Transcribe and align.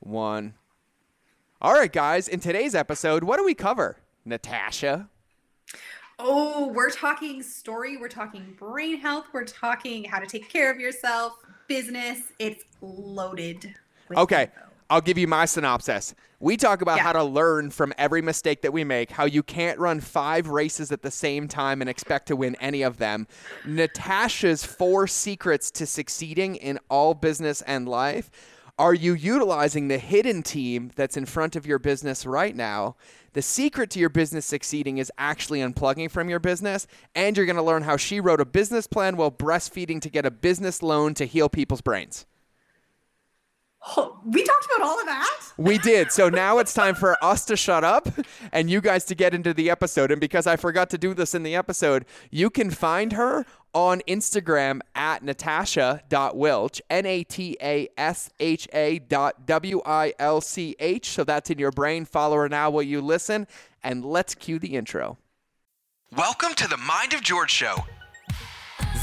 one. 0.00 0.54
All 1.60 1.72
right, 1.72 1.92
guys. 1.92 2.28
In 2.28 2.40
today's 2.40 2.74
episode, 2.74 3.24
what 3.24 3.38
do 3.38 3.44
we 3.44 3.54
cover? 3.54 3.98
Natasha. 4.24 5.08
Oh, 6.18 6.68
we're 6.68 6.90
talking 6.90 7.42
story. 7.42 7.96
We're 7.96 8.08
talking 8.08 8.56
brain 8.58 8.98
health. 8.98 9.26
We're 9.32 9.44
talking 9.44 10.04
how 10.04 10.18
to 10.18 10.26
take 10.26 10.48
care 10.48 10.70
of 10.70 10.80
yourself, 10.80 11.34
business. 11.68 12.32
It's 12.38 12.64
loaded. 12.80 13.74
okay. 14.16 14.42
Info. 14.42 14.68
I'll 14.90 15.02
give 15.02 15.18
you 15.18 15.26
my 15.26 15.44
synopsis. 15.44 16.14
We 16.40 16.56
talk 16.56 16.80
about 16.80 16.96
yeah. 16.96 17.02
how 17.02 17.12
to 17.12 17.22
learn 17.22 17.70
from 17.70 17.92
every 17.98 18.22
mistake 18.22 18.62
that 18.62 18.72
we 18.72 18.84
make, 18.84 19.10
how 19.10 19.26
you 19.26 19.42
can't 19.42 19.78
run 19.78 20.00
five 20.00 20.48
races 20.48 20.90
at 20.92 21.02
the 21.02 21.10
same 21.10 21.46
time 21.46 21.82
and 21.82 21.90
expect 21.90 22.28
to 22.28 22.36
win 22.36 22.56
any 22.60 22.82
of 22.82 22.96
them. 22.96 23.26
Natasha's 23.66 24.64
four 24.64 25.06
secrets 25.06 25.70
to 25.72 25.84
succeeding 25.84 26.56
in 26.56 26.78
all 26.88 27.12
business 27.12 27.60
and 27.62 27.86
life. 27.86 28.30
Are 28.78 28.94
you 28.94 29.14
utilizing 29.14 29.88
the 29.88 29.98
hidden 29.98 30.42
team 30.42 30.92
that's 30.94 31.16
in 31.16 31.26
front 31.26 31.56
of 31.56 31.66
your 31.66 31.80
business 31.80 32.24
right 32.24 32.54
now? 32.54 32.94
The 33.32 33.42
secret 33.42 33.90
to 33.90 33.98
your 33.98 34.08
business 34.08 34.46
succeeding 34.46 34.98
is 34.98 35.10
actually 35.18 35.58
unplugging 35.58 36.10
from 36.10 36.28
your 36.28 36.38
business, 36.38 36.86
and 37.14 37.36
you're 37.36 37.46
going 37.46 37.56
to 37.56 37.62
learn 37.62 37.82
how 37.82 37.96
she 37.96 38.20
wrote 38.20 38.40
a 38.40 38.44
business 38.44 38.86
plan 38.86 39.16
while 39.16 39.32
breastfeeding 39.32 40.00
to 40.02 40.08
get 40.08 40.24
a 40.24 40.30
business 40.30 40.80
loan 40.80 41.14
to 41.14 41.24
heal 41.24 41.48
people's 41.48 41.80
brains. 41.80 42.24
Oh, 43.96 44.20
we 44.24 44.42
talked 44.44 44.66
about 44.66 44.86
all 44.86 45.00
of 45.00 45.06
that. 45.06 45.40
We 45.56 45.78
did. 45.78 46.12
So 46.12 46.28
now 46.28 46.58
it's 46.58 46.74
time 46.74 46.94
for 46.94 47.22
us 47.22 47.44
to 47.46 47.56
shut 47.56 47.84
up 47.84 48.08
and 48.52 48.68
you 48.68 48.80
guys 48.80 49.04
to 49.06 49.14
get 49.14 49.34
into 49.34 49.54
the 49.54 49.70
episode. 49.70 50.10
And 50.10 50.20
because 50.20 50.46
I 50.46 50.56
forgot 50.56 50.90
to 50.90 50.98
do 50.98 51.14
this 51.14 51.34
in 51.34 51.42
the 51.42 51.54
episode, 51.54 52.04
you 52.30 52.50
can 52.50 52.70
find 52.70 53.12
her 53.12 53.46
on 53.74 54.00
Instagram 54.08 54.80
at 54.94 55.22
natasha.wilch, 55.22 56.80
N 56.90 57.06
A 57.06 57.24
T 57.24 57.56
A 57.62 57.88
S 57.96 58.30
H 58.40 58.68
A 58.72 58.98
dot 58.98 59.46
W 59.46 59.80
I 59.84 60.14
L 60.18 60.40
C 60.40 60.76
H. 60.78 61.10
So 61.10 61.24
that's 61.24 61.50
in 61.50 61.58
your 61.58 61.70
brain. 61.70 62.04
Follow 62.04 62.36
her 62.36 62.48
now 62.48 62.70
while 62.70 62.82
you 62.82 63.00
listen. 63.00 63.46
And 63.82 64.04
let's 64.04 64.34
cue 64.34 64.58
the 64.58 64.74
intro. 64.76 65.18
Welcome 66.16 66.54
to 66.54 66.68
the 66.68 66.78
Mind 66.78 67.12
of 67.12 67.22
George 67.22 67.50
Show. 67.50 67.76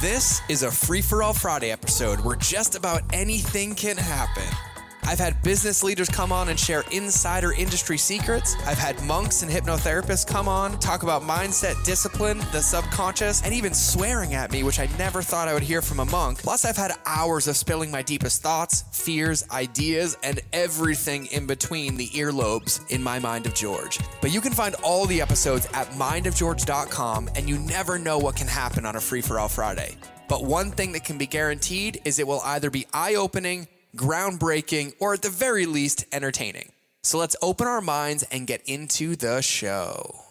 This 0.02 0.42
is 0.50 0.64
a 0.64 0.72
free 0.72 1.02
for 1.02 1.24
all 1.24 1.34
Friday 1.34 1.72
episode 1.72 2.20
where 2.20 2.36
just 2.36 2.76
about 2.76 3.02
anything 3.14 3.76
can 3.76 3.96
happen. 3.96 4.75
I've 5.08 5.20
had 5.20 5.42
business 5.44 5.84
leaders 5.84 6.10
come 6.10 6.32
on 6.32 6.50
and 6.50 6.60
share 6.60 6.84
insider 6.92 7.54
industry 7.54 7.98
secrets. 7.98 8.56
I've 8.66 8.78
had 8.78 9.02
monks 9.04 9.44
and 9.44 9.52
hypnotherapists 9.52 10.26
come 10.26 10.48
on, 10.48 10.80
talk 10.80 11.04
about 11.04 11.22
mindset, 11.22 11.84
discipline, 11.86 12.40
the 12.52 12.62
subconscious, 12.62 13.44
and 13.44 13.54
even 13.54 13.74
swearing 13.74 14.34
at 14.34 14.52
me, 14.52 14.64
which 14.64 14.80
I 14.80 14.88
never 14.98 15.22
thought 15.22 15.48
I 15.48 15.54
would 15.54 15.64
hear 15.64 15.82
from 15.82 16.00
a 16.00 16.06
monk. 16.06 16.40
Plus, 16.40 16.66
I've 16.66 16.76
had 16.76 16.94
hours 17.06 17.48
of 17.48 17.56
spilling 17.56 17.92
my 17.92 18.02
deepest 18.02 18.42
thoughts, 18.42 18.84
fears, 18.92 19.48
ideas, 19.52 20.18
and 20.24 20.40
everything 20.54 21.28
in 21.28 21.46
between 21.46 21.98
the 21.98 22.08
earlobes 22.10 22.82
in 22.90 23.04
my 23.04 23.20
Mind 23.20 23.46
of 23.46 23.54
George. 23.54 24.00
But 24.22 24.34
you 24.34 24.42
can 24.42 24.54
find 24.54 24.76
all 24.84 25.06
the 25.06 25.22
episodes 25.22 25.68
at 25.74 25.88
mindofgeorge.com, 25.92 27.30
and 27.36 27.48
you 27.48 27.60
never 27.60 28.00
know 28.00 28.18
what 28.18 28.36
can 28.36 28.48
happen 28.48 28.86
on 28.86 28.96
a 28.96 29.02
free 29.02 29.22
for 29.22 29.40
all 29.40 29.50
Friday. 29.50 29.96
But 30.28 30.44
one 30.44 30.72
thing 30.72 30.92
that 30.94 31.04
can 31.04 31.18
be 31.18 31.28
guaranteed 31.28 32.02
is 32.04 32.18
it 32.18 32.28
will 32.28 32.42
either 32.44 32.72
be 32.72 32.88
eye 32.94 33.16
opening, 33.16 33.68
groundbreaking, 33.96 34.94
or 35.00 35.14
at 35.14 35.22
the 35.22 35.30
very 35.30 35.66
least, 35.66 36.06
entertaining. 36.12 36.72
So 37.04 37.18
let's 37.18 37.36
open 37.42 37.68
our 37.68 37.82
minds 37.82 38.24
and 38.32 38.48
get 38.48 38.62
into 38.66 39.16
the 39.16 39.42
show. 39.42 40.22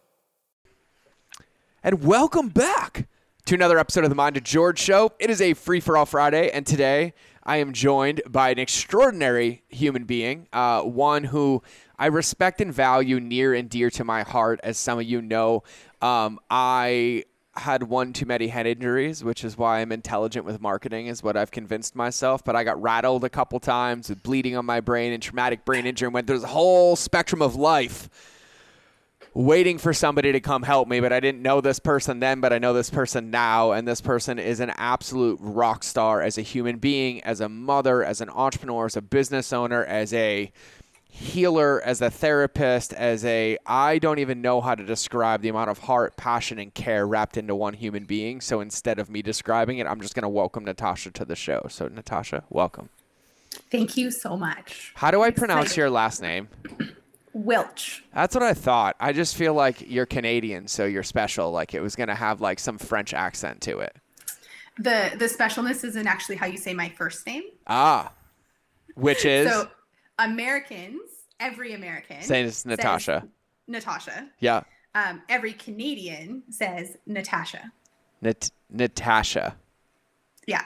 And 1.82 2.02
welcome 2.02 2.48
back 2.48 3.06
to 3.46 3.54
another 3.54 3.78
episode 3.78 4.04
of 4.04 4.10
the 4.10 4.16
Mind 4.16 4.36
of 4.36 4.42
George 4.42 4.78
Show. 4.78 5.12
It 5.18 5.30
is 5.30 5.40
a 5.40 5.54
free 5.54 5.80
for 5.80 5.96
all 5.96 6.06
Friday, 6.06 6.50
and 6.50 6.66
today 6.66 7.12
I 7.42 7.58
am 7.58 7.72
joined 7.74 8.22
by 8.26 8.50
an 8.50 8.58
extraordinary 8.58 9.62
human 9.68 10.04
being, 10.04 10.48
uh, 10.52 10.80
one 10.80 11.24
who 11.24 11.62
I 11.98 12.06
respect 12.06 12.60
and 12.60 12.72
value 12.72 13.20
near 13.20 13.52
and 13.52 13.68
dear 13.68 13.90
to 13.90 14.04
my 14.04 14.22
heart. 14.22 14.60
As 14.62 14.78
some 14.78 14.98
of 14.98 15.04
you 15.04 15.20
know, 15.20 15.62
um, 16.00 16.40
I 16.48 17.24
had 17.56 17.84
one 17.84 18.12
too 18.12 18.26
many 18.26 18.48
head 18.48 18.66
injuries, 18.66 19.22
which 19.22 19.44
is 19.44 19.56
why 19.56 19.80
I'm 19.80 19.92
intelligent 19.92 20.44
with 20.44 20.60
marketing, 20.60 21.06
is 21.06 21.22
what 21.22 21.36
I've 21.36 21.50
convinced 21.50 21.94
myself. 21.94 22.44
But 22.44 22.56
I 22.56 22.64
got 22.64 22.80
rattled 22.80 23.24
a 23.24 23.30
couple 23.30 23.60
times 23.60 24.08
with 24.08 24.22
bleeding 24.22 24.56
on 24.56 24.66
my 24.66 24.80
brain 24.80 25.12
and 25.12 25.22
traumatic 25.22 25.64
brain 25.64 25.86
injury 25.86 26.06
and 26.06 26.14
went 26.14 26.26
through 26.26 26.40
this 26.40 26.50
whole 26.50 26.96
spectrum 26.96 27.42
of 27.42 27.54
life 27.54 28.08
waiting 29.34 29.78
for 29.78 29.92
somebody 29.92 30.30
to 30.32 30.40
come 30.40 30.62
help 30.62 30.88
me. 30.88 31.00
But 31.00 31.12
I 31.12 31.20
didn't 31.20 31.42
know 31.42 31.60
this 31.60 31.80
person 31.80 32.20
then, 32.20 32.40
but 32.40 32.52
I 32.52 32.58
know 32.58 32.72
this 32.72 32.90
person 32.90 33.30
now. 33.30 33.72
And 33.72 33.86
this 33.86 34.00
person 34.00 34.38
is 34.38 34.60
an 34.60 34.72
absolute 34.76 35.38
rock 35.40 35.82
star 35.82 36.22
as 36.22 36.38
a 36.38 36.42
human 36.42 36.78
being, 36.78 37.22
as 37.24 37.40
a 37.40 37.48
mother, 37.48 38.04
as 38.04 38.20
an 38.20 38.30
entrepreneur, 38.30 38.86
as 38.86 38.96
a 38.96 39.02
business 39.02 39.52
owner, 39.52 39.84
as 39.84 40.12
a 40.12 40.52
healer, 41.14 41.80
as 41.84 42.02
a 42.02 42.10
therapist, 42.10 42.92
as 42.92 43.24
a 43.24 43.56
I 43.66 43.98
don't 43.98 44.18
even 44.18 44.42
know 44.42 44.60
how 44.60 44.74
to 44.74 44.84
describe 44.84 45.42
the 45.42 45.48
amount 45.48 45.70
of 45.70 45.78
heart, 45.78 46.16
passion, 46.16 46.58
and 46.58 46.74
care 46.74 47.06
wrapped 47.06 47.36
into 47.36 47.54
one 47.54 47.74
human 47.74 48.04
being. 48.04 48.40
So 48.40 48.60
instead 48.60 48.98
of 48.98 49.08
me 49.08 49.22
describing 49.22 49.78
it, 49.78 49.86
I'm 49.86 50.00
just 50.00 50.14
going 50.16 50.24
to 50.24 50.28
welcome 50.28 50.64
Natasha 50.64 51.12
to 51.12 51.24
the 51.24 51.36
show. 51.36 51.66
So 51.68 51.86
Natasha, 51.86 52.42
welcome. 52.50 52.88
Thank 53.70 53.96
you 53.96 54.10
so 54.10 54.36
much. 54.36 54.92
How 54.96 55.12
do 55.12 55.22
I 55.22 55.30
pronounce 55.30 55.76
your 55.76 55.88
last 55.88 56.20
name? 56.20 56.48
Wilch. 57.36 58.00
That's 58.12 58.34
what 58.34 58.42
I 58.42 58.52
thought. 58.52 58.96
I 58.98 59.12
just 59.12 59.36
feel 59.36 59.54
like 59.54 59.88
you're 59.88 60.06
Canadian, 60.06 60.66
so 60.66 60.84
you're 60.84 61.04
special. 61.04 61.52
Like 61.52 61.74
it 61.74 61.80
was 61.80 61.94
going 61.94 62.08
to 62.08 62.14
have 62.16 62.40
like 62.40 62.58
some 62.58 62.76
French 62.76 63.14
accent 63.14 63.60
to 63.62 63.78
it. 63.78 63.94
The 64.78 65.12
the 65.16 65.26
specialness 65.26 65.84
isn't 65.84 66.06
actually 66.08 66.36
how 66.36 66.46
you 66.46 66.58
say 66.58 66.74
my 66.74 66.88
first 66.88 67.24
name. 67.24 67.44
Ah. 67.68 68.12
Which 68.96 69.24
is 69.24 69.48
so 69.48 69.68
Americans, 70.18 71.00
every 71.40 71.74
American 71.74 72.22
says 72.22 72.64
Natasha. 72.64 73.26
Natasha. 73.66 74.28
Yeah. 74.40 74.62
Um, 74.94 75.22
every 75.28 75.52
Canadian 75.52 76.44
says 76.50 76.96
Natasha. 77.06 77.72
Nat- 78.20 78.50
Natasha. 78.70 79.56
Yeah. 80.46 80.64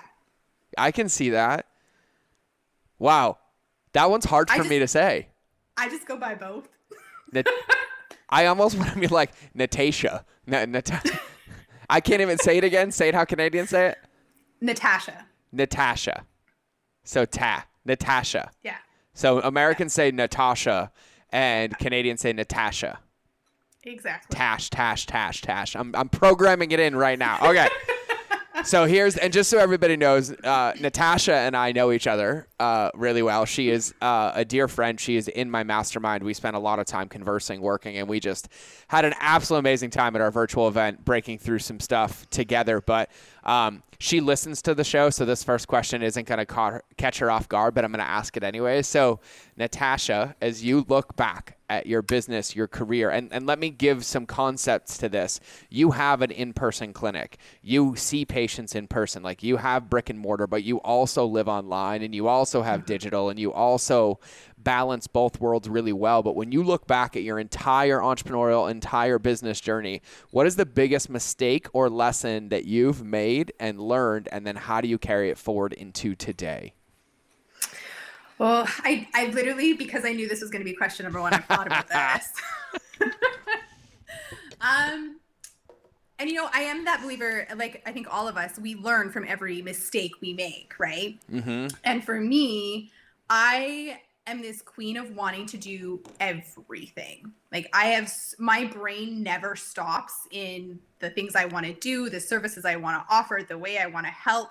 I 0.77 0.91
can 0.91 1.09
see 1.09 1.31
that. 1.31 1.67
Wow. 2.99 3.39
That 3.93 4.11
one's 4.11 4.27
hard 4.27 4.51
for 4.51 4.59
just, 4.59 4.69
me 4.69 4.79
to 4.81 4.89
say. 4.89 5.29
I 5.77 5.89
just 5.89 6.07
go 6.07 6.17
by 6.17 6.35
both. 6.35 6.69
Nat- 7.33 7.47
I 8.29 8.47
almost 8.47 8.77
want 8.77 8.93
to 8.93 8.99
be 8.99 9.07
like 9.07 9.31
Natasha. 9.55 10.25
Natasha. 10.47 11.21
I 11.91 12.01
can't 12.01 12.21
even 12.21 12.37
say 12.39 12.59
it 12.59 12.65
again. 12.65 12.91
Say 12.91 13.09
it 13.09 13.15
how 13.15 13.25
Canadians 13.25 13.71
say 13.71 13.89
it. 13.89 13.99
Natasha. 14.61 15.27
Natasha. 15.53 16.27
So 17.05 17.25
ta. 17.25 17.67
Natasha. 17.87 18.51
Yeah. 18.63 18.77
So 19.19 19.41
Americans 19.41 19.93
say 19.93 20.13
Natasha 20.13 20.93
and 21.31 21.77
Canadians 21.77 22.21
say 22.21 22.33
Natasha. 22.33 23.01
Exactly. 23.83 24.37
Tash, 24.37 24.71
tash, 24.71 25.07
tash, 25.07 25.41
tash. 25.41 25.75
I'm, 25.75 25.93
I'm 25.97 26.09
programming 26.09 26.71
it 26.71 26.79
in 26.79 26.95
right 26.95 27.19
now. 27.19 27.39
Okay. 27.43 27.69
so 28.65 28.85
here's, 28.85 29.17
and 29.17 29.33
just 29.33 29.51
so 29.51 29.59
everybody 29.59 29.97
knows, 29.97 30.31
uh, 30.31 30.73
Natasha 30.79 31.35
and 31.35 31.57
I 31.57 31.73
know 31.73 31.91
each 31.91 32.07
other 32.07 32.47
uh, 32.61 32.91
really 32.95 33.23
well. 33.23 33.45
She 33.45 33.71
is 33.71 33.95
uh, 34.01 34.33
a 34.35 34.45
dear 34.45 34.69
friend. 34.69 34.99
She 34.99 35.17
is 35.17 35.29
in 35.29 35.51
my 35.51 35.63
mastermind. 35.63 36.23
We 36.23 36.35
spent 36.35 36.57
a 36.57 36.59
lot 36.59 36.79
of 36.79 36.87
time 36.87 37.09
conversing, 37.09 37.61
working, 37.61 37.99
and 37.99 38.09
we 38.09 38.21
just 38.21 38.49
had 38.89 39.05
an 39.05 39.15
absolute 39.21 39.61
amazing 39.61 39.91
time 39.91 40.17
at 40.17 40.23
our 40.23 40.31
virtual 40.31 40.69
event, 40.69 41.05
breaking 41.05 41.39
through 41.39 41.61
some 41.61 41.81
stuff 41.81 42.29
together. 42.31 42.81
But 42.81 43.11
um, 43.45 43.83
she 44.01 44.21
listens 44.21 44.63
to 44.63 44.75
the 44.75 44.85
show, 44.85 45.11
so 45.11 45.25
this 45.25 45.43
first 45.43 45.69
question 45.69 46.03
isn't 46.03 46.27
going 46.27 46.45
to 46.45 46.83
catch 46.97 47.19
her 47.19 47.31
off 47.31 47.49
guard, 47.49 47.75
but 47.75 47.85
I'm 47.85 47.93
going 47.93 48.05
to 48.05 48.11
ask 48.11 48.37
it 48.37 48.45
anyway. 48.45 48.83
So, 48.83 49.21
Natasha, 49.57 50.37
as 50.41 50.65
you 50.65 50.85
look 50.89 51.17
back 51.17 51.59
at 51.71 51.87
your 51.87 52.01
business, 52.01 52.57
your 52.57 52.67
career, 52.67 53.11
and, 53.11 53.31
and 53.33 53.47
let 53.47 53.59
me 53.59 53.71
give 53.71 54.05
some 54.05 54.25
concepts 54.25 54.97
to 54.99 55.09
this. 55.09 55.39
You 55.69 55.91
have 55.91 56.23
an 56.23 56.31
in 56.31 56.55
person 56.55 56.93
clinic, 56.93 57.39
you 57.63 57.95
see 57.95 58.25
patients 58.25 58.75
in 58.75 58.87
person, 58.87 59.23
like 59.23 59.43
you 59.43 59.59
have 59.59 59.91
brick 59.91 60.09
and 60.09 60.19
mortar, 60.19 60.47
but 60.47 60.65
you 60.65 60.79
also 60.79 61.27
live 61.27 61.49
online 61.49 62.03
and 62.03 62.15
you 62.15 62.27
also 62.27 62.48
have 62.55 62.81
mm-hmm. 62.81 62.87
digital 62.87 63.31
and 63.31 63.39
you 63.39 63.53
also 63.53 64.19
balance 64.59 65.07
both 65.07 65.41
worlds 65.41 65.69
really 65.69 65.93
well. 65.93 66.23
But 66.23 66.37
when 66.37 66.53
you 66.53 66.63
look 66.63 66.87
back 66.87 67.17
at 67.17 67.23
your 67.23 67.39
entire 67.39 68.01
entrepreneurial, 68.01 68.71
entire 68.71 69.19
business 69.19 69.61
journey, 69.61 70.03
what 70.31 70.47
is 70.47 70.57
the 70.57 70.67
biggest 70.67 71.09
mistake 71.09 71.69
or 71.73 71.89
lesson 71.89 72.49
that 72.49 72.65
you've 72.65 73.05
made 73.05 73.53
and 73.61 73.81
learned? 73.81 74.29
And 74.33 74.47
then 74.47 74.57
how 74.57 74.81
do 74.81 74.89
you 74.89 74.99
carry 74.99 75.31
it 75.31 75.39
forward 75.39 75.73
into 75.73 76.15
today? 76.15 76.75
Well, 78.39 78.69
I, 78.85 79.09
I 79.15 79.27
literally, 79.27 79.73
because 79.73 80.05
I 80.05 80.13
knew 80.13 80.29
this 80.29 80.41
was 80.41 80.51
going 80.51 80.61
to 80.61 80.71
be 80.71 80.77
question 80.77 81.05
number 81.05 81.21
one, 81.21 81.35
I 81.35 81.39
thought 81.39 81.67
about 81.67 81.89
this. 83.01 83.11
um, 84.61 85.19
and 86.19 86.29
you 86.29 86.37
know, 86.37 86.49
I 86.53 86.63
am 86.63 86.85
that 86.85 87.03
believer. 87.03 87.47
Like 87.57 87.83
I 87.87 87.93
think 87.93 88.13
all 88.13 88.27
of 88.27 88.37
us, 88.37 88.59
we 88.59 88.75
learn 88.75 89.11
from 89.11 89.25
every 89.27 89.63
mistake 89.63 90.13
we 90.21 90.33
make, 90.33 90.75
right? 90.79 91.19
Mm-hmm. 91.33 91.69
And 91.85 92.05
for 92.05 92.21
me, 92.21 92.91
I 93.31 94.01
am 94.27 94.43
this 94.43 94.61
queen 94.61 94.97
of 94.97 95.15
wanting 95.15 95.47
to 95.47 95.57
do 95.57 96.03
everything. 96.21 97.33
Like 97.53 97.69
I 97.73 97.87
have 97.87 98.13
my 98.39 98.65
brain 98.65 99.23
never 99.23 99.57
stops 99.57 100.27
in 100.31 100.81
the 100.99 101.11
things 101.11 101.35
I 101.35 101.47
want 101.47 101.67
to 101.67 101.73
do, 101.73 102.11
the 102.11 102.21
services 102.21 102.65
I 102.65 102.77
want 102.77 103.01
to 103.01 103.15
offer, 103.15 103.41
the 103.47 103.59
way 103.59 103.79
I 103.79 103.87
want 103.87 104.07
to 104.07 104.13
help. 104.13 104.51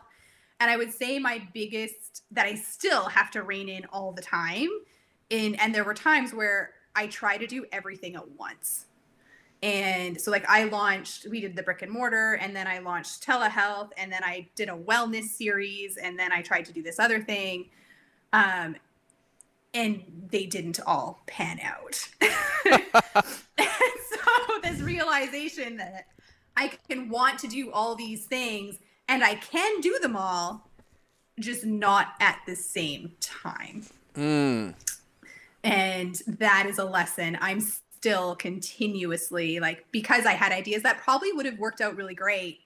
And 0.60 0.72
I 0.72 0.78
would 0.78 0.92
say 0.92 1.20
my 1.20 1.48
biggest 1.54 2.24
that 2.32 2.46
I 2.46 2.56
still 2.56 3.04
have 3.04 3.30
to 3.32 3.44
rein 3.44 3.70
in 3.70 3.86
all 3.92 4.12
the 4.12 4.24
time 4.24 4.70
in 5.30 5.56
and 5.56 5.76
there 5.76 5.84
were 5.84 5.94
times 5.94 6.34
where 6.34 6.72
I 6.96 7.08
try 7.08 7.38
to 7.38 7.46
do 7.46 7.66
everything 7.72 8.16
at 8.16 8.28
once. 8.32 8.87
And 9.64 10.20
so 10.22 10.30
like 10.30 10.48
I 10.48 10.66
launched, 10.66 11.28
we 11.30 11.42
did 11.42 11.56
the 11.56 11.64
brick 11.64 11.82
and 11.82 11.92
mortar 11.92 12.34
and 12.34 12.56
then 12.56 12.68
I 12.68 12.80
launched 12.80 13.26
telehealth 13.26 13.90
and 13.98 14.12
then 14.12 14.24
I 14.24 14.48
did 14.56 14.70
a 14.70 14.76
wellness 14.76 15.26
series 15.26 15.98
and 15.98 16.18
then 16.18 16.32
I 16.32 16.42
tried 16.42 16.66
to 16.66 16.74
do 16.74 16.84
this 16.84 17.00
other 17.00 17.22
thing. 17.22 17.70
Um 18.34 18.76
and 19.74 20.04
they 20.32 20.46
didn't 20.46 20.80
all 20.86 21.22
pan 21.28 21.60
out. 21.62 21.96
so 23.04 24.20
this 24.64 24.80
realization 24.80 25.78
that 25.78 26.08
I 26.56 26.72
can 26.90 27.10
want 27.10 27.40
to 27.40 27.48
do 27.48 27.72
all 27.72 27.96
these 27.96 28.26
things 28.26 28.78
and 29.08 29.24
I 29.24 29.36
can 29.36 29.82
do 29.82 29.98
them 30.02 30.16
all, 30.16 30.70
just 31.40 31.66
not 31.66 32.14
at 32.20 32.40
the 32.46 32.56
same 32.56 33.14
time. 33.20 33.86
Mm. 34.16 34.74
And 35.64 36.22
that 36.28 36.66
is 36.68 36.80
a 36.80 36.86
lesson 36.86 37.38
I'm 37.42 37.62
still 37.98 38.36
continuously 38.36 39.60
like, 39.60 39.86
because 39.92 40.26
I 40.26 40.34
had 40.34 40.52
ideas 40.52 40.84
that 40.84 41.00
probably 41.00 41.32
would 41.34 41.46
have 41.46 41.58
worked 41.58 41.82
out 41.82 41.96
really 41.96 42.16
great 42.16 42.60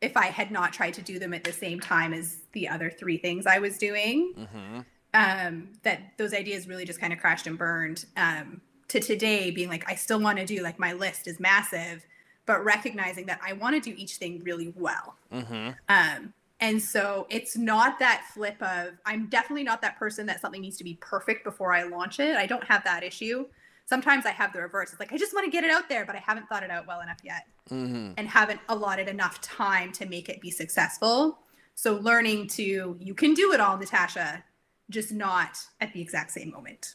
if 0.00 0.16
I 0.16 0.26
had 0.26 0.50
not 0.50 0.72
tried 0.72 0.94
to 0.94 1.02
do 1.02 1.18
them 1.18 1.32
at 1.32 1.44
the 1.44 1.52
same 1.52 1.80
time 1.80 2.12
as 2.12 2.38
the 2.52 2.68
other 2.68 2.90
three 2.90 3.16
things 3.16 3.46
I 3.46 3.58
was 3.58 3.78
doing. 3.78 4.34
Mm-hmm. 4.36 4.80
Um, 5.14 5.68
that 5.84 6.18
those 6.18 6.34
ideas 6.34 6.66
really 6.66 6.84
just 6.84 7.00
kind 7.00 7.12
of 7.12 7.20
crashed 7.20 7.46
and 7.46 7.56
burned. 7.56 8.04
Um, 8.16 8.60
to 8.88 9.00
today 9.00 9.50
being 9.50 9.68
like, 9.68 9.88
I 9.88 9.94
still 9.94 10.20
want 10.20 10.38
to 10.38 10.44
do 10.44 10.62
like 10.62 10.78
my 10.78 10.92
list 10.92 11.26
is 11.26 11.38
massive, 11.40 12.04
but 12.46 12.64
recognizing 12.64 13.26
that 13.26 13.40
I 13.46 13.52
want 13.52 13.74
to 13.76 13.90
do 13.90 13.96
each 13.96 14.16
thing 14.16 14.42
really 14.44 14.74
well. 14.76 15.14
Mm-hmm. 15.32 15.70
Um, 15.88 16.34
and 16.60 16.82
so 16.82 17.26
it's 17.30 17.56
not 17.56 17.98
that 18.00 18.26
flip 18.34 18.60
of, 18.60 18.94
I'm 19.06 19.28
definitely 19.28 19.64
not 19.64 19.82
that 19.82 19.98
person 19.98 20.26
that 20.26 20.40
something 20.40 20.60
needs 20.60 20.76
to 20.78 20.84
be 20.84 20.98
perfect 21.00 21.44
before 21.44 21.72
I 21.72 21.84
launch 21.84 22.20
it. 22.20 22.36
I 22.36 22.46
don't 22.46 22.64
have 22.64 22.84
that 22.84 23.02
issue. 23.02 23.46
Sometimes 23.86 24.24
I 24.26 24.30
have 24.30 24.52
the 24.52 24.60
reverse. 24.60 24.90
It's 24.92 25.00
like, 25.00 25.12
I 25.12 25.18
just 25.18 25.34
want 25.34 25.44
to 25.44 25.50
get 25.50 25.62
it 25.64 25.70
out 25.70 25.88
there, 25.88 26.04
but 26.06 26.16
I 26.16 26.18
haven't 26.18 26.46
thought 26.48 26.62
it 26.62 26.70
out 26.70 26.86
well 26.86 27.00
enough 27.00 27.18
yet 27.22 27.46
Mm-hmm. 27.70 28.12
and 28.18 28.28
haven't 28.28 28.60
allotted 28.68 29.08
enough 29.08 29.40
time 29.40 29.90
to 29.92 30.06
make 30.06 30.28
it 30.28 30.40
be 30.40 30.50
successful. 30.50 31.38
So 31.74 31.94
learning 31.96 32.48
to, 32.48 32.96
you 33.00 33.14
can 33.14 33.32
do 33.34 33.52
it 33.52 33.60
all, 33.60 33.76
Natasha, 33.78 34.44
just 34.90 35.12
not 35.12 35.58
at 35.80 35.92
the 35.94 36.00
exact 36.00 36.30
same 36.32 36.50
moment. 36.50 36.94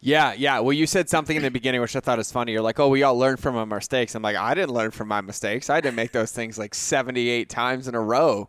Yeah, 0.00 0.32
yeah. 0.32 0.60
Well, 0.60 0.72
you 0.72 0.86
said 0.86 1.08
something 1.10 1.36
in 1.36 1.42
the 1.42 1.50
beginning 1.50 1.80
which 1.80 1.94
I 1.96 2.00
thought 2.00 2.18
is 2.20 2.30
funny. 2.30 2.52
You're 2.52 2.62
like, 2.62 2.78
"Oh, 2.78 2.88
we 2.88 3.02
all 3.02 3.18
learn 3.18 3.36
from 3.36 3.56
our 3.56 3.66
mistakes." 3.66 4.14
I'm 4.14 4.22
like, 4.22 4.36
"I 4.36 4.54
didn't 4.54 4.70
learn 4.72 4.92
from 4.92 5.08
my 5.08 5.20
mistakes. 5.20 5.68
I 5.70 5.80
didn't 5.80 5.96
make 5.96 6.12
those 6.12 6.30
things 6.30 6.56
like 6.56 6.72
78 6.74 7.48
times 7.50 7.88
in 7.88 7.96
a 7.96 8.00
row 8.00 8.48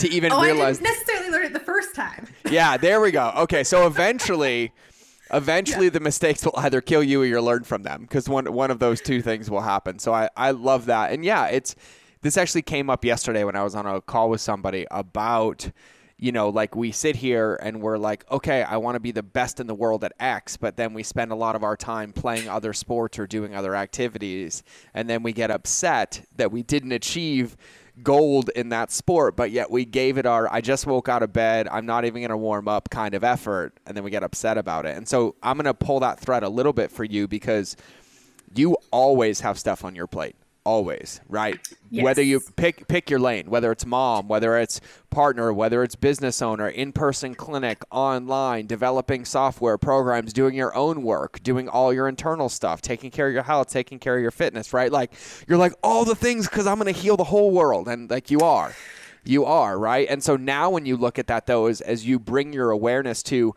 to 0.00 0.08
even 0.10 0.30
Oh, 0.30 0.42
realize." 0.42 0.78
I 0.78 0.82
didn't 0.82 0.94
necessarily 0.94 1.30
learn 1.30 1.44
it 1.46 1.52
the 1.54 1.60
first 1.60 1.94
time. 1.94 2.26
yeah, 2.50 2.76
there 2.76 3.00
we 3.00 3.12
go. 3.12 3.32
Okay, 3.38 3.64
so 3.64 3.86
eventually, 3.86 4.72
eventually 5.34 5.88
the 5.88 6.00
mistakes 6.00 6.44
will 6.44 6.54
either 6.56 6.80
kill 6.80 7.02
you 7.02 7.22
or 7.22 7.24
you'll 7.26 7.44
learn 7.44 7.64
from 7.64 7.82
them 7.82 8.02
because 8.02 8.28
one 8.28 8.50
one 8.52 8.70
of 8.70 8.78
those 8.78 9.00
two 9.00 9.20
things 9.20 9.50
will 9.50 9.62
happen. 9.62 9.98
So 9.98 10.14
I 10.14 10.28
I 10.36 10.52
love 10.52 10.86
that, 10.86 11.12
and 11.12 11.24
yeah, 11.24 11.46
it's 11.46 11.74
this 12.22 12.38
actually 12.38 12.62
came 12.62 12.88
up 12.88 13.04
yesterday 13.04 13.44
when 13.44 13.56
I 13.56 13.62
was 13.62 13.74
on 13.74 13.86
a 13.86 14.00
call 14.00 14.30
with 14.30 14.40
somebody 14.40 14.86
about 14.90 15.70
you 16.16 16.30
know, 16.32 16.48
like 16.48 16.76
we 16.76 16.92
sit 16.92 17.16
here 17.16 17.58
and 17.60 17.80
we're 17.82 17.98
like, 17.98 18.24
okay, 18.30 18.62
I 18.62 18.76
want 18.76 18.94
to 18.94 19.00
be 19.00 19.10
the 19.10 19.22
best 19.22 19.58
in 19.58 19.66
the 19.66 19.74
world 19.74 20.04
at 20.04 20.12
X, 20.20 20.56
but 20.56 20.76
then 20.76 20.94
we 20.94 21.02
spend 21.02 21.32
a 21.32 21.34
lot 21.34 21.56
of 21.56 21.64
our 21.64 21.76
time 21.76 22.12
playing 22.12 22.48
other 22.48 22.72
sports 22.72 23.18
or 23.18 23.26
doing 23.26 23.54
other 23.54 23.74
activities. 23.74 24.62
And 24.94 25.10
then 25.10 25.22
we 25.22 25.32
get 25.32 25.50
upset 25.50 26.24
that 26.36 26.52
we 26.52 26.62
didn't 26.62 26.92
achieve 26.92 27.56
gold 28.02 28.50
in 28.56 28.70
that 28.70 28.90
sport, 28.90 29.36
but 29.36 29.50
yet 29.50 29.70
we 29.70 29.84
gave 29.84 30.18
it 30.18 30.26
our, 30.26 30.52
I 30.52 30.60
just 30.60 30.86
woke 30.86 31.08
out 31.08 31.22
of 31.22 31.32
bed, 31.32 31.68
I'm 31.70 31.86
not 31.86 32.04
even 32.04 32.22
going 32.22 32.30
to 32.30 32.36
warm 32.36 32.66
up 32.66 32.90
kind 32.90 33.14
of 33.14 33.22
effort. 33.22 33.78
And 33.86 33.96
then 33.96 34.04
we 34.04 34.10
get 34.10 34.22
upset 34.22 34.58
about 34.58 34.86
it. 34.86 34.96
And 34.96 35.08
so 35.08 35.36
I'm 35.42 35.56
going 35.56 35.66
to 35.66 35.74
pull 35.74 36.00
that 36.00 36.18
thread 36.18 36.42
a 36.42 36.48
little 36.48 36.72
bit 36.72 36.90
for 36.90 37.04
you 37.04 37.28
because 37.28 37.76
you 38.54 38.76
always 38.90 39.40
have 39.40 39.58
stuff 39.58 39.84
on 39.84 39.94
your 39.94 40.06
plate 40.06 40.36
always 40.64 41.20
right? 41.28 41.58
Yes. 41.90 42.04
whether 42.04 42.22
you 42.22 42.40
pick 42.56 42.88
pick 42.88 43.10
your 43.10 43.20
lane 43.20 43.48
whether 43.50 43.70
it's 43.70 43.86
mom 43.86 44.26
whether 44.28 44.58
it's 44.58 44.80
partner 45.10 45.52
whether 45.52 45.82
it's 45.82 45.94
business 45.94 46.42
owner 46.42 46.68
in-person 46.68 47.34
clinic 47.34 47.84
online 47.90 48.66
developing 48.66 49.24
software 49.24 49.78
programs 49.78 50.32
doing 50.32 50.54
your 50.54 50.74
own 50.74 51.02
work 51.02 51.42
doing 51.42 51.68
all 51.68 51.92
your 51.92 52.08
internal 52.08 52.48
stuff 52.48 52.80
taking 52.82 53.10
care 53.10 53.28
of 53.28 53.34
your 53.34 53.42
health 53.44 53.68
taking 53.68 53.98
care 53.98 54.16
of 54.16 54.22
your 54.22 54.30
fitness 54.30 54.72
right? 54.72 54.90
Like 54.90 55.12
you're 55.46 55.58
like 55.58 55.74
all 55.82 56.04
the 56.04 56.14
things 56.16 56.48
because 56.48 56.66
i'm 56.66 56.78
going 56.78 56.92
to 56.92 56.98
heal 56.98 57.16
the 57.16 57.24
whole 57.24 57.50
world 57.50 57.86
and 57.88 58.10
like 58.10 58.30
you 58.30 58.40
are. 58.40 58.74
You 59.26 59.44
are 59.46 59.78
right? 59.78 60.06
And 60.10 60.22
so 60.22 60.36
now 60.36 60.68
when 60.68 60.84
you 60.84 60.96
look 60.98 61.18
at 61.18 61.28
that 61.28 61.46
though 61.46 61.66
as, 61.66 61.80
as 61.80 62.06
you 62.06 62.18
bring 62.18 62.52
your 62.52 62.70
awareness 62.70 63.22
to 63.24 63.54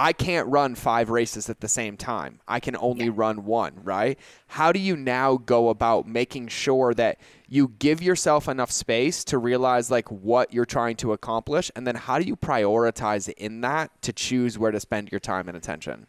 I 0.00 0.12
can't 0.12 0.46
run 0.46 0.76
five 0.76 1.10
races 1.10 1.50
at 1.50 1.60
the 1.60 1.66
same 1.68 1.96
time. 1.96 2.40
I 2.46 2.60
can 2.60 2.76
only 2.76 3.06
Yeah. 3.06 3.12
run 3.16 3.44
one, 3.44 3.80
right? 3.82 4.16
How 4.46 4.70
do 4.70 4.78
you 4.78 4.96
now 4.96 5.36
go 5.38 5.68
about 5.70 6.06
making 6.06 6.48
sure 6.48 6.94
that 6.94 7.18
you 7.48 7.72
give 7.80 8.00
yourself 8.00 8.48
enough 8.48 8.70
space 8.70 9.24
to 9.24 9.38
realize 9.38 9.90
like 9.90 10.08
what 10.10 10.54
you're 10.54 10.64
trying 10.64 10.94
to 10.96 11.12
accomplish 11.12 11.70
and 11.74 11.84
then 11.86 11.96
how 11.96 12.18
do 12.20 12.24
you 12.24 12.36
prioritize 12.36 13.28
in 13.30 13.60
that 13.62 13.90
to 14.02 14.12
choose 14.12 14.56
where 14.56 14.70
to 14.70 14.78
spend 14.78 15.10
your 15.10 15.18
time 15.18 15.48
and 15.48 15.56
attention? 15.56 16.06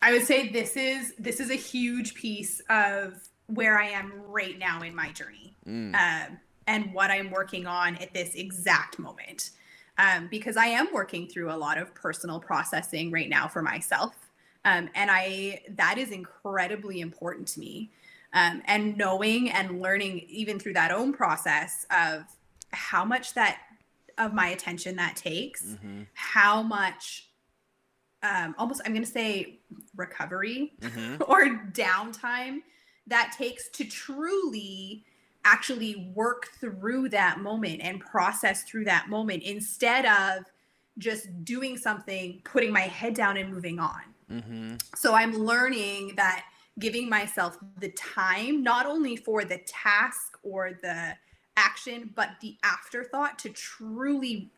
I 0.00 0.12
would 0.12 0.24
say 0.24 0.48
this 0.48 0.76
is 0.76 1.14
this 1.18 1.40
is 1.40 1.50
a 1.50 1.56
huge 1.56 2.14
piece 2.14 2.60
of 2.70 3.14
where 3.46 3.76
I 3.80 3.86
am 3.88 4.12
right 4.28 4.56
now 4.56 4.82
in 4.82 4.94
my 4.94 5.10
journey, 5.10 5.56
Mm. 5.66 5.94
um, 5.94 6.38
and 6.68 6.94
what 6.94 7.10
I'm 7.10 7.30
working 7.30 7.66
on 7.66 7.96
at 7.96 8.14
this 8.14 8.34
exact 8.34 8.98
moment. 9.00 9.50
Um, 9.98 10.28
because 10.30 10.56
I 10.56 10.66
am 10.66 10.88
working 10.92 11.26
through 11.26 11.50
a 11.50 11.56
lot 11.56 11.76
of 11.76 11.92
personal 11.94 12.38
processing 12.38 13.10
right 13.10 13.28
now 13.28 13.48
for 13.48 13.62
myself, 13.62 14.14
um, 14.64 14.88
and 14.94 15.10
I 15.10 15.62
that 15.76 15.98
is 15.98 16.10
incredibly 16.12 17.00
important 17.00 17.48
to 17.48 17.60
me. 17.60 17.90
Um, 18.32 18.62
and 18.66 18.96
knowing 18.96 19.50
and 19.50 19.80
learning 19.80 20.26
even 20.28 20.58
through 20.60 20.74
that 20.74 20.90
own 20.92 21.12
process 21.14 21.86
of 21.90 22.24
how 22.72 23.04
much 23.04 23.32
that 23.34 23.58
of 24.18 24.34
my 24.34 24.48
attention 24.48 24.96
that 24.96 25.16
takes, 25.16 25.62
Mm-hmm. 25.62 26.02
how 26.12 26.62
much 26.62 27.30
um, 28.22 28.54
almost 28.58 28.82
I'm 28.84 28.92
going 28.92 29.04
to 29.04 29.10
say 29.10 29.60
recovery 29.96 30.72
Mm-hmm. 30.80 31.22
or 31.26 31.46
downtime 31.72 32.58
that 33.06 33.34
takes 33.36 33.68
to 33.70 33.84
truly 33.84 35.04
actually 35.44 36.12
work 36.14 36.48
through 36.60 37.08
that 37.10 37.40
moment 37.40 37.80
and 37.82 38.00
process 38.00 38.64
through 38.64 38.84
that 38.84 39.08
moment 39.08 39.42
instead 39.42 40.04
of 40.04 40.44
just 40.98 41.44
doing 41.44 41.76
something, 41.76 42.40
putting 42.44 42.72
my 42.72 42.80
head 42.80 43.14
down 43.14 43.36
and 43.36 43.52
moving 43.52 43.78
on. 43.78 44.02
Mm-hmm. 44.30 44.74
So 44.94 45.14
I'm 45.14 45.32
learning 45.32 46.14
that 46.16 46.44
giving 46.78 47.08
myself 47.08 47.58
the 47.78 47.90
time, 47.90 48.62
not 48.62 48.86
only 48.86 49.16
for 49.16 49.44
the 49.44 49.58
task 49.58 50.38
or 50.42 50.78
the 50.82 51.16
action, 51.56 52.10
but 52.14 52.30
the 52.40 52.56
afterthought 52.62 53.38
to 53.40 53.48
truly 53.50 54.50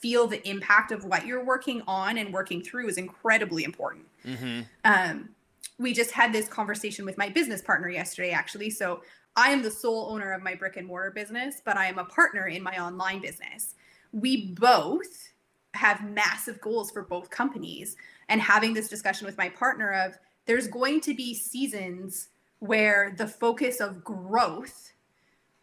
feel 0.00 0.26
the 0.26 0.46
impact 0.48 0.92
of 0.92 1.04
what 1.04 1.26
you're 1.26 1.44
working 1.44 1.82
on 1.86 2.18
and 2.18 2.32
working 2.32 2.62
through 2.62 2.88
is 2.88 2.98
incredibly 2.98 3.64
important. 3.64 4.06
Mm-hmm. 4.24 4.60
Um, 4.84 5.30
we 5.78 5.92
just 5.92 6.10
had 6.10 6.32
this 6.32 6.48
conversation 6.48 7.04
with 7.04 7.18
my 7.18 7.28
business 7.28 7.60
partner 7.60 7.88
yesterday, 7.88 8.30
actually. 8.30 8.70
So 8.70 9.02
I 9.36 9.50
am 9.50 9.62
the 9.62 9.70
sole 9.70 10.08
owner 10.10 10.32
of 10.32 10.42
my 10.42 10.54
brick 10.54 10.76
and 10.76 10.86
mortar 10.86 11.10
business, 11.10 11.60
but 11.64 11.76
I 11.76 11.86
am 11.86 11.98
a 11.98 12.04
partner 12.04 12.46
in 12.46 12.62
my 12.62 12.82
online 12.82 13.20
business. 13.20 13.74
We 14.12 14.52
both 14.52 15.32
have 15.74 16.08
massive 16.08 16.60
goals 16.60 16.90
for 16.90 17.02
both 17.02 17.28
companies. 17.28 17.96
And 18.28 18.40
having 18.40 18.72
this 18.72 18.88
discussion 18.88 19.26
with 19.26 19.36
my 19.36 19.50
partner 19.50 19.92
of 19.92 20.18
there's 20.46 20.68
going 20.68 21.00
to 21.02 21.14
be 21.14 21.34
seasons 21.34 22.28
where 22.60 23.14
the 23.18 23.26
focus 23.28 23.80
of 23.80 24.02
growth 24.02 24.92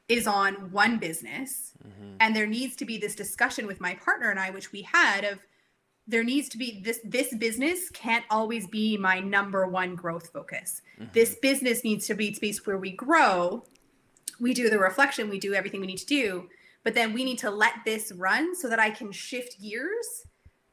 is 0.07 0.27
on 0.27 0.71
one 0.71 0.99
business 0.99 1.71
Mm-hmm. 1.83 2.15
and 2.21 2.33
there 2.33 2.47
needs 2.47 2.77
to 2.77 2.85
be 2.85 2.97
this 2.97 3.13
discussion 3.13 3.67
with 3.67 3.81
my 3.81 3.93
partner 3.95 4.29
and 4.29 4.39
I 4.39 4.51
which 4.51 4.71
we 4.71 4.83
had 4.83 5.25
of 5.25 5.39
there 6.07 6.23
needs 6.23 6.49
to 6.49 6.57
be 6.57 6.81
this 6.83 6.99
this 7.03 7.33
business 7.35 7.89
can't 7.89 8.25
always 8.29 8.67
be 8.67 8.97
my 8.97 9.19
number 9.19 9.67
one 9.67 9.95
growth 9.95 10.29
focus. 10.33 10.81
This 11.13 11.35
business 11.35 11.83
needs 11.83 12.07
to 12.07 12.13
be 12.13 12.29
a 12.29 12.33
space 12.33 12.65
where 12.65 12.77
we 12.77 12.91
grow, 12.91 13.63
we 14.39 14.53
do 14.53 14.69
the 14.69 14.79
reflection, 14.79 15.29
we 15.29 15.39
do 15.39 15.53
everything 15.53 15.79
we 15.81 15.87
need 15.87 15.99
to 15.99 16.05
do, 16.05 16.49
but 16.83 16.93
then 16.93 17.13
we 17.13 17.23
need 17.23 17.39
to 17.39 17.49
let 17.49 17.73
this 17.85 18.11
run 18.11 18.55
so 18.55 18.69
that 18.69 18.79
I 18.79 18.89
can 18.89 19.11
shift 19.11 19.61
gears 19.61 20.25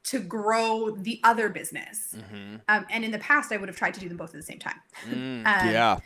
to 0.05 0.19
grow 0.19 0.91
the 0.91 1.21
other 1.23 1.49
business. 1.49 2.15
Mm-hmm. 2.17 2.57
Um, 2.69 2.87
and 2.91 3.05
in 3.05 3.11
the 3.11 3.19
past, 3.19 3.53
I 3.53 3.59
would 3.59 3.69
have 3.69 3.77
tried 3.77 3.95
to 3.95 4.01
do 4.01 4.09
them 4.09 4.17
both 4.17 4.31
at 4.31 4.41
the 4.41 4.43
same 4.43 4.59
time. 4.59 4.81
Mm, 5.09 5.41
Um, 5.47 5.69
yeah. 5.71 5.99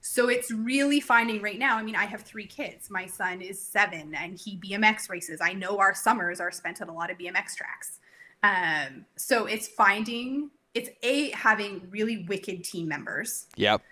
So 0.00 0.30
it's 0.30 0.50
really 0.50 1.00
finding 1.00 1.42
right 1.42 1.58
now. 1.58 1.76
I 1.76 1.82
mean, 1.82 1.96
I 1.96 2.06
have 2.06 2.22
three 2.22 2.46
kids. 2.46 2.88
My 2.88 3.04
son 3.06 3.42
is 3.42 3.60
seven 3.60 4.14
and 4.14 4.38
he 4.38 4.58
BMX 4.58 5.10
races. 5.10 5.40
I 5.42 5.52
know 5.52 5.78
our 5.78 5.94
summers 5.94 6.40
are 6.40 6.50
spent 6.50 6.80
at 6.80 6.88
a 6.88 6.92
lot 6.92 7.10
of 7.10 7.18
BMX 7.18 7.54
tracks. 7.56 8.00
Um, 8.42 9.04
so 9.16 9.46
it's 9.46 9.68
finding, 9.68 10.50
it's 10.74 10.88
A, 11.02 11.30
having 11.30 11.86
really 11.90 12.24
wicked 12.28 12.64
team 12.64 12.88
members, 12.88 13.46
Yep. 13.56 13.82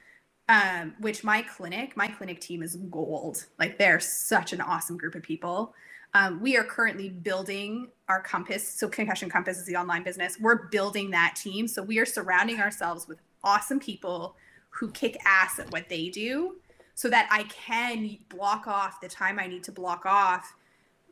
um, 0.49 0.95
which 1.01 1.23
my 1.23 1.43
clinic, 1.43 1.97
my 1.97 2.09
clinic 2.09 2.41
team 2.41 2.63
is 2.63 2.77
gold. 2.77 3.47
Like 3.59 3.79
they're 3.79 4.01
such 4.01 4.53
an 4.53 4.61
awesome 4.61 4.97
group 4.97 5.15
of 5.15 5.23
people. 5.23 5.75
Um, 6.15 6.41
we 6.41 6.57
are 6.57 6.65
currently 6.65 7.11
building 7.11 7.89
our 8.09 8.23
Compass. 8.23 8.67
So, 8.67 8.89
Concussion 8.89 9.29
Compass 9.29 9.59
is 9.59 9.67
the 9.67 9.77
online 9.77 10.03
business. 10.03 10.39
We're 10.41 10.69
building 10.69 11.11
that 11.11 11.37
team. 11.37 11.69
So, 11.69 11.83
we 11.83 11.99
are 11.99 12.07
surrounding 12.07 12.61
ourselves 12.61 13.07
with 13.07 13.19
awesome 13.45 13.79
people 13.79 14.35
who 14.71 14.91
kick 14.91 15.19
ass 15.27 15.59
at 15.59 15.71
what 15.71 15.91
they 15.91 16.09
do 16.09 16.57
so 16.95 17.09
that 17.11 17.29
I 17.31 17.43
can 17.45 18.17
block 18.31 18.67
off 18.67 19.01
the 19.01 19.09
time 19.09 19.39
I 19.39 19.47
need 19.47 19.65
to 19.65 19.73
block 19.73 20.07
off 20.07 20.55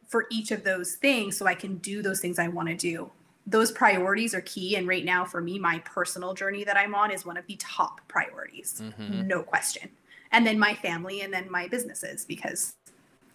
for 0.08 0.26
each 0.30 0.50
of 0.50 0.64
those 0.64 0.94
things 0.94 1.36
so 1.36 1.46
I 1.46 1.54
can 1.54 1.76
do 1.76 2.00
those 2.00 2.20
things 2.20 2.38
I 2.38 2.48
want 2.48 2.68
to 2.68 2.74
do. 2.74 3.10
Those 3.46 3.70
priorities 3.70 4.34
are 4.34 4.40
key. 4.40 4.76
And 4.76 4.88
right 4.88 5.04
now, 5.04 5.24
for 5.24 5.40
me, 5.40 5.58
my 5.58 5.78
personal 5.80 6.34
journey 6.34 6.64
that 6.64 6.76
I'm 6.76 6.94
on 6.94 7.10
is 7.10 7.24
one 7.24 7.36
of 7.36 7.46
the 7.46 7.56
top 7.56 8.00
priorities, 8.08 8.82
mm-hmm. 8.82 9.26
no 9.26 9.42
question. 9.42 9.88
And 10.32 10.46
then 10.46 10.58
my 10.58 10.74
family 10.74 11.20
and 11.20 11.32
then 11.32 11.50
my 11.50 11.68
businesses 11.68 12.24
because 12.24 12.74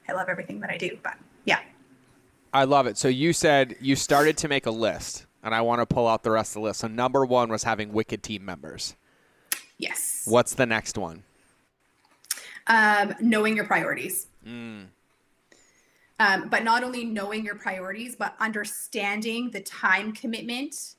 I 0.10 0.14
love 0.14 0.28
everything 0.28 0.60
that 0.60 0.70
I 0.70 0.78
do. 0.78 0.98
But 1.02 1.16
yeah. 1.46 1.60
I 2.54 2.66
love 2.66 2.88
it. 2.88 2.98
So 2.98 3.08
you 3.08 3.32
said 3.34 3.78
you 3.80 3.96
started 3.96 4.38
to 4.38 4.48
make 4.48 4.66
a 4.66 4.72
list, 4.72 5.26
and 5.44 5.56
I 5.56 5.62
want 5.62 5.80
to 5.80 5.86
pull 5.86 6.08
out 6.08 6.24
the 6.24 6.32
rest 6.32 6.52
of 6.52 6.54
the 6.56 6.68
list. 6.68 6.82
So 6.82 6.88
number 6.88 7.26
one 7.26 7.50
was 7.50 7.64
having 7.64 7.94
wicked 7.94 8.24
team 8.24 8.44
members. 8.44 8.96
Yes. 9.78 10.24
What's 10.26 10.54
the 10.54 10.66
next 10.66 10.98
one? 10.98 11.24
Um, 12.68 13.16
knowing 13.20 13.56
your 13.56 13.66
priorities. 13.66 14.28
Mm. 14.46 14.88
Um, 16.22 16.50
but 16.50 16.64
not 16.64 16.84
only 16.84 17.04
knowing 17.04 17.44
your 17.44 17.56
priorities, 17.56 18.16
but 18.16 18.36
understanding 18.40 19.50
the 19.50 19.62
time 19.62 20.14
commitment 20.14 20.94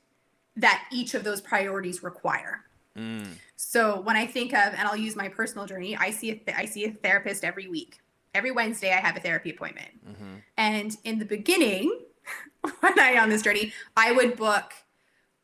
that 0.57 0.83
each 0.91 1.13
of 1.13 1.23
those 1.23 1.39
priorities 1.39 2.03
require. 2.03 2.65
Mm. 2.97 3.27
So 3.55 4.01
when 4.01 4.17
I 4.17 4.25
think 4.25 4.51
of, 4.51 4.73
and 4.73 4.81
I'll 4.81 4.97
use 4.97 5.15
my 5.15 5.29
personal 5.29 5.65
journey, 5.65 5.95
I 5.95 6.11
see 6.11 6.31
a 6.31 6.35
th- 6.35 6.57
I 6.57 6.65
see 6.65 6.83
a 6.85 6.91
therapist 6.91 7.45
every 7.45 7.69
week. 7.69 7.99
Every 8.35 8.51
Wednesday, 8.51 8.91
I 8.91 8.97
have 8.97 9.15
a 9.15 9.21
therapy 9.21 9.51
appointment. 9.51 9.91
Mm-hmm. 10.05 10.35
And 10.57 10.97
in 11.05 11.19
the 11.19 11.25
beginning, 11.25 11.99
when 12.81 12.99
I 12.99 13.17
on 13.17 13.29
this 13.29 13.43
journey, 13.43 13.71
I 13.95 14.11
would 14.11 14.35
book 14.35 14.73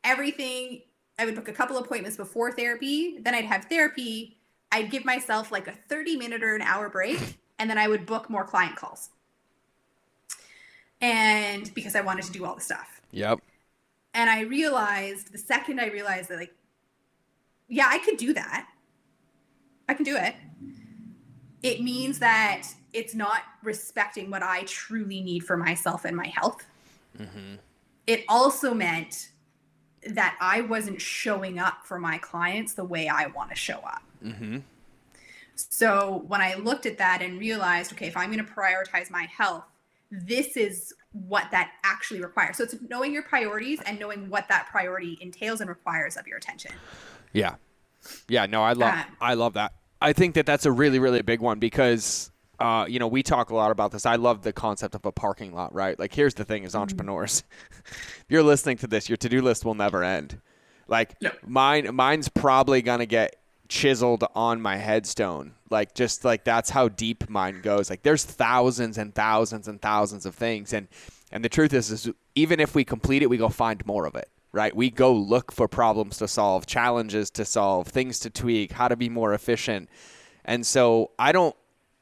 everything. 0.03 0.81
I 1.17 1.23
would 1.23 1.35
book 1.35 1.47
a 1.47 1.53
couple 1.53 1.77
appointments 1.77 2.17
before 2.17 2.51
therapy. 2.51 3.19
Then 3.21 3.33
I'd 3.33 3.45
have 3.45 3.65
therapy. 3.65 4.39
I'd 4.73 4.91
give 4.91 5.05
myself 5.05 5.53
like 5.53 5.69
a 5.69 5.73
30 5.87 6.17
minute 6.17 6.43
or 6.43 6.53
an 6.53 6.63
hour 6.63 6.89
break, 6.89 7.37
and 7.59 7.69
then 7.69 7.77
I 7.77 7.87
would 7.87 8.05
book 8.05 8.29
more 8.29 8.43
client 8.43 8.75
calls 8.75 9.11
and 11.01 11.73
because 11.73 11.95
I 11.95 12.01
wanted 12.01 12.25
to 12.25 12.31
do 12.31 12.45
all 12.45 12.55
the 12.55 12.61
stuff. 12.61 13.01
Yep. 13.11 13.39
And 14.13 14.29
I 14.29 14.41
realized 14.41 15.31
the 15.31 15.37
second 15.37 15.79
I 15.79 15.87
realized 15.87 16.29
that, 16.29 16.37
like, 16.37 16.53
yeah, 17.67 17.87
I 17.89 17.99
could 17.99 18.17
do 18.17 18.33
that. 18.33 18.67
I 19.87 19.93
can 19.93 20.03
do 20.03 20.15
it. 20.15 20.35
It 21.61 21.81
means 21.81 22.19
that 22.19 22.63
it's 22.93 23.13
not 23.13 23.41
respecting 23.63 24.31
what 24.31 24.43
I 24.43 24.63
truly 24.63 25.21
need 25.21 25.43
for 25.43 25.57
myself 25.57 26.05
and 26.05 26.15
my 26.15 26.27
health. 26.27 26.65
Mm-hmm. 27.17 27.55
It 28.07 28.23
also 28.27 28.73
meant 28.73 29.29
that 30.07 30.37
I 30.41 30.61
wasn't 30.61 31.01
showing 31.01 31.59
up 31.59 31.85
for 31.85 31.99
my 31.99 32.17
clients 32.17 32.73
the 32.73 32.85
way 32.85 33.07
I 33.07 33.27
want 33.27 33.49
to 33.49 33.55
show 33.55 33.79
up. 33.79 34.01
Mm-hmm. 34.23 34.59
So 35.55 36.23
when 36.27 36.41
I 36.41 36.55
looked 36.55 36.85
at 36.85 36.97
that 36.99 37.21
and 37.21 37.39
realized, 37.39 37.91
okay, 37.91 38.07
if 38.07 38.15
I'm 38.15 38.31
going 38.31 38.43
to 38.43 38.51
prioritize 38.51 39.11
my 39.11 39.23
health, 39.25 39.65
this 40.11 40.57
is 40.57 40.93
what 41.11 41.49
that 41.51 41.71
actually 41.83 42.21
requires. 42.21 42.57
So 42.57 42.63
it's 42.63 42.75
knowing 42.89 43.13
your 43.13 43.23
priorities 43.23 43.79
and 43.85 43.99
knowing 43.99 44.29
what 44.29 44.47
that 44.49 44.67
priority 44.67 45.17
entails 45.21 45.61
and 45.61 45.69
requires 45.69 46.17
of 46.17 46.27
your 46.27 46.37
attention. 46.37 46.71
Yeah. 47.33 47.55
Yeah, 48.27 48.45
no, 48.45 48.63
I 48.63 48.73
love 48.73 48.93
uh, 48.93 49.03
I 49.19 49.33
love 49.33 49.53
that. 49.53 49.73
I 50.01 50.13
think 50.13 50.35
that 50.35 50.45
that's 50.45 50.65
a 50.65 50.71
really 50.71 50.99
really 50.99 51.21
big 51.21 51.41
one 51.41 51.59
because 51.59 52.31
uh, 52.59 52.85
you 52.89 52.99
know, 52.99 53.07
we 53.07 53.23
talk 53.23 53.51
a 53.51 53.55
lot 53.55 53.71
about 53.71 53.91
this. 53.91 54.05
I 54.05 54.15
love 54.15 54.41
the 54.41 54.51
concept 54.51 54.93
of 54.93 55.05
a 55.05 55.11
parking 55.11 55.53
lot, 55.53 55.73
right? 55.73 55.97
Like 55.97 56.13
here's 56.13 56.33
the 56.33 56.43
thing 56.43 56.65
as 56.65 56.71
mm-hmm. 56.71 56.81
entrepreneurs. 56.81 57.43
if 57.85 58.25
you're 58.27 58.43
listening 58.43 58.77
to 58.77 58.87
this, 58.87 59.09
your 59.09 59.17
to-do 59.17 59.41
list 59.41 59.63
will 59.63 59.75
never 59.75 60.03
end. 60.03 60.41
Like 60.87 61.15
mine 61.45 61.93
mine's 61.95 62.29
probably 62.29 62.81
going 62.81 62.99
to 62.99 63.05
get 63.05 63.35
chiseled 63.69 64.25
on 64.35 64.59
my 64.59 64.77
headstone. 64.77 65.53
Like 65.69 65.93
just 65.93 66.25
like 66.25 66.43
that's 66.43 66.71
how 66.71 66.89
deep 66.89 67.29
mine 67.29 67.61
goes. 67.61 67.89
Like 67.89 68.01
there's 68.01 68.25
thousands 68.25 68.97
and 68.97 69.13
thousands 69.13 69.67
and 69.67 69.81
thousands 69.81 70.25
of 70.25 70.35
things 70.35 70.73
and 70.73 70.87
and 71.31 71.45
the 71.45 71.49
truth 71.49 71.73
is 71.73 71.91
is 71.91 72.09
even 72.35 72.59
if 72.59 72.75
we 72.75 72.83
complete 72.83 73.21
it, 73.21 73.29
we 73.29 73.37
go 73.37 73.49
find 73.49 73.85
more 73.85 74.05
of 74.05 74.15
it. 74.15 74.27
Right? 74.51 74.75
We 74.75 74.89
go 74.89 75.13
look 75.13 75.51
for 75.51 75.67
problems 75.67 76.17
to 76.17 76.27
solve, 76.27 76.65
challenges 76.65 77.29
to 77.31 77.45
solve, 77.45 77.87
things 77.87 78.19
to 78.21 78.31
tweak, 78.31 78.71
how 78.71 78.87
to 78.87 78.95
be 78.95 79.07
more 79.07 79.35
efficient. 79.35 79.89
And 80.43 80.65
so 80.65 81.11
I 81.19 81.31
don't 81.31 81.55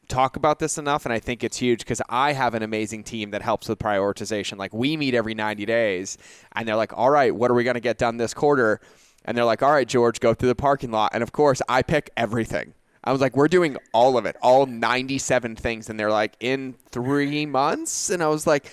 talk 0.08 0.38
about 0.38 0.60
this 0.60 0.78
enough 0.78 1.06
and 1.06 1.12
I 1.12 1.20
think 1.20 1.44
it's 1.44 1.58
huge 1.58 1.80
because 1.80 2.02
I 2.08 2.32
have 2.32 2.54
an 2.54 2.64
amazing 2.64 3.04
team 3.04 3.32
that 3.32 3.42
helps 3.42 3.68
with 3.68 3.80
prioritization. 3.80 4.58
Like 4.58 4.74
we 4.74 4.96
meet 4.96 5.14
every 5.14 5.34
90 5.34 5.66
days 5.66 6.18
and 6.54 6.66
they're 6.66 6.78
like, 6.78 6.98
"All 6.98 7.10
right, 7.10 7.36
what 7.36 7.52
are 7.52 7.54
we 7.54 7.66
going 7.66 7.74
to 7.74 7.82
get 7.82 7.98
done 7.98 8.16
this 8.16 8.34
quarter?" 8.34 8.80
And 9.28 9.38
they're 9.38 9.46
like, 9.46 9.62
all 9.62 9.72
right, 9.72 9.88
George, 9.88 10.22
go 10.22 10.34
through 10.34 10.48
the 10.48 10.56
parking 10.56 10.90
lot. 10.90 11.12
And 11.14 11.22
of 11.22 11.34
course, 11.34 11.62
I 11.68 11.82
pick 11.82 12.10
everything. 12.16 12.74
I 13.04 13.12
was 13.12 13.20
like, 13.22 13.36
we're 13.36 13.50
doing 13.50 13.78
all 13.94 14.18
of 14.18 14.26
it, 14.26 14.38
all 14.42 14.66
97 14.66 15.58
things. 15.58 15.90
And 15.90 16.00
they're 16.00 16.12
like, 16.12 16.36
in 16.40 16.76
three 16.92 17.46
months? 17.46 18.10
And 18.10 18.24
I 18.24 18.28
was 18.28 18.48
like, 18.48 18.72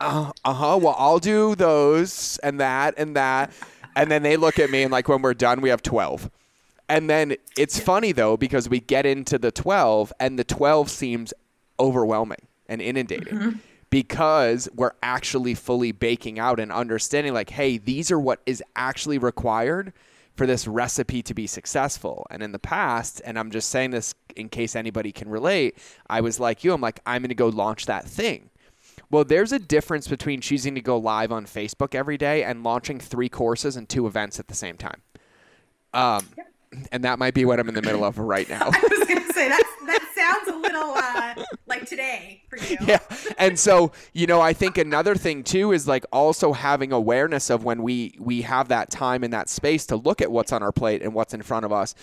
uh 0.00 0.30
huh, 0.44 0.78
well, 0.80 0.94
I'll 0.98 1.18
do 1.18 1.54
those 1.54 2.38
and 2.42 2.60
that 2.60 2.94
and 2.98 3.16
that. 3.16 3.52
And 3.96 4.10
then 4.10 4.22
they 4.22 4.36
look 4.36 4.58
at 4.58 4.70
me 4.70 4.82
and, 4.82 4.92
like, 4.92 5.08
when 5.08 5.22
we're 5.22 5.34
done, 5.34 5.60
we 5.60 5.70
have 5.70 5.82
12. 5.82 6.30
And 6.88 7.10
then 7.10 7.36
it's 7.56 7.80
funny, 7.80 8.12
though, 8.12 8.36
because 8.36 8.68
we 8.68 8.78
get 8.78 9.04
into 9.04 9.38
the 9.38 9.50
12 9.50 10.12
and 10.20 10.38
the 10.38 10.44
12 10.44 10.90
seems 10.90 11.34
overwhelming 11.78 12.46
and 12.68 12.80
inundating. 12.80 13.34
Mm-hmm 13.34 13.58
because 13.90 14.68
we're 14.74 14.92
actually 15.02 15.54
fully 15.54 15.92
baking 15.92 16.38
out 16.38 16.60
and 16.60 16.72
understanding 16.72 17.34
like 17.34 17.50
hey 17.50 17.76
these 17.76 18.10
are 18.10 18.18
what 18.18 18.40
is 18.46 18.62
actually 18.76 19.18
required 19.18 19.92
for 20.36 20.46
this 20.46 20.66
recipe 20.66 21.22
to 21.22 21.34
be 21.34 21.46
successful. 21.46 22.26
And 22.30 22.42
in 22.42 22.52
the 22.52 22.58
past 22.58 23.20
and 23.24 23.38
i'm 23.38 23.50
just 23.50 23.68
saying 23.68 23.90
this 23.90 24.14
in 24.36 24.48
case 24.48 24.74
anybody 24.76 25.12
can 25.12 25.28
relate 25.28 25.76
i 26.08 26.20
was 26.20 26.38
like 26.38 26.64
you 26.64 26.72
i'm 26.72 26.80
like 26.80 27.00
i'm 27.04 27.22
going 27.22 27.28
to 27.28 27.34
go 27.34 27.48
launch 27.48 27.86
that 27.86 28.06
thing. 28.06 28.50
Well 29.10 29.24
there's 29.24 29.52
a 29.52 29.58
difference 29.58 30.08
between 30.08 30.40
choosing 30.40 30.74
to 30.76 30.80
go 30.80 30.96
live 30.96 31.32
on 31.32 31.44
facebook 31.46 31.94
every 31.94 32.16
day 32.16 32.44
and 32.44 32.62
launching 32.62 33.00
three 33.00 33.28
courses 33.28 33.76
and 33.76 33.88
two 33.88 34.06
events 34.06 34.38
at 34.38 34.48
the 34.48 34.54
same 34.54 34.76
time. 34.76 35.02
Um, 35.92 36.24
and 36.92 37.02
that 37.02 37.18
might 37.18 37.34
be 37.34 37.44
what 37.44 37.58
i'm 37.58 37.68
in 37.68 37.74
the 37.74 37.82
middle 37.82 38.04
of 38.04 38.16
right 38.18 38.48
now 38.48 38.70
say 39.40 39.48
that's 39.48 39.70
sounds 40.14 40.48
a 40.48 40.56
little 40.56 40.92
uh, 40.94 41.34
like 41.66 41.86
today 41.86 42.42
for 42.48 42.58
you. 42.58 42.76
Yeah. 42.90 42.98
And 43.38 43.58
so, 43.58 43.92
you 44.12 44.26
know, 44.26 44.40
I 44.40 44.52
think 44.52 44.76
another 44.76 45.14
thing 45.14 45.44
too 45.44 45.72
is 45.72 45.86
like 45.86 46.04
also 46.12 46.52
having 46.52 46.92
awareness 46.92 47.50
of 47.50 47.62
when 47.62 47.82
we 47.82 48.14
we 48.18 48.42
have 48.42 48.68
that 48.68 48.90
time 48.90 49.22
and 49.22 49.32
that 49.32 49.48
space 49.48 49.86
to 49.86 49.96
look 49.96 50.20
at 50.20 50.32
what's 50.32 50.52
on 50.52 50.62
our 50.62 50.72
plate 50.72 51.02
and 51.02 51.14
what's 51.14 51.34
in 51.34 51.42
front 51.42 51.64
of 51.64 51.72
us. 51.72 51.94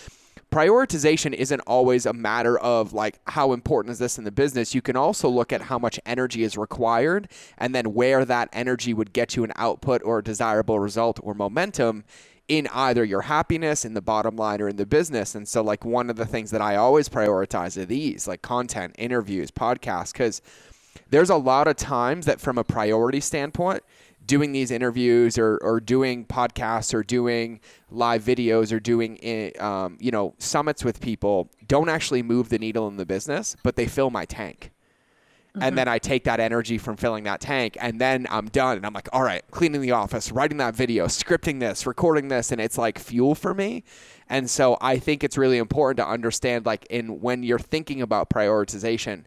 Prioritization 0.49 1.33
isn't 1.33 1.59
always 1.61 2.05
a 2.05 2.13
matter 2.13 2.57
of 2.57 2.93
like 2.93 3.19
how 3.27 3.51
important 3.51 3.91
is 3.91 3.99
this 3.99 4.17
in 4.17 4.23
the 4.23 4.31
business. 4.31 4.73
You 4.73 4.81
can 4.81 4.95
also 4.95 5.27
look 5.27 5.51
at 5.51 5.63
how 5.63 5.77
much 5.77 5.99
energy 6.05 6.43
is 6.43 6.57
required 6.57 7.27
and 7.57 7.75
then 7.75 7.93
where 7.93 8.23
that 8.23 8.47
energy 8.53 8.93
would 8.93 9.11
get 9.11 9.35
you 9.35 9.43
an 9.43 9.51
output 9.57 10.01
or 10.05 10.19
a 10.19 10.23
desirable 10.23 10.79
result 10.79 11.19
or 11.21 11.33
momentum 11.33 12.05
in 12.47 12.67
either 12.73 13.03
your 13.03 13.21
happiness 13.21 13.83
in 13.83 13.93
the 13.93 14.01
bottom 14.01 14.35
line 14.35 14.61
or 14.61 14.69
in 14.69 14.77
the 14.77 14.85
business. 14.85 15.35
And 15.35 15.47
so, 15.47 15.61
like, 15.61 15.83
one 15.83 16.09
of 16.09 16.15
the 16.15 16.25
things 16.25 16.51
that 16.51 16.61
I 16.61 16.75
always 16.75 17.09
prioritize 17.09 17.77
are 17.77 17.85
these, 17.85 18.27
like 18.27 18.41
content, 18.41 18.95
interviews, 18.97 19.51
podcasts, 19.51 20.13
because 20.13 20.41
there's 21.09 21.29
a 21.29 21.35
lot 21.35 21.67
of 21.67 21.75
times 21.75 22.25
that, 22.25 22.39
from 22.39 22.57
a 22.57 22.63
priority 22.63 23.19
standpoint, 23.19 23.83
doing 24.27 24.51
these 24.51 24.71
interviews 24.71 25.37
or, 25.37 25.57
or 25.61 25.79
doing 25.79 26.25
podcasts 26.25 26.93
or 26.93 27.01
doing 27.01 27.59
live 27.89 28.23
videos 28.23 28.71
or 28.71 28.79
doing 28.79 29.17
eh, 29.23 29.51
um, 29.59 29.97
you 29.99 30.11
know 30.11 30.35
summits 30.37 30.83
with 30.83 30.99
people 30.99 31.49
don't 31.67 31.89
actually 31.89 32.21
move 32.21 32.49
the 32.49 32.59
needle 32.59 32.87
in 32.87 32.97
the 32.97 33.05
business 33.05 33.55
but 33.63 33.77
they 33.77 33.87
fill 33.87 34.09
my 34.09 34.25
tank 34.25 34.71
Mm-hmm. 35.57 35.67
And 35.67 35.77
then 35.77 35.87
I 35.87 35.97
take 35.97 36.23
that 36.25 36.39
energy 36.39 36.77
from 36.77 36.97
filling 36.97 37.23
that 37.23 37.41
tank 37.41 37.77
and 37.81 37.99
then 37.99 38.27
I'm 38.29 38.45
done. 38.47 38.77
And 38.77 38.85
I'm 38.85 38.93
like, 38.93 39.09
all 39.11 39.23
right, 39.23 39.43
cleaning 39.49 39.81
the 39.81 39.91
office, 39.91 40.31
writing 40.31 40.57
that 40.57 40.75
video, 40.75 41.07
scripting 41.07 41.59
this, 41.59 41.87
recording 41.87 42.27
this. 42.27 42.51
And 42.51 42.61
it's 42.61 42.77
like 42.77 42.99
fuel 42.99 43.33
for 43.33 43.55
me. 43.55 43.83
And 44.29 44.47
so 44.49 44.77
I 44.81 44.99
think 44.99 45.23
it's 45.23 45.35
really 45.35 45.57
important 45.57 45.97
to 45.97 46.07
understand, 46.07 46.65
like, 46.65 46.85
in 46.89 47.21
when 47.21 47.41
you're 47.41 47.57
thinking 47.57 48.01
about 48.01 48.29
prioritization, 48.29 49.23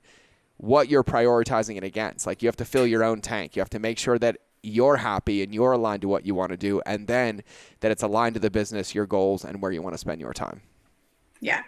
what 0.58 0.88
you're 0.88 1.02
prioritizing 1.02 1.76
it 1.76 1.82
against. 1.82 2.26
Like, 2.26 2.42
you 2.42 2.48
have 2.48 2.56
to 2.56 2.64
fill 2.64 2.86
your 2.86 3.02
own 3.02 3.20
tank. 3.22 3.56
You 3.56 3.60
have 3.60 3.70
to 3.70 3.78
make 3.78 3.98
sure 3.98 4.18
that 4.18 4.36
you're 4.62 4.98
happy 4.98 5.42
and 5.42 5.52
you're 5.52 5.72
aligned 5.72 6.02
to 6.02 6.08
what 6.08 6.26
you 6.26 6.34
want 6.34 6.50
to 6.50 6.56
do, 6.58 6.82
and 6.84 7.08
then 7.08 7.42
that 7.80 7.90
it's 7.90 8.02
aligned 8.02 8.34
to 8.34 8.40
the 8.40 8.50
business, 8.50 8.94
your 8.94 9.06
goals, 9.06 9.42
and 9.42 9.62
where 9.62 9.72
you 9.72 9.80
want 9.80 9.94
to 9.94 9.98
spend 9.98 10.20
your 10.20 10.34
time. 10.34 10.60
Yeah, 11.40 11.62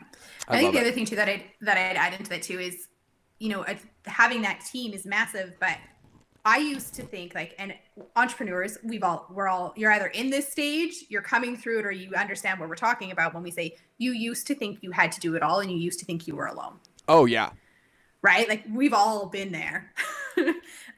I, 0.46 0.56
I 0.56 0.58
think 0.58 0.74
the 0.74 0.80
it. 0.80 0.82
other 0.82 0.92
thing 0.92 1.06
too 1.06 1.16
that 1.16 1.26
I 1.26 1.46
that 1.62 1.78
I'd 1.78 1.96
add 1.96 2.12
into 2.12 2.28
that 2.28 2.42
too 2.42 2.60
is 2.60 2.88
you 3.42 3.48
know, 3.48 3.64
having 4.06 4.42
that 4.42 4.60
team 4.60 4.92
is 4.92 5.04
massive, 5.04 5.54
but 5.60 5.76
I 6.44 6.58
used 6.58 6.94
to 6.94 7.02
think 7.02 7.34
like, 7.34 7.54
and 7.58 7.74
entrepreneurs, 8.16 8.76
we've 8.82 9.04
all, 9.04 9.26
we're 9.30 9.48
all, 9.48 9.72
you're 9.76 9.92
either 9.92 10.08
in 10.08 10.30
this 10.30 10.50
stage, 10.50 11.04
you're 11.08 11.22
coming 11.22 11.56
through 11.56 11.80
it, 11.80 11.86
or 11.86 11.92
you 11.92 12.12
understand 12.14 12.58
what 12.58 12.68
we're 12.68 12.74
talking 12.74 13.12
about 13.12 13.32
when 13.32 13.42
we 13.42 13.50
say 13.50 13.76
you 13.98 14.12
used 14.12 14.46
to 14.48 14.54
think 14.54 14.78
you 14.82 14.90
had 14.90 15.12
to 15.12 15.20
do 15.20 15.36
it 15.36 15.42
all 15.42 15.60
and 15.60 15.70
you 15.70 15.76
used 15.76 16.00
to 16.00 16.04
think 16.04 16.26
you 16.26 16.34
were 16.34 16.46
alone. 16.46 16.78
Oh, 17.08 17.26
yeah. 17.26 17.50
Right? 18.22 18.48
Like 18.48 18.64
we've 18.70 18.92
all 18.92 19.26
been 19.26 19.52
there. 19.52 19.92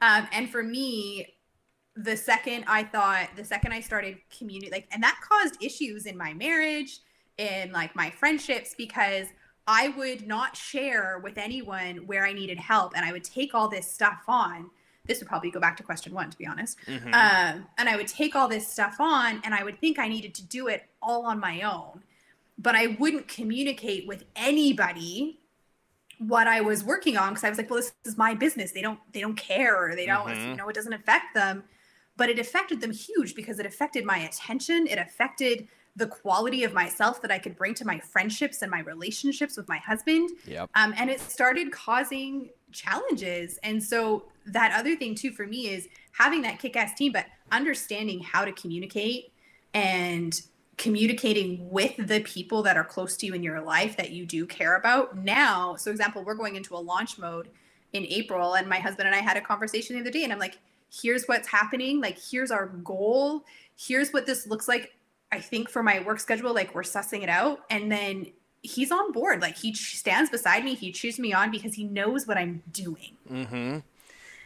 um, 0.01 0.27
and 0.31 0.49
for 0.49 0.63
me, 0.63 1.35
the 1.95 2.17
second 2.17 2.65
I 2.67 2.83
thought, 2.83 3.29
the 3.35 3.45
second 3.45 3.71
I 3.71 3.81
started 3.81 4.17
community, 4.35 4.71
like, 4.71 4.87
and 4.91 5.01
that 5.03 5.19
caused 5.27 5.63
issues 5.63 6.05
in 6.05 6.17
my 6.17 6.33
marriage, 6.33 6.99
in 7.37 7.71
like 7.71 7.95
my 7.95 8.09
friendships, 8.09 8.75
because 8.77 9.27
I 9.67 9.89
would 9.89 10.27
not 10.27 10.55
share 10.55 11.19
with 11.23 11.37
anyone 11.37 11.97
where 12.05 12.25
I 12.25 12.33
needed 12.33 12.59
help, 12.59 12.93
and 12.95 13.05
I 13.05 13.11
would 13.11 13.23
take 13.23 13.55
all 13.55 13.67
this 13.67 13.91
stuff 13.91 14.23
on. 14.27 14.69
This 15.05 15.19
would 15.19 15.27
probably 15.27 15.51
go 15.51 15.59
back 15.59 15.77
to 15.77 15.83
question 15.83 16.13
one, 16.13 16.29
to 16.29 16.37
be 16.37 16.47
honest. 16.47 16.77
Mm-hmm. 16.87 17.07
Um, 17.07 17.67
and 17.77 17.89
I 17.89 17.95
would 17.95 18.07
take 18.07 18.35
all 18.35 18.47
this 18.47 18.67
stuff 18.67 18.97
on, 18.99 19.41
and 19.43 19.53
I 19.53 19.63
would 19.63 19.79
think 19.79 19.99
I 19.99 20.07
needed 20.07 20.35
to 20.35 20.45
do 20.45 20.67
it 20.67 20.83
all 21.01 21.25
on 21.25 21.39
my 21.39 21.61
own, 21.61 22.01
but 22.57 22.75
I 22.75 22.97
wouldn't 22.99 23.27
communicate 23.27 24.07
with 24.07 24.23
anybody 24.35 25.39
what 26.19 26.47
I 26.47 26.61
was 26.61 26.83
working 26.83 27.17
on 27.17 27.29
because 27.29 27.43
I 27.43 27.49
was 27.49 27.57
like, 27.57 27.69
well, 27.69 27.79
this 27.79 27.93
is 28.05 28.17
my 28.17 28.33
business. 28.33 28.71
They 28.71 28.81
don't 28.81 28.99
they 29.11 29.21
don't 29.21 29.35
care 29.35 29.75
or 29.75 29.95
they 29.95 30.05
don't 30.05 30.27
mm-hmm. 30.27 30.51
you 30.51 30.55
know 30.55 30.69
it 30.69 30.75
doesn't 30.75 30.93
affect 30.93 31.33
them, 31.33 31.63
but 32.17 32.29
it 32.29 32.39
affected 32.39 32.81
them 32.81 32.91
huge 32.91 33.35
because 33.35 33.59
it 33.59 33.65
affected 33.65 34.05
my 34.05 34.19
attention. 34.19 34.87
It 34.87 34.97
affected 34.97 35.67
the 35.95 36.07
quality 36.07 36.63
of 36.63 36.73
myself 36.73 37.21
that 37.21 37.31
I 37.31 37.39
could 37.39 37.55
bring 37.55 37.73
to 37.75 37.85
my 37.85 37.99
friendships 37.99 38.61
and 38.61 38.69
my 38.69 38.81
relationships 38.81 39.55
with 39.55 39.67
my 39.69 39.77
husband. 39.77 40.29
Yep. 40.45 40.69
Um, 40.75 40.93
and 40.97 41.09
it 41.09 41.21
started 41.21 41.71
causing 41.71 42.49
challenges. 42.71 43.57
And 43.63 43.81
so 43.81 44.25
that 44.47 44.73
other 44.77 44.95
thing 44.95 45.15
too 45.15 45.31
for 45.31 45.47
me 45.47 45.69
is 45.69 45.87
having 46.11 46.41
that 46.41 46.59
kick-ass 46.59 46.95
team, 46.95 47.13
but 47.13 47.25
understanding 47.51 48.19
how 48.19 48.43
to 48.43 48.51
communicate 48.51 49.31
and 49.73 50.41
communicating 50.77 51.69
with 51.69 51.95
the 52.07 52.19
people 52.21 52.61
that 52.63 52.75
are 52.75 52.83
close 52.83 53.15
to 53.17 53.25
you 53.25 53.33
in 53.33 53.43
your 53.43 53.61
life 53.61 53.95
that 53.97 54.11
you 54.11 54.25
do 54.25 54.45
care 54.45 54.75
about 54.75 55.17
now 55.17 55.73
so 55.75 55.89
example 55.89 56.21
we're 56.23 56.33
going 56.33 56.57
into 56.57 56.75
a 56.75 56.77
launch 56.77 57.17
mode 57.17 57.49
in 57.93 58.05
april 58.07 58.55
and 58.55 58.67
my 58.67 58.77
husband 58.77 59.07
and 59.07 59.15
i 59.15 59.21
had 59.21 59.37
a 59.37 59.41
conversation 59.41 59.95
the 59.95 60.01
other 60.01 60.11
day 60.11 60.25
and 60.25 60.33
i'm 60.33 60.39
like 60.39 60.57
here's 60.93 61.25
what's 61.27 61.47
happening 61.47 62.01
like 62.01 62.17
here's 62.19 62.51
our 62.51 62.67
goal 62.83 63.45
here's 63.77 64.11
what 64.11 64.25
this 64.25 64.47
looks 64.47 64.67
like 64.67 64.93
i 65.35 65.39
think 65.39 65.69
for 65.69 65.83
my 65.83 65.99
work 66.01 66.19
schedule 66.19 66.53
like 66.53 66.73
we're 66.73 66.81
sussing 66.81 67.21
it 67.21 67.29
out 67.29 67.59
and 67.69 67.91
then 67.91 68.25
he's 68.61 68.91
on 68.91 69.11
board 69.11 69.41
like 69.41 69.57
he 69.57 69.73
stands 69.73 70.29
beside 70.29 70.63
me 70.63 70.73
he 70.73 70.91
cheers 70.91 71.19
me 71.19 71.33
on 71.33 71.51
because 71.51 71.73
he 71.73 71.83
knows 71.83 72.25
what 72.25 72.37
i'm 72.37 72.63
doing 72.71 73.15
mm-hmm. 73.29 73.79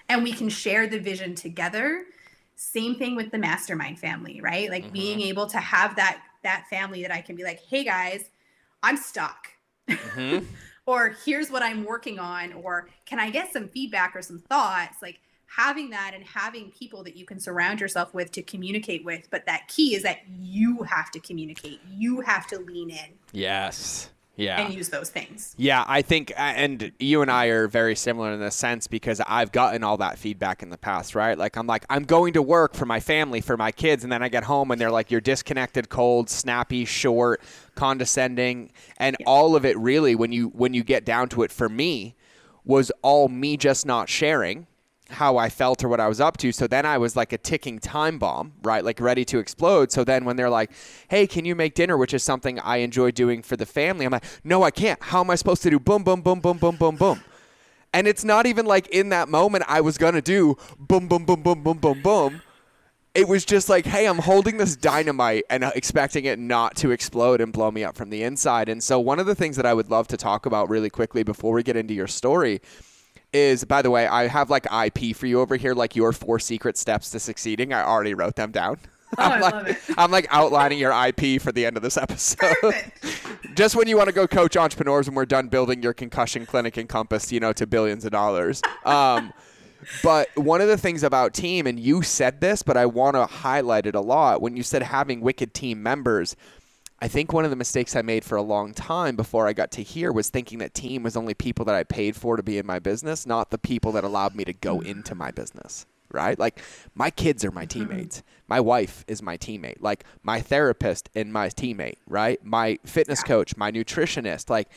and 0.10 0.24
we 0.24 0.34
can 0.34 0.50
share 0.50 0.88
the 0.88 1.00
vision 1.00 1.36
together 1.36 2.03
same 2.55 2.96
thing 2.96 3.15
with 3.15 3.31
the 3.31 3.38
mastermind 3.38 3.98
family 3.98 4.41
right 4.41 4.69
like 4.69 4.84
mm-hmm. 4.84 4.93
being 4.93 5.22
able 5.22 5.48
to 5.48 5.58
have 5.58 5.96
that 5.96 6.22
that 6.43 6.65
family 6.69 7.01
that 7.01 7.12
i 7.12 7.22
can 7.22 7.36
be 7.36 7.43
like 7.43 7.62
hey 7.69 7.84
guys 7.84 8.25
i'm 8.84 8.98
stuck 8.98 9.48
mm-hmm. 9.89 10.43
or 10.86 11.15
here's 11.25 11.50
what 11.50 11.63
i'm 11.63 11.86
working 11.86 12.19
on 12.19 12.51
or 12.53 12.89
can 13.05 13.19
i 13.19 13.29
get 13.29 13.53
some 13.53 13.69
feedback 13.69 14.15
or 14.15 14.22
some 14.22 14.39
thoughts 14.39 14.98
like 15.01 15.19
having 15.56 15.89
that 15.89 16.12
and 16.13 16.24
having 16.24 16.72
people 16.72 17.03
that 17.03 17.15
you 17.15 17.25
can 17.25 17.39
surround 17.39 17.79
yourself 17.79 18.13
with 18.13 18.32
to 18.32 18.41
communicate 18.41 19.03
with 19.03 19.27
but 19.29 19.46
that 19.46 19.68
key 19.68 19.96
is 19.96 20.03
that 20.03 20.20
you 20.39 20.84
have 20.84 21.12
to 21.12 21.20
communicate 21.20 21.79
you 21.89 22.22
have 22.22 22.48
to 22.48 22.60
lean 22.60 22.89
in 22.89 23.13
yes 23.32 24.10
yeah. 24.39 24.62
and 24.62 24.74
use 24.74 24.89
those 24.89 25.10
things. 25.10 25.53
Yeah, 25.58 25.84
I 25.88 26.01
think, 26.01 26.32
and 26.38 26.91
you 26.98 27.22
and 27.22 27.29
I 27.29 27.48
are 27.48 27.68
very 27.68 27.96
similar 27.96 28.32
in 28.32 28.39
this 28.39 28.56
sense 28.56 28.88
because 28.88 29.22
I've 29.27 29.51
gotten 29.51 29.84
all 29.84 29.98
that 29.98 30.18
feedback 30.18 30.63
in 30.63 30.70
the 30.70 30.77
past, 30.77 31.13
right? 31.13 31.38
Like, 31.38 31.58
I'm 31.58 31.68
like, 31.68 31.86
I'm 31.89 32.06
going 32.06 32.34
to 32.34 32.41
work 32.41 32.74
for 32.74 32.86
my 32.86 33.01
family, 33.01 33.41
for 33.41 33.58
my 33.58 33.72
kids, 33.72 34.03
and 34.03 34.12
then 34.12 34.24
I 34.24 34.29
get 34.29 34.46
home 34.46 34.72
and 34.72 34.79
they're 34.79 34.91
like, 34.91 35.12
you're 35.12 35.22
disconnected, 35.22 35.89
cold, 35.89 36.29
snappy, 36.29 36.86
short, 36.86 37.41
condescending, 37.75 38.72
and 38.98 39.18
yeah. 39.20 39.25
all 39.27 39.56
of 39.56 39.65
it 39.65 39.77
really, 39.77 40.15
when 40.15 40.32
you 40.32 40.48
when 40.50 40.74
you 40.74 40.84
get 40.84 41.06
down 41.06 41.27
to 41.29 41.44
it, 41.44 41.51
for 41.51 41.68
me, 41.68 42.15
was 42.63 42.91
all 43.01 43.27
me 43.27 43.58
just 43.58 43.86
not 43.86 44.08
sharing 44.08 44.68
how 45.10 45.38
I 45.38 45.50
felt 45.50 45.84
or 45.84 45.89
what 45.89 46.00
I 46.00 46.08
was 46.08 46.22
up 46.22 46.38
to. 46.38 46.51
So 46.51 46.68
then 46.68 46.86
I 46.86 46.98
was 46.98 47.16
like 47.16 47.34
a 47.34 47.38
ticking 47.38 47.80
time 47.80 48.20
bomb, 48.20 48.54
right? 48.62 48.84
Like 48.84 49.00
ready 49.00 49.25
to 49.25 49.39
explode. 49.39 49.92
So 49.92 50.04
then 50.04 50.25
when 50.25 50.36
they're 50.36 50.50
like, 50.50 50.72
hey, 51.10 51.28
can 51.28 51.46
you 51.46 51.56
make 51.56 51.75
dinner, 51.75 51.98
which 51.98 52.13
is 52.13 52.24
something 52.24 52.60
I 52.60 52.78
enjoy 52.78 53.12
doing 53.12 53.42
for 53.42 53.58
the 53.58 53.66
family, 53.66 54.06
I'm 54.06 54.12
like, 54.12 54.25
no, 54.44 54.63
I 54.63 54.72
can't. 54.72 55.02
How 55.02 55.22
am 55.22 55.30
I 55.30 55.36
supposed 55.36 55.63
to 55.63 55.69
do 55.69 55.80
boom, 55.80 56.04
boom, 56.04 56.22
boom, 56.22 56.39
boom, 56.39 56.58
boom, 56.58 56.76
boom, 56.76 56.95
boom? 56.95 57.24
And 57.93 58.08
it's 58.08 58.24
not 58.24 58.45
even 58.45 58.65
like 58.65 58.88
in 58.89 59.10
that 59.10 59.30
moment 59.30 59.65
I 59.67 59.82
was 59.82 59.98
going 59.98 60.13
to 60.13 60.22
do 60.22 60.58
boom, 60.78 61.08
boom, 61.08 61.26
boom, 61.26 61.41
boom, 61.41 61.63
boom, 61.63 61.78
boom, 61.80 62.02
boom. 62.02 62.41
It 63.15 63.28
was 63.28 63.43
just 63.43 63.69
like, 63.69 63.88
hey, 63.88 64.06
I'm 64.06 64.19
holding 64.19 64.58
this 64.58 64.76
dynamite 64.76 65.43
and 65.50 65.63
uh, 65.63 65.72
expecting 65.76 66.26
it 66.26 66.38
not 66.38 66.76
to 66.78 66.91
explode 66.91 67.41
and 67.41 67.52
blow 67.52 67.72
me 67.72 67.84
up 67.84 67.98
from 67.98 68.12
the 68.12 68.22
inside. 68.22 68.69
And 68.69 68.84
so, 68.84 69.00
one 69.00 69.19
of 69.19 69.26
the 69.26 69.34
things 69.34 69.56
that 69.56 69.65
I 69.65 69.74
would 69.74 69.89
love 69.89 70.08
to 70.10 70.17
talk 70.17 70.45
about 70.45 70.69
really 70.69 70.91
quickly 70.91 71.24
before 71.24 71.54
we 71.54 71.63
get 71.63 71.76
into 71.76 71.95
your 71.95 72.08
story 72.08 72.62
is 73.34 73.63
by 73.63 73.82
the 73.82 73.92
way, 73.92 74.08
I 74.08 74.28
have 74.28 74.50
like 74.50 74.65
IP 74.72 75.15
for 75.15 75.28
you 75.28 75.39
over 75.39 75.56
here, 75.56 75.74
like 75.74 75.96
your 75.96 76.12
four 76.12 76.39
secret 76.39 76.78
steps 76.78 77.10
to 77.12 77.20
succeeding. 77.20 77.74
I 77.74 77.84
already 77.84 78.13
wrote 78.13 78.36
them 78.36 78.52
down. 78.52 78.78
Oh, 79.18 79.24
I'm 79.24 79.42
like. 79.42 79.98
I'm 79.98 80.12
like 80.12 80.28
outlining 80.30 80.80
your 80.80 80.92
IP 80.92 81.42
for 81.42 81.52
the 81.52 81.65
end 81.65 81.78
of 81.78 81.84
this 81.84 81.98
episode. 81.98 82.76
Just 83.56 83.76
when 83.76 83.88
you 83.88 83.98
want 83.98 84.08
to 84.08 84.13
go 84.13 84.28
coach 84.28 84.56
entrepreneurs 84.56 85.08
and 85.08 85.15
we're 85.15 85.26
done 85.26 85.48
building 85.48 85.82
your 85.82 85.94
concussion 85.94 86.46
clinic 86.46 86.78
encompass, 86.78 87.32
you 87.32 87.39
know, 87.39 87.54
to 87.54 87.65
billions 87.65 88.06
of 88.06 88.12
dollars. 88.12 88.62
Um, 88.86 89.34
but 90.04 90.30
one 90.36 90.62
of 90.62 90.68
the 90.68 90.78
things 90.78 91.04
about 91.04 91.34
team, 91.34 91.65
and 91.65 91.80
you 91.80 92.02
said 92.02 92.42
this, 92.42 92.62
but 92.63 92.78
I 92.78 92.86
want 92.86 93.15
to 93.15 93.26
highlight 93.26 93.86
it 93.86 93.96
a 93.96 94.02
lot. 94.02 94.42
When 94.42 94.56
you 94.56 94.63
said 94.63 94.84
having 94.84 95.22
wicked 95.22 95.54
team 95.54 95.82
members, 95.82 96.36
I 97.02 97.08
think 97.08 97.32
one 97.32 97.46
of 97.46 97.50
the 97.50 97.56
mistakes 97.56 97.96
I 97.96 98.02
made 98.02 98.26
for 98.26 98.36
a 98.36 98.42
long 98.42 98.74
time 98.74 99.16
before 99.16 99.48
I 99.48 99.54
got 99.54 99.72
to 99.72 99.84
here 99.84 100.12
was 100.12 100.30
thinking 100.30 100.60
that 100.60 100.74
team 100.74 101.04
was 101.04 101.16
only 101.16 101.34
people 101.34 101.64
that 101.66 101.76
I 101.76 101.84
paid 101.84 102.16
for 102.16 102.36
to 102.36 102.44
be 102.44 102.58
in 102.58 102.66
my 102.66 102.80
business, 102.80 103.26
not 103.26 103.52
the 103.52 103.58
people 103.58 103.94
that 103.94 104.04
allowed 104.04 104.36
me 104.36 104.44
to 104.44 104.54
go 104.54 104.82
into 104.82 105.16
my 105.16 105.32
business. 105.32 105.86
Right? 106.12 106.38
Like 106.40 106.60
my 106.96 107.12
kids 107.12 107.46
are 107.46 107.52
my 107.52 107.66
mm-hmm. 107.66 107.88
teammates. 107.88 108.24
My 108.48 108.60
wife 108.60 109.06
is 109.08 109.22
my 109.22 109.38
teammate. 109.38 109.78
Like 109.80 110.04
my 110.24 110.42
therapist 110.42 111.08
and 111.16 111.32
my 111.32 111.50
teammate, 111.50 111.98
right? 112.08 112.44
My 112.44 112.80
fitness 112.84 113.22
coach, 113.24 113.56
my 113.56 113.72
nutritionist, 113.72 114.50
like 114.50 114.70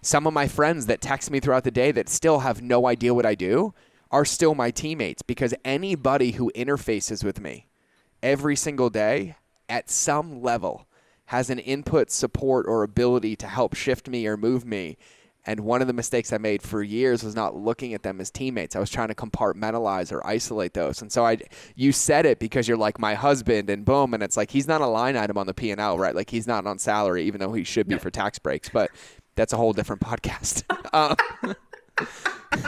some 0.00 0.26
of 0.26 0.32
my 0.32 0.46
friends 0.46 0.86
that 0.86 1.00
text 1.00 1.30
me 1.30 1.40
throughout 1.40 1.64
the 1.64 1.72
day 1.72 1.90
that 1.90 2.08
still 2.08 2.38
have 2.38 2.62
no 2.62 2.86
idea 2.86 3.12
what 3.12 3.26
I 3.26 3.34
do 3.34 3.74
are 4.12 4.24
still 4.24 4.54
my 4.54 4.70
teammates 4.70 5.22
because 5.22 5.52
anybody 5.64 6.30
who 6.32 6.52
interfaces 6.54 7.24
with 7.24 7.40
me 7.40 7.66
every 8.22 8.54
single 8.54 8.88
day 8.88 9.36
at 9.68 9.90
some 9.90 10.40
level 10.40 10.85
has 11.26 11.50
an 11.50 11.58
input, 11.58 12.10
support, 12.10 12.66
or 12.66 12.82
ability 12.82 13.36
to 13.36 13.46
help 13.46 13.74
shift 13.74 14.08
me 14.08 14.26
or 14.26 14.36
move 14.36 14.64
me. 14.64 14.96
And 15.48 15.60
one 15.60 15.80
of 15.80 15.86
the 15.86 15.92
mistakes 15.92 16.32
I 16.32 16.38
made 16.38 16.60
for 16.60 16.82
years 16.82 17.22
was 17.22 17.36
not 17.36 17.54
looking 17.56 17.94
at 17.94 18.02
them 18.02 18.20
as 18.20 18.32
teammates. 18.32 18.74
I 18.74 18.80
was 18.80 18.90
trying 18.90 19.08
to 19.08 19.14
compartmentalize 19.14 20.10
or 20.10 20.26
isolate 20.26 20.74
those. 20.74 21.00
And 21.00 21.12
so 21.12 21.24
I, 21.24 21.38
you 21.76 21.92
said 21.92 22.26
it 22.26 22.40
because 22.40 22.66
you're 22.66 22.76
like 22.76 22.98
my 22.98 23.14
husband, 23.14 23.70
and 23.70 23.84
boom, 23.84 24.12
and 24.12 24.24
it's 24.24 24.36
like 24.36 24.50
he's 24.50 24.66
not 24.66 24.80
a 24.80 24.86
line 24.86 25.16
item 25.16 25.38
on 25.38 25.46
the 25.46 25.54
P 25.54 25.70
and 25.70 25.80
L, 25.80 25.98
right? 25.98 26.16
Like 26.16 26.30
he's 26.30 26.48
not 26.48 26.66
on 26.66 26.78
salary, 26.78 27.24
even 27.24 27.40
though 27.40 27.52
he 27.52 27.62
should 27.62 27.86
be 27.86 27.96
for 27.96 28.10
tax 28.10 28.40
breaks. 28.40 28.68
But 28.68 28.90
that's 29.36 29.52
a 29.52 29.56
whole 29.56 29.72
different 29.72 30.02
podcast. 30.02 30.64
uh, 30.92 31.14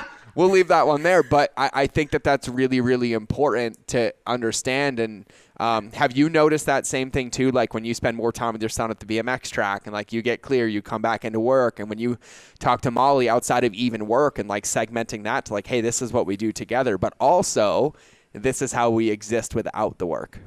we'll 0.38 0.48
leave 0.48 0.68
that 0.68 0.86
one 0.86 1.02
there. 1.02 1.24
But 1.24 1.52
I, 1.56 1.70
I 1.72 1.86
think 1.88 2.12
that 2.12 2.22
that's 2.22 2.48
really, 2.48 2.80
really 2.80 3.12
important 3.12 3.88
to 3.88 4.14
understand 4.24 5.00
and 5.00 5.26
um, 5.60 5.90
have 5.90 6.16
you 6.16 6.30
noticed 6.30 6.66
that 6.66 6.86
same 6.86 7.10
thing 7.10 7.32
too? 7.32 7.50
Like 7.50 7.74
when 7.74 7.84
you 7.84 7.92
spend 7.92 8.16
more 8.16 8.30
time 8.30 8.52
with 8.52 8.62
your 8.62 8.68
son 8.68 8.92
at 8.92 9.00
the 9.00 9.06
BMX 9.06 9.50
track 9.50 9.86
and 9.86 9.92
like 9.92 10.12
you 10.12 10.22
get 10.22 10.40
clear, 10.40 10.68
you 10.68 10.80
come 10.80 11.02
back 11.02 11.24
into 11.24 11.40
work, 11.40 11.80
and 11.80 11.88
when 11.88 11.98
you 11.98 12.16
talk 12.60 12.80
to 12.82 12.92
Molly 12.92 13.28
outside 13.28 13.64
of 13.64 13.74
even 13.74 14.06
work 14.06 14.38
and 14.38 14.48
like 14.48 14.62
segmenting 14.62 15.24
that 15.24 15.46
to 15.46 15.54
like, 15.54 15.66
hey, 15.66 15.80
this 15.80 16.00
is 16.00 16.12
what 16.12 16.26
we 16.26 16.36
do 16.36 16.52
together, 16.52 16.96
but 16.96 17.12
also 17.18 17.92
this 18.32 18.62
is 18.62 18.72
how 18.72 18.88
we 18.88 19.10
exist 19.10 19.56
without 19.56 19.98
the 19.98 20.06
work. 20.06 20.38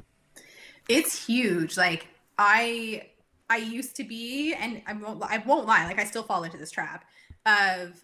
It's 0.88 1.26
huge. 1.26 1.76
Like 1.76 2.06
I, 2.38 3.08
I 3.50 3.58
used 3.58 3.94
to 3.96 4.04
be, 4.04 4.54
and 4.54 4.80
I 4.86 4.94
won't, 4.94 5.22
I 5.22 5.42
won't 5.44 5.66
lie. 5.66 5.84
Like 5.84 6.00
I 6.00 6.04
still 6.04 6.22
fall 6.22 6.44
into 6.44 6.56
this 6.56 6.70
trap 6.70 7.04
of, 7.44 8.02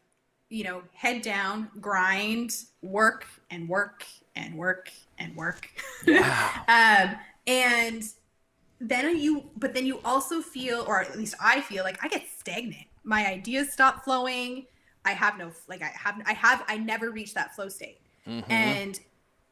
you 0.48 0.64
know, 0.64 0.82
head 0.94 1.22
down, 1.22 1.68
grind, 1.80 2.54
work 2.82 3.26
and 3.50 3.68
work 3.68 4.04
and 4.36 4.54
work 4.54 4.90
and 5.18 5.36
work. 5.36 5.68
Wow. 6.06 6.52
um, 6.68 7.16
and 7.46 8.02
then 8.80 9.18
you, 9.18 9.50
but 9.56 9.74
then 9.74 9.86
you 9.86 10.00
also 10.04 10.40
feel, 10.40 10.84
or 10.86 11.00
at 11.00 11.16
least 11.16 11.34
I 11.42 11.60
feel 11.60 11.84
like 11.84 12.02
I 12.02 12.08
get 12.08 12.24
stagnant. 12.38 12.86
My 13.04 13.26
ideas 13.26 13.72
stop 13.72 14.04
flowing. 14.04 14.66
I 15.04 15.12
have 15.12 15.38
no, 15.38 15.50
like, 15.68 15.82
I 15.82 15.92
have, 15.94 16.20
I 16.26 16.32
have, 16.34 16.64
I 16.68 16.78
never 16.78 17.10
reach 17.10 17.34
that 17.34 17.54
flow 17.54 17.68
state. 17.68 18.00
Mm-hmm. 18.26 18.50
And 18.50 19.00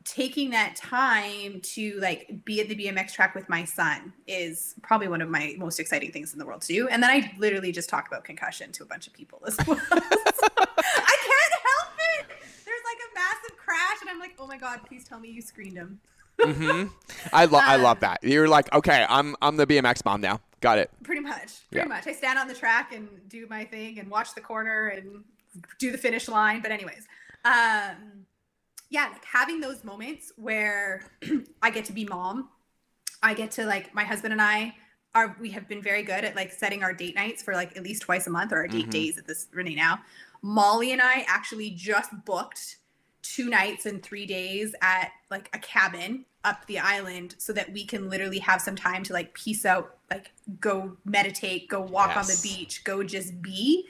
taking 0.06 0.50
that 0.50 0.76
time 0.76 1.60
to 1.60 1.98
like 2.00 2.44
be 2.44 2.60
at 2.60 2.68
the 2.68 2.76
BMX 2.76 3.12
track 3.12 3.34
with 3.34 3.48
my 3.48 3.64
son 3.64 4.12
is 4.28 4.76
probably 4.80 5.08
one 5.08 5.20
of 5.20 5.28
my 5.28 5.54
most 5.58 5.80
exciting 5.80 6.12
things 6.12 6.32
in 6.32 6.38
the 6.38 6.46
world 6.46 6.62
to 6.62 6.68
do. 6.68 6.88
And 6.88 7.02
then 7.02 7.10
I 7.10 7.34
literally 7.38 7.72
just 7.72 7.88
talk 7.88 8.06
about 8.06 8.22
concussion 8.22 8.70
to 8.72 8.84
a 8.84 8.86
bunch 8.86 9.08
of 9.08 9.12
people 9.12 9.42
as 9.46 9.56
well. 9.66 9.80
I 9.90 9.96
can't 9.98 11.54
help 11.66 11.96
it. 12.20 12.26
There's 12.64 12.82
like 12.84 12.98
a 13.02 13.14
massive 13.14 13.56
crash, 13.56 14.00
and 14.00 14.08
I'm 14.08 14.20
like, 14.20 14.34
oh 14.38 14.46
my 14.46 14.56
god, 14.56 14.80
please 14.86 15.04
tell 15.04 15.18
me 15.18 15.28
you 15.28 15.42
screened 15.42 15.76
him. 15.76 16.00
mm-hmm. 16.38 16.86
I 17.32 17.46
love 17.46 17.62
I 17.64 17.76
love 17.76 18.00
that. 18.00 18.22
You're 18.22 18.48
like, 18.48 18.72
okay, 18.72 19.04
I'm 19.08 19.34
I'm 19.42 19.56
the 19.56 19.66
BMX 19.66 20.04
mom 20.04 20.20
now. 20.20 20.40
Got 20.60 20.78
it. 20.78 20.90
Pretty 21.02 21.20
much. 21.20 21.68
Pretty 21.70 21.84
yeah. 21.84 21.84
much. 21.84 22.06
I 22.06 22.12
stand 22.12 22.38
on 22.38 22.46
the 22.46 22.54
track 22.54 22.92
and 22.94 23.08
do 23.28 23.46
my 23.50 23.64
thing 23.64 23.98
and 23.98 24.08
watch 24.08 24.34
the 24.34 24.40
corner 24.40 24.88
and 24.88 25.24
do 25.78 25.90
the 25.90 25.98
finish 25.98 26.28
line. 26.28 26.60
But 26.62 26.70
anyways, 26.70 27.06
um, 27.44 28.26
yeah, 28.88 29.08
like 29.12 29.24
having 29.24 29.60
those 29.60 29.84
moments 29.84 30.32
where 30.36 31.02
I 31.62 31.70
get 31.70 31.84
to 31.86 31.92
be 31.92 32.04
mom, 32.04 32.48
I 33.22 33.34
get 33.34 33.50
to 33.52 33.64
like 33.66 33.94
my 33.94 34.04
husband 34.04 34.32
and 34.32 34.42
I 34.42 34.74
are 35.14 35.36
we 35.40 35.50
have 35.50 35.66
been 35.68 35.82
very 35.82 36.02
good 36.02 36.24
at 36.24 36.36
like 36.36 36.52
setting 36.52 36.82
our 36.82 36.92
date 36.92 37.14
nights 37.14 37.42
for 37.42 37.54
like 37.54 37.76
at 37.76 37.82
least 37.82 38.02
twice 38.02 38.26
a 38.26 38.30
month 38.30 38.52
or 38.52 38.56
our 38.58 38.68
date 38.68 38.86
Mhm. 38.86 38.90
days 38.90 39.18
at 39.18 39.26
this 39.26 39.48
Renee 39.52 39.74
now. 39.74 40.00
Molly 40.42 40.92
and 40.92 41.00
I 41.00 41.24
actually 41.26 41.70
just 41.70 42.10
booked 42.24 42.76
two 43.22 43.48
nights 43.48 43.86
and 43.86 44.02
three 44.02 44.26
days 44.26 44.74
at 44.82 45.10
like 45.30 45.48
a 45.52 45.58
cabin 45.58 46.26
up 46.44 46.64
the 46.66 46.78
island 46.78 47.34
so 47.38 47.52
that 47.52 47.72
we 47.72 47.84
can 47.84 48.08
literally 48.08 48.38
have 48.38 48.60
some 48.60 48.76
time 48.76 49.02
to 49.02 49.12
like 49.12 49.34
peace 49.34 49.64
out, 49.64 49.96
like 50.10 50.30
go 50.60 50.96
meditate, 51.04 51.68
go 51.68 51.80
walk 51.80 52.16
on 52.16 52.24
the 52.26 52.38
beach, 52.42 52.84
go 52.84 53.02
just 53.02 53.42
be. 53.42 53.86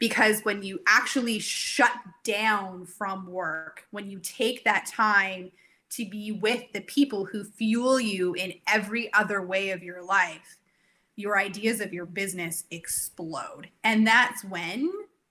Because 0.00 0.40
when 0.40 0.62
you 0.62 0.80
actually 0.88 1.38
shut 1.38 1.92
down 2.24 2.86
from 2.86 3.28
work, 3.28 3.84
when 3.92 4.10
you 4.10 4.18
take 4.18 4.64
that 4.64 4.86
time 4.86 5.52
to 5.90 6.04
be 6.04 6.32
with 6.32 6.64
the 6.72 6.80
people 6.80 7.26
who 7.26 7.44
fuel 7.44 8.00
you 8.00 8.34
in 8.34 8.54
every 8.66 9.12
other 9.12 9.42
way 9.42 9.70
of 9.70 9.82
your 9.82 10.02
life, 10.02 10.56
your 11.16 11.38
ideas 11.38 11.80
of 11.80 11.92
your 11.92 12.06
business 12.06 12.64
explode. 12.70 13.68
And 13.84 14.06
that's 14.06 14.42
when 14.42 14.90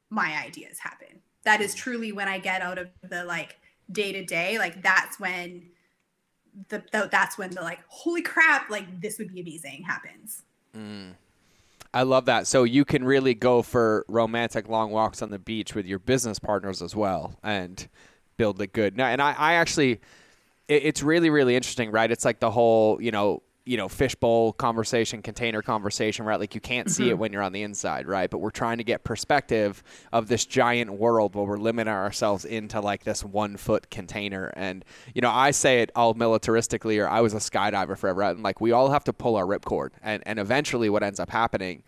my 0.10 0.38
ideas 0.46 0.80
happen. 0.80 1.20
That 1.44 1.62
is 1.62 1.74
truly 1.74 2.12
when 2.12 2.28
I 2.28 2.38
get 2.40 2.62
out 2.62 2.78
of 2.78 2.90
the 3.02 3.24
like 3.24 3.58
day 3.92 4.12
to 4.12 4.24
day, 4.24 4.58
like 4.60 4.84
that's 4.84 5.20
when 5.20 5.64
the, 6.68 6.84
the 6.92 7.10
that's 7.12 7.38
when 7.38 7.52
the 7.52 7.62
like 7.62 7.80
holy 7.88 8.22
crap, 8.22 8.70
like 8.70 9.02
this 9.02 9.18
would 9.18 9.34
be 9.34 9.42
amazing 9.42 9.84
happens. 9.84 10.44
Mm. 10.76 11.14
I 11.94 12.04
love 12.04 12.26
that. 12.26 12.46
So 12.48 12.64
you 12.64 12.86
can 12.86 13.04
really 13.04 13.34
go 13.34 13.62
for 13.62 14.06
romantic 14.08 14.70
long 14.70 14.92
walks 14.92 15.22
on 15.22 15.32
the 15.32 15.40
beach 15.40 15.74
with 15.74 15.86
your 15.86 16.00
business 16.00 16.38
partners 16.38 16.82
as 16.82 16.96
well 16.96 17.40
and 17.44 17.88
build 18.38 18.62
it 18.62 18.74
good. 18.74 18.96
Now, 18.96 19.08
and 19.08 19.22
I, 19.22 19.34
I 19.34 19.54
actually, 19.56 19.94
it, 20.68 20.84
it's 20.84 21.02
really, 21.02 21.30
really 21.30 21.56
interesting, 21.56 21.92
right? 21.92 22.12
It's 22.12 22.26
like 22.26 22.40
the 22.40 22.52
whole, 22.52 23.02
you 23.02 23.12
know, 23.12 23.42
you 23.70 23.78
know, 23.78 23.88
fishbowl 23.88 24.52
conversation, 24.54 25.22
container 25.22 25.62
conversation, 25.62 26.26
right? 26.26 26.40
Like 26.40 26.56
you 26.56 26.60
can't 26.60 26.90
see 26.90 27.12
it 27.12 27.20
when 27.20 27.32
you're 27.32 27.44
on 27.44 27.52
the 27.54 27.62
inside, 27.62 28.08
right? 28.08 28.28
But 28.28 28.40
we're 28.40 28.50
trying 28.50 28.80
to 28.80 28.84
get 28.84 29.04
perspective 29.04 29.84
of 30.12 30.28
this 30.28 30.44
giant 30.44 30.94
world 30.94 31.36
while 31.36 31.46
we're 31.46 31.60
limiting 31.60 31.94
ourselves 31.94 32.46
into 32.46 32.82
like 32.82 33.04
this 33.04 33.24
one 33.24 33.58
foot 33.58 33.92
container. 33.92 34.52
And, 34.56 34.84
you 35.14 35.22
know, 35.22 35.30
I 35.30 35.52
say 35.52 35.84
it 35.84 35.92
all 35.96 36.16
militaristically, 36.16 37.00
or 37.00 37.08
I 37.08 37.22
was 37.22 37.36
a 37.36 37.38
skydiver 37.38 37.96
forever. 37.96 38.24
And 38.24 38.42
like 38.42 38.60
we 38.60 38.72
all 38.72 38.90
have 38.90 39.04
to 39.04 39.14
pull 39.14 39.36
our 39.36 39.46
ripcord. 39.46 39.90
And, 40.02 40.24
and 40.26 40.40
eventually 40.40 40.90
what 40.90 41.04
ends 41.04 41.20
up 41.20 41.30
happening 41.30 41.84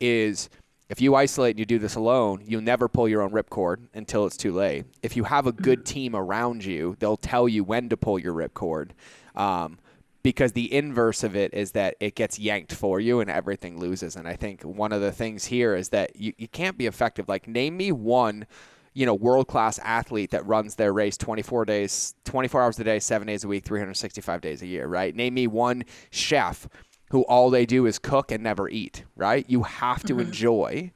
is 0.00 0.48
if 0.88 1.02
you 1.02 1.16
isolate 1.16 1.56
and 1.56 1.58
you 1.58 1.66
do 1.66 1.78
this 1.78 1.96
alone, 1.96 2.44
you'll 2.46 2.62
never 2.62 2.88
pull 2.88 3.10
your 3.10 3.20
own 3.20 3.32
ripcord 3.32 3.88
until 3.92 4.24
it's 4.24 4.38
too 4.38 4.54
late. 4.54 4.86
If 5.02 5.16
you 5.16 5.24
have 5.24 5.46
a 5.46 5.52
good 5.52 5.84
team 5.84 6.16
around 6.16 6.64
you, 6.64 6.96
they'll 6.98 7.18
tell 7.18 7.46
you 7.46 7.62
when 7.62 7.90
to 7.90 7.98
pull 7.98 8.18
your 8.18 8.32
ripcord. 8.32 8.92
Um, 9.34 9.76
because 10.26 10.54
the 10.54 10.74
inverse 10.74 11.22
of 11.22 11.36
it 11.36 11.54
is 11.54 11.70
that 11.70 11.94
it 12.00 12.16
gets 12.16 12.36
yanked 12.36 12.72
for 12.72 12.98
you 12.98 13.20
and 13.20 13.30
everything 13.30 13.78
loses. 13.78 14.16
And 14.16 14.26
I 14.26 14.34
think 14.34 14.62
one 14.62 14.92
of 14.92 15.00
the 15.00 15.12
things 15.12 15.44
here 15.44 15.76
is 15.76 15.90
that 15.90 16.16
you, 16.16 16.32
you 16.36 16.48
can't 16.48 16.76
be 16.76 16.86
effective. 16.86 17.28
Like, 17.28 17.46
name 17.46 17.76
me 17.76 17.92
one, 17.92 18.44
you 18.92 19.06
know, 19.06 19.14
world 19.14 19.46
class 19.46 19.78
athlete 19.84 20.32
that 20.32 20.44
runs 20.44 20.74
their 20.74 20.92
race 20.92 21.16
24 21.16 21.66
days, 21.66 22.16
24 22.24 22.60
hours 22.60 22.80
a 22.80 22.82
day, 22.82 22.98
seven 22.98 23.28
days 23.28 23.44
a 23.44 23.48
week, 23.48 23.64
365 23.64 24.40
days 24.40 24.62
a 24.62 24.66
year, 24.66 24.88
right? 24.88 25.14
Name 25.14 25.34
me 25.34 25.46
one 25.46 25.84
chef 26.10 26.66
who 27.12 27.22
all 27.26 27.48
they 27.48 27.64
do 27.64 27.86
is 27.86 28.00
cook 28.00 28.32
and 28.32 28.42
never 28.42 28.68
eat, 28.68 29.04
right? 29.14 29.48
You 29.48 29.62
have 29.62 30.02
to 30.06 30.14
mm-hmm. 30.14 30.26
enjoy 30.26 30.92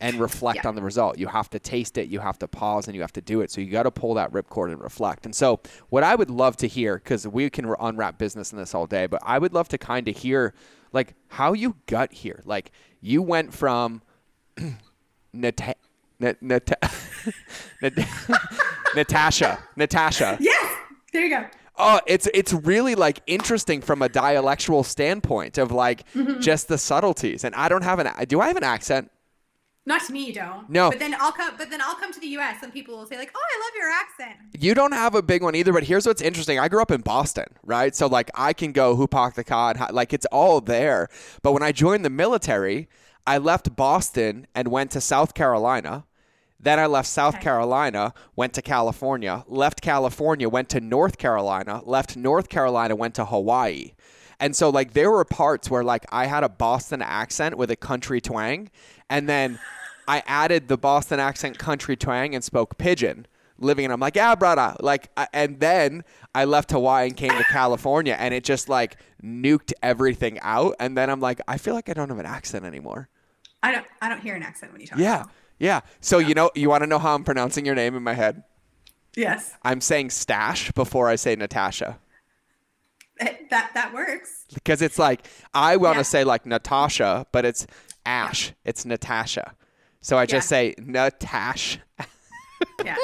and 0.00 0.18
reflect 0.20 0.60
Yeah. 0.64 0.68
on 0.68 0.74
the 0.74 0.82
result. 0.82 1.18
You 1.18 1.28
have 1.28 1.48
to 1.50 1.58
taste 1.58 1.96
it, 1.98 2.08
you 2.08 2.20
have 2.20 2.38
to 2.40 2.48
pause, 2.48 2.86
and 2.86 2.94
you 2.94 3.00
have 3.00 3.12
to 3.12 3.20
do 3.20 3.40
it. 3.40 3.50
So 3.50 3.60
you 3.60 3.70
got 3.70 3.84
to 3.84 3.90
pull 3.90 4.14
that 4.14 4.32
ripcord 4.32 4.72
and 4.72 4.80
reflect. 4.80 5.24
And 5.24 5.34
so, 5.34 5.60
what 5.88 6.02
I 6.02 6.14
would 6.14 6.30
love 6.30 6.56
to 6.58 6.68
hear, 6.68 6.96
because 6.96 7.26
we 7.26 7.48
can 7.50 7.74
unwrap 7.80 8.18
business 8.18 8.52
in 8.52 8.58
this 8.58 8.74
all 8.74 8.86
day, 8.86 9.06
but 9.06 9.20
I 9.24 9.38
would 9.38 9.54
love 9.54 9.68
to 9.68 9.78
kind 9.78 10.08
of 10.08 10.16
hear 10.16 10.54
like 10.92 11.14
how 11.28 11.52
you 11.52 11.76
got 11.86 12.12
here. 12.12 12.42
Like 12.44 12.70
you 13.00 13.22
went 13.22 13.54
from 13.54 14.02
Nata- 15.32 15.74
Nat- 16.20 16.42
Nat- 16.42 16.70
Nat- 17.82 18.08
Natasha, 18.94 19.58
Natasha. 19.76 20.38
Yes. 20.40 20.76
There 21.12 21.24
you 21.24 21.30
go. 21.30 21.46
Oh, 21.76 22.00
it's 22.06 22.28
it's 22.32 22.52
really 22.52 22.94
like 22.94 23.20
interesting 23.26 23.80
from 23.80 24.00
a 24.00 24.08
dialectual 24.08 24.84
standpoint 24.84 25.58
of 25.58 25.72
like 25.72 26.08
mm-hmm. 26.12 26.40
just 26.40 26.68
the 26.68 26.78
subtleties. 26.78 27.42
And 27.44 27.54
I 27.54 27.68
don't 27.68 27.82
have 27.82 27.98
an 27.98 28.08
do 28.28 28.40
I 28.40 28.46
have 28.48 28.56
an 28.56 28.64
accent? 28.64 29.10
Not 29.86 30.02
to 30.06 30.12
me, 30.12 30.24
you 30.26 30.32
don't. 30.32 30.68
No. 30.70 30.88
But 30.90 30.98
then 30.98 31.14
I'll 31.20 31.32
come. 31.32 31.54
But 31.58 31.68
then 31.68 31.80
I'll 31.82 31.94
come 31.94 32.10
to 32.12 32.20
the 32.20 32.28
U.S. 32.28 32.62
and 32.62 32.72
people 32.72 32.96
will 32.96 33.06
say 33.06 33.18
like, 33.18 33.30
"Oh, 33.34 33.38
I 33.38 33.60
love 33.60 33.72
your 33.76 33.90
accent." 33.90 34.62
You 34.62 34.74
don't 34.74 34.92
have 34.92 35.14
a 35.14 35.22
big 35.22 35.42
one 35.42 35.54
either, 35.54 35.72
but 35.74 35.84
here's 35.84 36.06
what's 36.06 36.22
interesting. 36.22 36.58
I 36.58 36.68
grew 36.68 36.80
up 36.80 36.90
in 36.90 37.02
Boston, 37.02 37.46
right? 37.62 37.94
So 37.94 38.06
like 38.06 38.30
I 38.34 38.54
can 38.54 38.72
go 38.72 38.96
Hupak 38.96 39.34
the 39.34 39.44
Cod, 39.44 39.78
like 39.92 40.12
it's 40.14 40.26
all 40.26 40.60
there. 40.62 41.08
But 41.42 41.52
when 41.52 41.62
I 41.62 41.72
joined 41.72 42.02
the 42.04 42.10
military, 42.10 42.88
I 43.26 43.36
left 43.38 43.76
Boston 43.76 44.46
and 44.54 44.68
went 44.68 44.90
to 44.92 45.00
South 45.02 45.34
Carolina. 45.34 46.04
Then 46.58 46.78
I 46.80 46.86
left 46.86 47.08
South 47.08 47.34
Okay. 47.34 47.44
Carolina, 47.44 48.14
went 48.36 48.54
to 48.54 48.62
California, 48.62 49.44
left 49.46 49.82
California, 49.82 50.48
went 50.48 50.70
to 50.70 50.80
North 50.80 51.18
Carolina, 51.18 51.82
left 51.84 52.16
North 52.16 52.48
Carolina, 52.48 52.96
went 52.96 53.14
to 53.16 53.26
Hawaii. 53.26 53.92
And 54.40 54.54
so 54.56 54.70
like 54.70 54.92
there 54.92 55.10
were 55.10 55.24
parts 55.24 55.70
where 55.70 55.84
like 55.84 56.04
I 56.10 56.26
had 56.26 56.44
a 56.44 56.48
Boston 56.48 57.02
accent 57.02 57.56
with 57.56 57.70
a 57.70 57.76
country 57.76 58.20
twang, 58.20 58.70
and 59.10 59.28
then 59.28 59.58
I 60.08 60.22
added 60.26 60.68
the 60.68 60.76
Boston 60.76 61.20
accent 61.20 61.58
country 61.58 61.96
twang 61.96 62.34
and 62.34 62.42
spoke 62.44 62.76
pidgin 62.78 63.26
living 63.58 63.84
and 63.84 63.92
I'm 63.92 64.00
like, 64.00 64.16
yeah, 64.16 64.34
brother. 64.34 64.74
Like, 64.80 65.10
I- 65.16 65.28
and 65.32 65.60
then 65.60 66.02
I 66.34 66.44
left 66.44 66.72
Hawaii 66.72 67.06
and 67.06 67.16
came 67.16 67.30
to 67.30 67.44
California 67.44 68.16
and 68.18 68.34
it 68.34 68.42
just 68.44 68.68
like 68.68 68.96
nuked 69.22 69.72
everything 69.82 70.40
out. 70.40 70.74
And 70.80 70.98
then 70.98 71.08
I'm 71.08 71.20
like, 71.20 71.40
I 71.46 71.56
feel 71.56 71.72
like 71.74 71.88
I 71.88 71.92
don't 71.92 72.08
have 72.08 72.18
an 72.18 72.26
accent 72.26 72.64
anymore. 72.64 73.08
I 73.62 73.70
don't. 73.72 73.86
I 74.02 74.08
don't 74.08 74.20
hear 74.20 74.34
an 74.34 74.42
accent 74.42 74.72
when 74.72 74.80
you 74.80 74.88
talk. 74.88 74.98
Yeah. 74.98 75.24
Yeah. 75.60 75.80
So, 76.00 76.18
you 76.18 76.34
know, 76.34 76.50
you 76.56 76.68
want 76.68 76.82
to 76.82 76.86
know 76.88 76.98
how 76.98 77.14
I'm 77.14 77.22
pronouncing 77.24 77.64
your 77.64 77.76
name 77.76 77.94
in 77.94 78.02
my 78.02 78.12
head? 78.14 78.42
Yes. 79.16 79.54
I'm 79.62 79.80
saying 79.80 80.10
stash 80.10 80.72
before 80.72 81.08
I 81.08 81.14
say 81.14 81.36
Natasha. 81.36 81.98
That 83.20 83.70
that, 83.74 83.92
works. 83.94 84.44
Because 84.52 84.82
it's 84.82 84.98
like, 84.98 85.26
I 85.54 85.76
want 85.76 85.94
to 85.94 85.98
Yeah. 86.00 86.02
say 86.02 86.24
like 86.24 86.46
Natasha, 86.46 87.26
but 87.32 87.44
it's 87.44 87.66
Ash. 88.04 88.52
It's 88.64 88.84
Natasha. 88.84 89.54
So 90.00 90.18
I 90.18 90.26
just 90.26 90.46
Yeah. 90.46 90.48
say 90.48 90.74
Natash. 90.78 91.78
Yeah. 92.84 92.96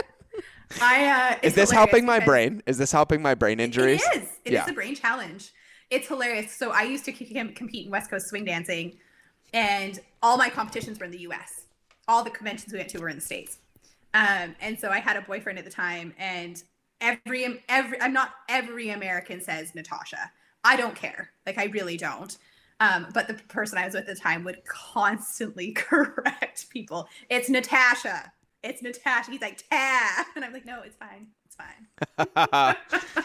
I. 0.81 1.07
Uh, 1.35 1.39
Is 1.43 1.55
this 1.55 1.71
helping 1.71 2.05
my 2.07 2.19
brain? 2.21 2.63
Is 2.67 2.79
this 2.79 2.93
helping 2.93 3.21
my 3.23 3.35
brain 3.35 3.61
injuries? 3.61 4.03
It 4.15 4.23
is. 4.23 4.29
It 4.45 4.53
is 4.53 4.55
Yeah. 4.55 4.67
a 4.71 4.73
brain 4.73 4.95
challenge. 4.95 5.53
It's 5.91 6.09
hilarious. 6.09 6.53
So 6.53 6.71
I 6.71 6.83
used 6.83 7.05
to 7.07 7.13
compete 7.13 7.85
in 7.87 7.91
West 7.91 8.11
Coast 8.11 8.29
swing 8.29 8.45
dancing, 8.45 8.99
and 9.53 9.99
all 10.23 10.37
my 10.37 10.49
competitions 10.49 10.99
were 10.99 11.05
in 11.07 11.11
the 11.11 11.21
U.S. 11.21 11.65
All 12.09 12.23
the 12.25 12.31
conventions 12.31 12.73
we 12.73 12.79
went 12.79 12.91
to 12.91 12.99
were 13.01 13.09
in 13.09 13.17
the 13.17 13.23
states. 13.23 13.59
Um, 14.15 14.55
and 14.61 14.79
so 14.79 14.89
I 14.91 14.99
had 15.01 15.17
a 15.17 15.23
boyfriend 15.23 15.59
at 15.59 15.65
the 15.65 15.71
time, 15.71 16.15
and 16.19 16.63
every 17.01 17.63
every 17.69 18.01
I'm 18.01 18.13
not 18.13 18.33
every 18.49 18.91
American 18.91 19.41
says 19.41 19.75
Natasha. 19.75 20.31
I 20.65 20.77
don't 20.77 20.95
care. 20.95 21.31
Like 21.47 21.59
I 21.59 21.65
really 21.67 21.97
don't. 21.97 22.37
Um, 22.81 23.09
but 23.13 23.29
the 23.29 23.35
person 23.35 23.77
I 23.77 23.85
was 23.85 23.95
with 23.95 24.09
at 24.09 24.15
the 24.15 24.21
time 24.21 24.43
would 24.45 24.65
constantly 24.67 25.73
correct 25.77 26.71
people. 26.71 27.09
It's 27.29 27.49
Natasha. 27.49 28.33
It's 28.63 28.83
Natasha. 28.83 29.31
He's 29.31 29.41
like 29.41 29.63
Ta, 29.71 30.27
and 30.37 30.45
I'm 30.45 30.53
like, 30.53 30.67
no, 30.67 30.83
it's 30.83 30.97
fine. 30.97 31.29
It's 31.47 31.57
fine. 31.57 32.77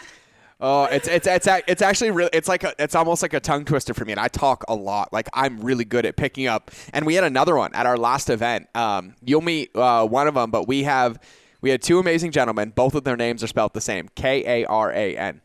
Oh, 0.58 0.84
it's 0.84 1.06
it's 1.06 1.26
it's 1.26 1.46
it's 1.66 1.82
actually 1.82 2.12
really 2.12 2.30
it's 2.32 2.48
like 2.48 2.64
a, 2.64 2.72
it's 2.78 2.94
almost 2.94 3.20
like 3.20 3.34
a 3.34 3.40
tongue 3.40 3.66
twister 3.66 3.92
for 3.92 4.06
me, 4.06 4.12
and 4.12 4.20
I 4.20 4.28
talk 4.28 4.64
a 4.68 4.74
lot. 4.74 5.12
Like 5.12 5.28
I'm 5.34 5.60
really 5.60 5.84
good 5.84 6.06
at 6.06 6.16
picking 6.16 6.46
up. 6.46 6.70
And 6.94 7.04
we 7.04 7.14
had 7.14 7.24
another 7.24 7.56
one 7.56 7.74
at 7.74 7.84
our 7.84 7.98
last 7.98 8.30
event. 8.30 8.66
Um, 8.74 9.14
you'll 9.22 9.42
meet 9.42 9.76
uh, 9.76 10.06
one 10.06 10.26
of 10.26 10.34
them, 10.34 10.50
but 10.50 10.66
we 10.66 10.84
have 10.84 11.20
we 11.66 11.70
had 11.70 11.82
two 11.82 11.98
amazing 11.98 12.30
gentlemen. 12.30 12.70
Both 12.76 12.94
of 12.94 13.02
their 13.02 13.16
names 13.16 13.42
are 13.42 13.48
spelled 13.48 13.74
the 13.74 13.80
same: 13.80 14.08
K 14.14 14.62
A 14.62 14.64
R 14.66 14.92
A 14.92 15.16
N. 15.16 15.40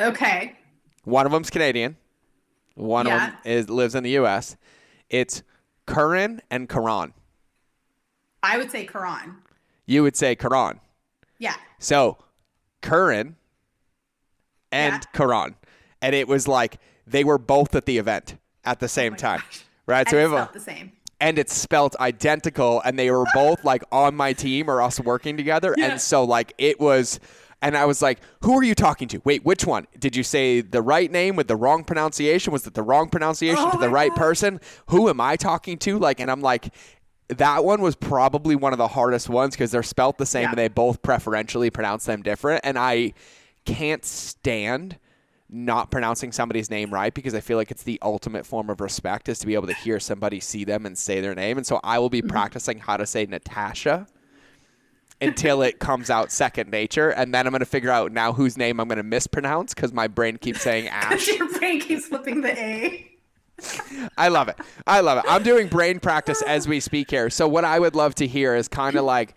Okay. 0.00 0.56
One 1.04 1.26
of 1.26 1.32
them's 1.32 1.50
Canadian. 1.50 1.98
One 2.74 3.06
Yeah. 3.06 3.14
of 3.14 3.20
them 3.32 3.38
is 3.44 3.68
lives 3.68 3.94
in 3.94 4.02
the 4.02 4.12
U.S. 4.12 4.56
It's 5.10 5.42
Curran 5.84 6.40
and 6.50 6.66
Karan. 6.66 7.12
I 8.42 8.56
would 8.56 8.70
say 8.70 8.86
Quran. 8.86 9.34
You 9.84 10.02
would 10.02 10.16
say 10.16 10.34
Karan. 10.34 10.80
Yeah. 11.38 11.56
So, 11.78 12.16
Curran 12.80 13.36
and 14.72 14.94
Yeah. 14.94 15.00
Karan. 15.12 15.56
And 16.00 16.14
it 16.14 16.28
was 16.28 16.48
like 16.48 16.78
they 17.06 17.24
were 17.24 17.36
both 17.36 17.74
at 17.74 17.84
the 17.84 17.98
event 17.98 18.38
at 18.64 18.80
the 18.80 18.88
same 18.88 19.12
Oh 19.12 19.16
time. 19.16 19.40
gosh. 19.40 19.64
Right? 19.86 19.98
And 20.00 20.08
So 20.08 20.16
we 20.16 20.22
have 20.22 20.32
a, 20.32 20.50
the 20.50 20.60
same. 20.60 20.92
And 21.24 21.38
it's 21.38 21.54
spelt 21.54 21.96
identical 22.00 22.82
and 22.84 22.98
they 22.98 23.10
were 23.10 23.24
both 23.32 23.64
like 23.64 23.82
on 23.90 24.14
my 24.14 24.34
team 24.34 24.68
or 24.68 24.82
us 24.82 25.00
working 25.00 25.38
together. 25.38 25.74
Yeah. 25.78 25.92
And 25.92 26.00
so 26.00 26.22
like 26.22 26.52
it 26.58 26.78
was 26.78 27.18
and 27.62 27.78
I 27.78 27.86
was 27.86 28.02
like, 28.02 28.18
"Who 28.42 28.58
are 28.58 28.62
you 28.62 28.74
talking 28.74 29.08
to? 29.08 29.22
Wait, 29.24 29.42
which 29.42 29.64
one? 29.64 29.86
Did 29.98 30.14
you 30.14 30.22
say 30.22 30.60
the 30.60 30.82
right 30.82 31.10
name 31.10 31.34
with 31.34 31.48
the 31.48 31.56
wrong 31.56 31.82
pronunciation? 31.82 32.52
Was 32.52 32.66
it 32.66 32.74
the 32.74 32.82
wrong 32.82 33.08
pronunciation 33.08 33.64
Oh 33.66 33.70
to 33.70 33.78
the 33.78 33.88
right 33.88 34.10
God. 34.10 34.18
person? 34.18 34.60
Who 34.88 35.08
am 35.08 35.18
I 35.18 35.36
talking 35.36 35.78
to?" 35.78 35.98
Like 35.98 36.20
and 36.20 36.30
I'm 36.30 36.42
like 36.42 36.74
that 37.28 37.64
one 37.64 37.80
was 37.80 37.96
probably 37.96 38.54
one 38.54 38.74
of 38.74 38.78
the 38.78 38.88
hardest 38.88 39.30
ones 39.30 39.54
because 39.54 39.70
they're 39.70 39.82
spelt 39.82 40.18
the 40.18 40.26
same 40.26 40.42
Yeah. 40.42 40.48
and 40.50 40.58
they 40.58 40.68
both 40.68 41.00
preferentially 41.00 41.70
pronounce 41.70 42.04
them 42.04 42.20
different. 42.20 42.60
And 42.64 42.78
I 42.78 43.14
can't 43.64 44.04
stand 44.04 44.98
not 45.54 45.90
pronouncing 45.90 46.32
somebody's 46.32 46.68
name 46.68 46.92
right 46.92 47.14
because 47.14 47.34
I 47.34 47.40
feel 47.40 47.56
like 47.56 47.70
it's 47.70 47.84
the 47.84 47.98
ultimate 48.02 48.44
form 48.44 48.68
of 48.68 48.80
respect 48.80 49.28
is 49.28 49.38
to 49.38 49.46
be 49.46 49.54
able 49.54 49.68
to 49.68 49.74
hear 49.74 50.00
somebody 50.00 50.40
see 50.40 50.64
them 50.64 50.84
and 50.84 50.98
say 50.98 51.20
their 51.20 51.34
name. 51.34 51.56
And 51.56 51.66
so 51.66 51.80
I 51.84 51.98
will 51.98 52.10
be 52.10 52.20
mm-hmm. 52.20 52.30
practicing 52.30 52.78
how 52.78 52.96
to 52.96 53.06
say 53.06 53.24
Natasha 53.24 54.06
until 55.20 55.62
it 55.62 55.78
comes 55.78 56.10
out 56.10 56.32
second 56.32 56.70
nature. 56.70 57.10
And 57.10 57.32
then 57.32 57.46
I'm 57.46 57.52
going 57.52 57.60
to 57.60 57.66
figure 57.66 57.90
out 57.90 58.10
now 58.10 58.32
whose 58.32 58.58
name 58.58 58.80
I'm 58.80 58.88
going 58.88 58.96
to 58.96 59.04
mispronounce 59.04 59.74
because 59.74 59.92
my 59.92 60.08
brain 60.08 60.38
keeps 60.38 60.60
saying 60.60 60.88
Ash. 60.90 61.28
Your 61.28 61.48
brain 61.58 61.80
keeps 61.80 62.08
flipping 62.08 62.40
the 62.40 62.58
A. 62.58 63.10
I 64.18 64.28
love 64.28 64.48
it. 64.48 64.56
I 64.86 65.00
love 65.00 65.18
it. 65.18 65.24
I'm 65.28 65.44
doing 65.44 65.68
brain 65.68 66.00
practice 66.00 66.42
as 66.42 66.66
we 66.68 66.80
speak 66.80 67.10
here. 67.10 67.30
So 67.30 67.46
what 67.46 67.64
I 67.64 67.78
would 67.78 67.94
love 67.94 68.16
to 68.16 68.26
hear 68.26 68.56
is 68.56 68.66
kind 68.66 68.96
of 68.96 69.04
like 69.04 69.34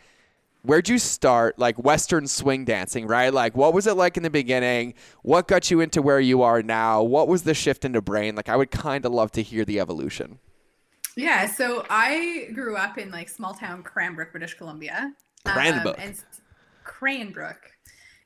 where'd 0.67 0.89
you 0.89 0.99
start 0.99 1.57
like 1.57 1.77
western 1.83 2.27
swing 2.27 2.65
dancing, 2.65 3.07
right? 3.07 3.33
Like 3.33 3.55
what 3.55 3.73
was 3.73 3.87
it 3.87 3.93
like 3.93 4.17
in 4.17 4.23
the 4.23 4.29
beginning? 4.29 4.93
What 5.23 5.47
got 5.47 5.71
you 5.71 5.79
into 5.79 6.01
where 6.01 6.19
you 6.19 6.41
are 6.41 6.61
now? 6.61 7.01
What 7.01 7.27
was 7.27 7.43
the 7.43 7.53
shift 7.53 7.85
into 7.85 8.01
brain? 8.01 8.35
Like 8.35 8.49
I 8.49 8.55
would 8.55 8.71
kind 8.71 9.05
of 9.05 9.11
love 9.11 9.31
to 9.31 9.41
hear 9.41 9.65
the 9.65 9.79
evolution. 9.79 10.39
Yeah, 11.15 11.47
so 11.47 11.85
I 11.89 12.49
grew 12.53 12.75
up 12.75 12.97
in 12.97 13.09
like 13.09 13.29
small 13.29 13.53
town 13.53 13.81
Cranbrook, 13.81 14.31
British 14.31 14.53
Columbia. 14.53 15.13
Cranbrook. 15.45 15.97
Um, 15.97 16.03
and 16.03 16.23
Cranbrook. 16.83 17.71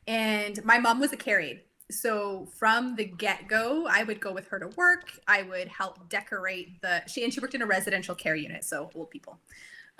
And 0.07 0.63
my 0.65 0.79
mom 0.79 0.99
was 0.99 1.13
a 1.13 1.17
care 1.17 1.39
aide. 1.39 1.61
So 1.89 2.47
from 2.57 2.95
the 2.95 3.05
get-go, 3.05 3.85
I 3.89 4.03
would 4.03 4.19
go 4.19 4.33
with 4.33 4.47
her 4.47 4.59
to 4.59 4.67
work. 4.75 5.11
I 5.27 5.43
would 5.43 5.67
help 5.67 6.09
decorate 6.09 6.81
the 6.81 7.05
she 7.05 7.23
and 7.23 7.33
she 7.33 7.39
worked 7.39 7.53
in 7.53 7.61
a 7.61 7.65
residential 7.65 8.15
care 8.15 8.35
unit, 8.35 8.63
so 8.63 8.89
old 8.95 9.09
people. 9.09 9.39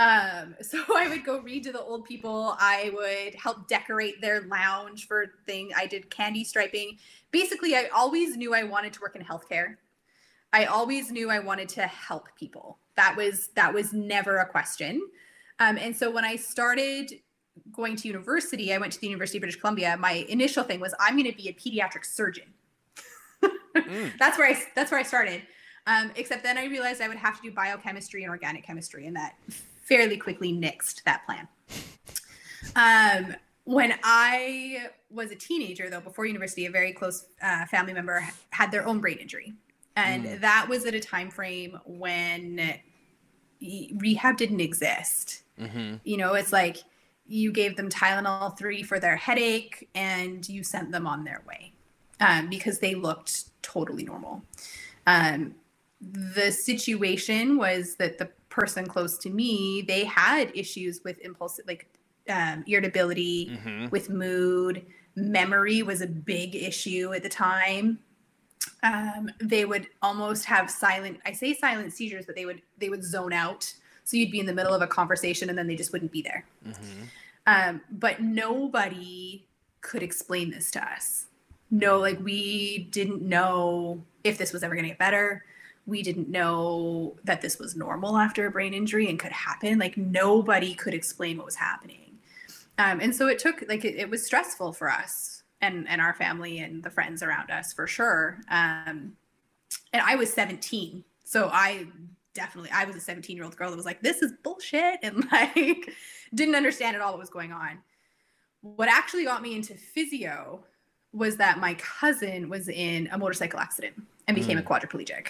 Um, 0.02 0.56
so 0.62 0.84
I 0.96 1.08
would 1.08 1.24
go 1.24 1.40
read 1.40 1.64
to 1.64 1.72
the 1.72 1.82
old 1.82 2.06
people. 2.06 2.56
I 2.60 2.92
would 2.94 3.36
help 3.36 3.68
decorate 3.68 4.20
their 4.20 4.42
lounge 4.42 5.08
for 5.08 5.34
thing. 5.46 5.72
I 5.76 5.86
did 5.86 6.10
candy 6.10 6.44
striping. 6.44 6.98
Basically, 7.32 7.76
I 7.76 7.90
always 7.94 8.36
knew 8.36 8.54
I 8.54 8.64
wanted 8.64 8.94
to 8.94 9.02
work 9.02 9.16
in 9.16 9.24
healthcare. 9.24 9.76
I 10.54 10.66
always 10.66 11.12
knew 11.12 11.30
I 11.30 11.40
wanted 11.40 11.70
to 11.70 11.84
help 11.84 12.28
people. 12.38 12.80
That 12.96 13.16
was 13.16 13.50
that 13.56 13.74
was 13.74 13.94
never 13.94 14.38
a 14.38 14.46
question. 14.46 15.02
Um, 15.60 15.78
and 15.78 15.96
so 15.96 16.12
when 16.12 16.26
I 16.26 16.36
started 16.36 17.14
going 17.72 17.96
to 17.98 18.08
university, 18.08 18.74
I 18.74 18.78
went 18.80 18.92
to 18.94 19.00
the 19.00 19.08
University 19.08 19.38
of 19.38 19.42
British 19.42 19.60
Columbia. 19.60 19.96
My 19.98 20.26
initial 20.28 20.64
thing 20.64 20.80
was 20.80 20.94
I'm 21.00 21.16
going 21.16 21.30
to 21.30 21.38
be 21.38 21.48
a 21.48 21.54
pediatric 21.54 22.06
surgeon. 22.06 22.48
That's 24.20 24.38
where 24.38 24.50
I 24.50 24.62
that's 24.76 24.92
where 24.92 25.00
I 25.00 25.04
started. 25.04 25.44
Um, 25.88 26.12
except 26.16 26.44
then 26.44 26.58
I 26.58 26.66
realized 26.66 27.02
I 27.02 27.08
would 27.08 27.18
have 27.18 27.38
to 27.38 27.42
do 27.42 27.52
biochemistry 27.52 28.24
and 28.24 28.30
organic 28.30 28.64
chemistry, 28.64 29.08
and 29.08 29.16
that 29.16 29.36
fairly 29.92 30.16
quickly 30.16 30.54
nixed 30.54 31.04
that 31.04 31.26
plan. 31.26 31.50
Um, 32.78 33.36
when 33.66 33.94
I 34.04 34.88
was 35.10 35.32
a 35.32 35.36
teenager, 35.36 35.90
though, 35.90 36.00
before 36.00 36.26
university, 36.26 36.66
a 36.66 36.72
very 36.72 36.94
close 36.94 37.26
uh, 37.44 37.66
family 37.66 37.92
member 37.92 38.26
had 38.52 38.72
their 38.72 38.88
own 38.88 39.02
brain 39.02 39.18
injury, 39.18 39.54
and 39.98 40.42
that 40.42 40.66
was 40.70 40.86
at 40.86 40.96
a 40.96 41.00
time 41.02 41.30
frame 41.30 41.78
when 41.86 42.80
rehab 43.98 44.38
didn't 44.38 44.62
exist. 44.62 45.44
You 46.06 46.18
know, 46.18 46.36
it's 46.36 46.54
like 46.54 46.78
you 47.28 47.52
gave 47.52 47.76
them 47.76 47.90
Tylenol 47.90 48.58
three 48.58 48.84
for 48.84 48.98
their 48.98 49.18
headache, 49.18 49.90
and 49.94 50.48
you 50.48 50.64
sent 50.64 50.94
them 50.94 51.06
on 51.06 51.26
their 51.26 51.42
way 51.46 51.74
um, 52.22 52.50
because 52.50 52.80
they 52.80 52.96
looked 52.96 53.62
totally 53.62 54.06
normal. 54.06 54.42
Um, 55.06 55.56
the 56.00 56.50
situation 56.52 57.58
was 57.58 57.96
that 57.96 58.18
the 58.18 58.30
person 58.52 58.86
close 58.86 59.18
to 59.18 59.30
me 59.32 59.84
they 59.88 60.06
had 60.06 60.52
issues 60.54 61.02
with 61.04 61.18
impulsive 61.20 61.66
like 61.66 61.88
um, 62.30 62.64
irritability 62.68 63.60
with 63.92 64.10
mood. 64.10 64.86
Memory 65.16 65.84
was 65.84 66.02
a 66.02 66.08
big 66.08 66.56
issue 66.56 67.14
at 67.14 67.24
the 67.24 67.30
time. 67.30 68.00
Um, 68.84 69.30
they 69.40 69.66
would 69.66 69.88
almost 70.02 70.46
have 70.46 70.70
silent 70.70 71.20
i 71.26 71.32
say 71.32 71.54
silent 71.54 71.94
seizures 71.94 72.26
but 72.26 72.36
they 72.36 72.46
would 72.46 72.62
they 72.78 72.90
would 72.90 73.04
zone 73.04 73.34
out. 73.34 73.72
So 74.04 74.18
you'd 74.18 74.32
be 74.32 74.40
in 74.40 74.46
the 74.46 74.54
middle 74.54 74.74
of 74.74 74.82
a 74.82 74.88
conversation 74.88 75.50
and 75.50 75.58
then 75.58 75.68
they 75.68 75.76
just 75.76 75.94
wouldn't 75.94 76.12
be 76.12 76.22
there. 76.22 76.46
Um, 77.48 77.82
but 77.92 78.22
nobody 78.22 79.46
could 79.82 80.04
explain 80.04 80.52
this 80.52 80.70
to 80.72 80.84
us. 80.84 81.28
No 81.70 82.00
like 82.00 82.20
we 82.20 82.90
didn't 82.92 83.22
know 83.22 84.04
if 84.24 84.38
this 84.38 84.54
was 84.54 84.64
ever 84.64 84.76
going 84.76 84.84
to 84.84 84.90
get 84.90 85.00
better 85.00 85.44
we 85.86 86.04
didn't 86.04 86.30
know 86.30 87.18
that 87.24 87.42
this 87.42 87.58
was 87.60 87.76
normal 87.76 88.18
after 88.18 88.46
a 88.46 88.52
brain 88.52 88.74
injury 88.74 89.10
and 89.10 89.20
could 89.20 89.32
happen. 89.32 89.80
Like 89.80 89.98
nobody 89.98 90.74
could 90.74 90.94
explain 90.94 91.38
what 91.38 91.46
was 91.46 91.56
happening. 91.56 92.20
Um, 92.78 93.00
and 93.00 93.16
so 93.16 93.28
it 93.28 93.40
took 93.40 93.64
like 93.68 93.86
it, 93.86 93.96
it 93.96 94.10
was 94.10 94.26
stressful 94.26 94.74
for 94.74 94.90
us 94.90 95.44
and 95.62 95.88
and 95.88 96.02
our 96.02 96.14
family 96.14 96.60
and 96.60 96.84
the 96.84 96.90
friends 96.90 97.22
around 97.24 97.52
us 97.52 97.74
for 97.74 97.88
sure. 97.88 98.42
Um, 98.50 99.14
and 99.94 100.02
i 100.02 100.16
was 100.16 100.32
17 100.34 101.04
so 101.24 101.50
i 101.52 101.86
definitely 102.34 102.70
i 102.72 102.86
was 102.86 102.96
a 102.96 103.00
17 103.00 103.36
year 103.36 103.46
old 103.46 103.56
girl 103.56 103.70
that 103.70 103.76
was 103.76 103.86
like 103.86 104.02
this 104.02 104.22
is 104.22 104.34
bullshit 104.44 105.00
and 105.04 105.26
like 105.32 105.94
didn't 106.34 106.56
understand 106.56 106.96
at 106.96 107.02
all 107.02 107.12
what 107.12 107.20
was 107.20 107.30
going 107.30 107.52
on. 107.52 107.80
What 108.62 108.90
actually 108.90 109.26
got 109.26 109.42
me 109.42 109.56
into 109.56 109.74
physio 109.74 110.64
was 111.14 111.36
that 111.38 111.60
my 111.60 111.74
cousin 111.76 112.48
was 112.48 112.70
in 112.70 113.10
a 113.12 113.18
motorcycle 113.18 113.60
accident 113.60 113.96
and 114.28 114.36
became 114.36 114.58
a 114.58 114.62
quadriplegic 114.62 115.30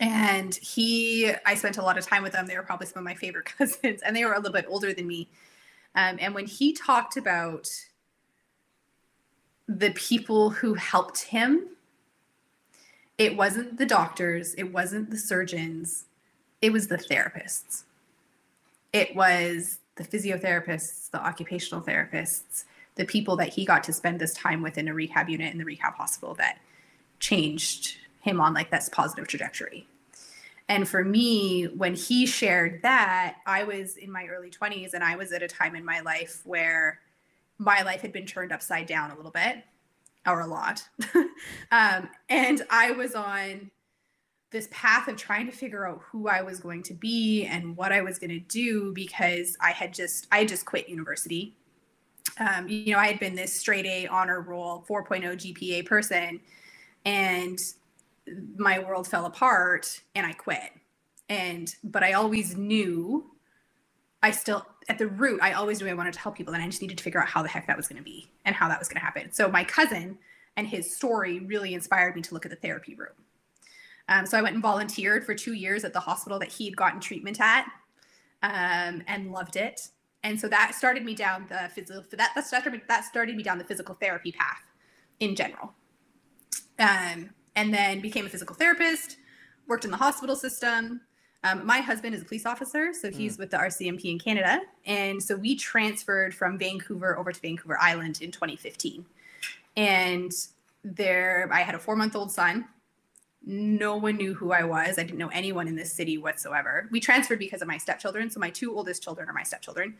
and 0.00 0.54
he 0.56 1.32
i 1.46 1.54
spent 1.54 1.78
a 1.78 1.82
lot 1.82 1.98
of 1.98 2.06
time 2.06 2.22
with 2.22 2.32
them. 2.32 2.46
They 2.46 2.56
were 2.56 2.62
probably 2.62 2.86
some 2.86 3.00
of 3.00 3.04
my 3.04 3.14
favorite 3.14 3.44
cousins 3.58 4.02
and 4.02 4.14
they 4.14 4.24
were 4.24 4.32
a 4.32 4.38
little 4.38 4.52
bit 4.52 4.66
older 4.68 4.92
than 4.92 5.06
me. 5.06 5.28
Um, 5.94 6.18
and 6.20 6.34
when 6.34 6.46
he 6.46 6.72
talked 6.72 7.16
about 7.16 7.68
the 9.68 9.90
people 9.92 10.50
who 10.50 10.74
helped 10.74 11.22
him 11.22 11.68
it 13.18 13.36
wasn't 13.36 13.78
the 13.78 13.86
doctors 13.86 14.54
it 14.54 14.72
wasn't 14.72 15.10
the 15.10 15.18
surgeons 15.18 16.04
it 16.62 16.72
was 16.72 16.88
the 16.88 16.96
therapists. 16.98 17.84
It 18.92 19.14
was 19.14 19.78
the 19.96 20.04
physiotherapists 20.04 21.10
the 21.10 21.24
occupational 21.24 21.82
therapists 21.82 22.64
the 22.96 23.04
people 23.04 23.36
that 23.36 23.50
he 23.50 23.64
got 23.64 23.84
to 23.84 23.92
spend 23.92 24.18
this 24.20 24.34
time 24.34 24.62
with 24.62 24.78
in 24.78 24.88
a 24.88 24.94
rehab 24.94 25.28
unit 25.28 25.52
in 25.52 25.58
the 25.58 25.64
rehab 25.64 25.94
hospital 25.94 26.34
that 26.34 26.58
changed 27.20 27.96
him 28.26 28.40
on 28.40 28.52
like 28.52 28.70
this 28.70 28.88
positive 28.88 29.28
trajectory. 29.28 29.86
And 30.68 30.88
for 30.88 31.04
me 31.04 31.64
when 31.64 31.94
he 31.94 32.26
shared 32.26 32.82
that 32.82 33.36
i 33.46 33.62
was 33.62 33.96
in 33.96 34.10
my 34.10 34.26
early 34.26 34.50
20s 34.50 34.94
and 34.94 35.04
i 35.04 35.16
was 35.16 35.32
at 35.32 35.42
a 35.42 35.48
time 35.48 35.76
in 35.76 35.84
my 35.84 36.00
life 36.00 36.42
where 36.44 37.00
my 37.58 37.82
life 37.82 38.00
had 38.00 38.12
been 38.12 38.26
turned 38.26 38.52
upside 38.52 38.86
down 38.86 39.10
a 39.10 39.16
little 39.16 39.30
bit 39.30 39.64
or 40.26 40.40
a 40.40 40.46
lot. 40.46 40.86
Um, 41.70 42.08
and 42.28 42.62
i 42.70 42.92
was 42.92 43.14
on 43.14 43.70
this 44.50 44.68
path 44.70 45.06
of 45.08 45.16
trying 45.16 45.46
to 45.46 45.52
figure 45.52 45.86
out 45.86 46.00
who 46.10 46.28
i 46.28 46.40
was 46.40 46.60
going 46.60 46.82
to 46.84 46.94
be 46.94 47.44
and 47.44 47.76
what 47.76 47.92
i 47.92 48.00
was 48.00 48.18
going 48.18 48.30
to 48.30 48.40
do 48.40 48.92
because 48.94 49.56
i 49.60 49.70
had 49.70 49.92
just 49.92 50.26
i 50.32 50.38
had 50.38 50.48
just 50.48 50.64
quit 50.64 50.88
university. 50.88 51.54
Um, 52.38 52.68
you 52.68 52.92
know 52.92 52.98
i 52.98 53.06
had 53.06 53.20
been 53.20 53.34
this 53.34 53.52
straight 53.52 53.84
a 53.84 54.06
honor 54.06 54.40
roll 54.40 54.84
4.0 54.88 55.22
gpa 55.36 55.84
person 55.84 56.40
and 57.04 57.60
my 58.56 58.78
world 58.78 59.06
fell 59.06 59.26
apart 59.26 60.00
and 60.14 60.26
I 60.26 60.32
quit. 60.32 60.72
And 61.28 61.74
but 61.82 62.02
I 62.02 62.12
always 62.12 62.56
knew 62.56 63.30
I 64.22 64.30
still 64.30 64.66
at 64.88 64.98
the 64.98 65.08
root 65.08 65.40
I 65.42 65.52
always 65.52 65.80
knew 65.80 65.88
I 65.88 65.94
wanted 65.94 66.14
to 66.14 66.20
help 66.20 66.36
people 66.36 66.54
and 66.54 66.62
I 66.62 66.66
just 66.66 66.82
needed 66.82 66.98
to 66.98 67.04
figure 67.04 67.20
out 67.20 67.28
how 67.28 67.42
the 67.42 67.48
heck 67.48 67.66
that 67.66 67.76
was 67.76 67.88
going 67.88 67.98
to 67.98 68.04
be 68.04 68.30
and 68.44 68.54
how 68.54 68.68
that 68.68 68.78
was 68.78 68.88
going 68.88 69.00
to 69.00 69.04
happen. 69.04 69.32
So 69.32 69.48
my 69.48 69.64
cousin 69.64 70.18
and 70.56 70.66
his 70.66 70.94
story 70.94 71.40
really 71.40 71.74
inspired 71.74 72.14
me 72.14 72.22
to 72.22 72.34
look 72.34 72.46
at 72.46 72.50
the 72.50 72.56
therapy 72.56 72.94
room. 72.94 73.12
Um, 74.08 74.24
so 74.24 74.38
I 74.38 74.42
went 74.42 74.54
and 74.54 74.62
volunteered 74.62 75.26
for 75.26 75.34
two 75.34 75.52
years 75.52 75.84
at 75.84 75.92
the 75.92 76.00
hospital 76.00 76.38
that 76.38 76.52
he'd 76.52 76.76
gotten 76.76 77.00
treatment 77.00 77.40
at 77.40 77.66
um, 78.42 79.02
and 79.06 79.32
loved 79.32 79.56
it. 79.56 79.88
And 80.22 80.40
so 80.40 80.48
that 80.48 80.74
started 80.74 81.04
me 81.04 81.14
down 81.14 81.46
the 81.48 81.68
physical 81.74 82.04
that 82.12 82.30
that 82.34 82.46
started 82.46 82.82
that 82.88 83.04
started 83.04 83.36
me 83.36 83.42
down 83.42 83.58
the 83.58 83.64
physical 83.64 83.96
therapy 83.96 84.32
path 84.32 84.62
in 85.20 85.34
general 85.34 85.72
um, 86.78 87.30
and 87.56 87.72
then 87.72 88.00
became 88.00 88.26
a 88.26 88.28
physical 88.28 88.54
therapist, 88.54 89.16
worked 89.66 89.84
in 89.84 89.90
the 89.90 89.96
hospital 89.96 90.36
system. 90.36 91.00
Um, 91.42 91.66
my 91.66 91.78
husband 91.78 92.14
is 92.14 92.22
a 92.22 92.24
police 92.24 92.46
officer, 92.46 92.92
so 92.92 93.10
he's 93.10 93.38
with 93.38 93.50
the 93.50 93.56
RCMP 93.56 94.04
in 94.06 94.18
Canada. 94.18 94.60
And 94.84 95.22
so 95.22 95.36
we 95.36 95.56
transferred 95.56 96.34
from 96.34 96.58
Vancouver 96.58 97.18
over 97.18 97.32
to 97.32 97.40
Vancouver 97.40 97.78
Island 97.80 98.20
in 98.20 98.30
2015. 98.30 99.04
And 99.76 100.32
there, 100.84 101.48
I 101.52 101.60
had 101.60 101.74
a 101.74 101.78
four 101.78 101.96
month 101.96 102.14
old 102.14 102.30
son. 102.30 102.66
No 103.44 103.96
one 103.96 104.16
knew 104.16 104.34
who 104.34 104.50
I 104.50 104.64
was. 104.64 104.98
I 104.98 105.04
didn't 105.04 105.18
know 105.18 105.28
anyone 105.28 105.68
in 105.68 105.76
this 105.76 105.92
city 105.92 106.18
whatsoever. 106.18 106.88
We 106.90 106.98
transferred 106.98 107.38
because 107.38 107.62
of 107.62 107.68
my 107.68 107.78
stepchildren. 107.78 108.28
So 108.28 108.40
my 108.40 108.50
two 108.50 108.76
oldest 108.76 109.04
children 109.04 109.28
are 109.28 109.32
my 109.32 109.44
stepchildren. 109.44 109.94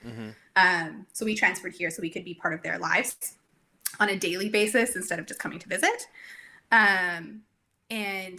Um, 0.56 1.06
so 1.12 1.24
we 1.24 1.36
transferred 1.36 1.74
here 1.74 1.90
so 1.90 2.02
we 2.02 2.10
could 2.10 2.24
be 2.24 2.34
part 2.34 2.54
of 2.54 2.62
their 2.62 2.78
lives 2.78 3.36
on 4.00 4.08
a 4.08 4.16
daily 4.16 4.48
basis 4.48 4.96
instead 4.96 5.20
of 5.20 5.26
just 5.26 5.38
coming 5.38 5.60
to 5.60 5.68
visit. 5.68 6.08
Um, 6.72 7.42
and 7.90 8.38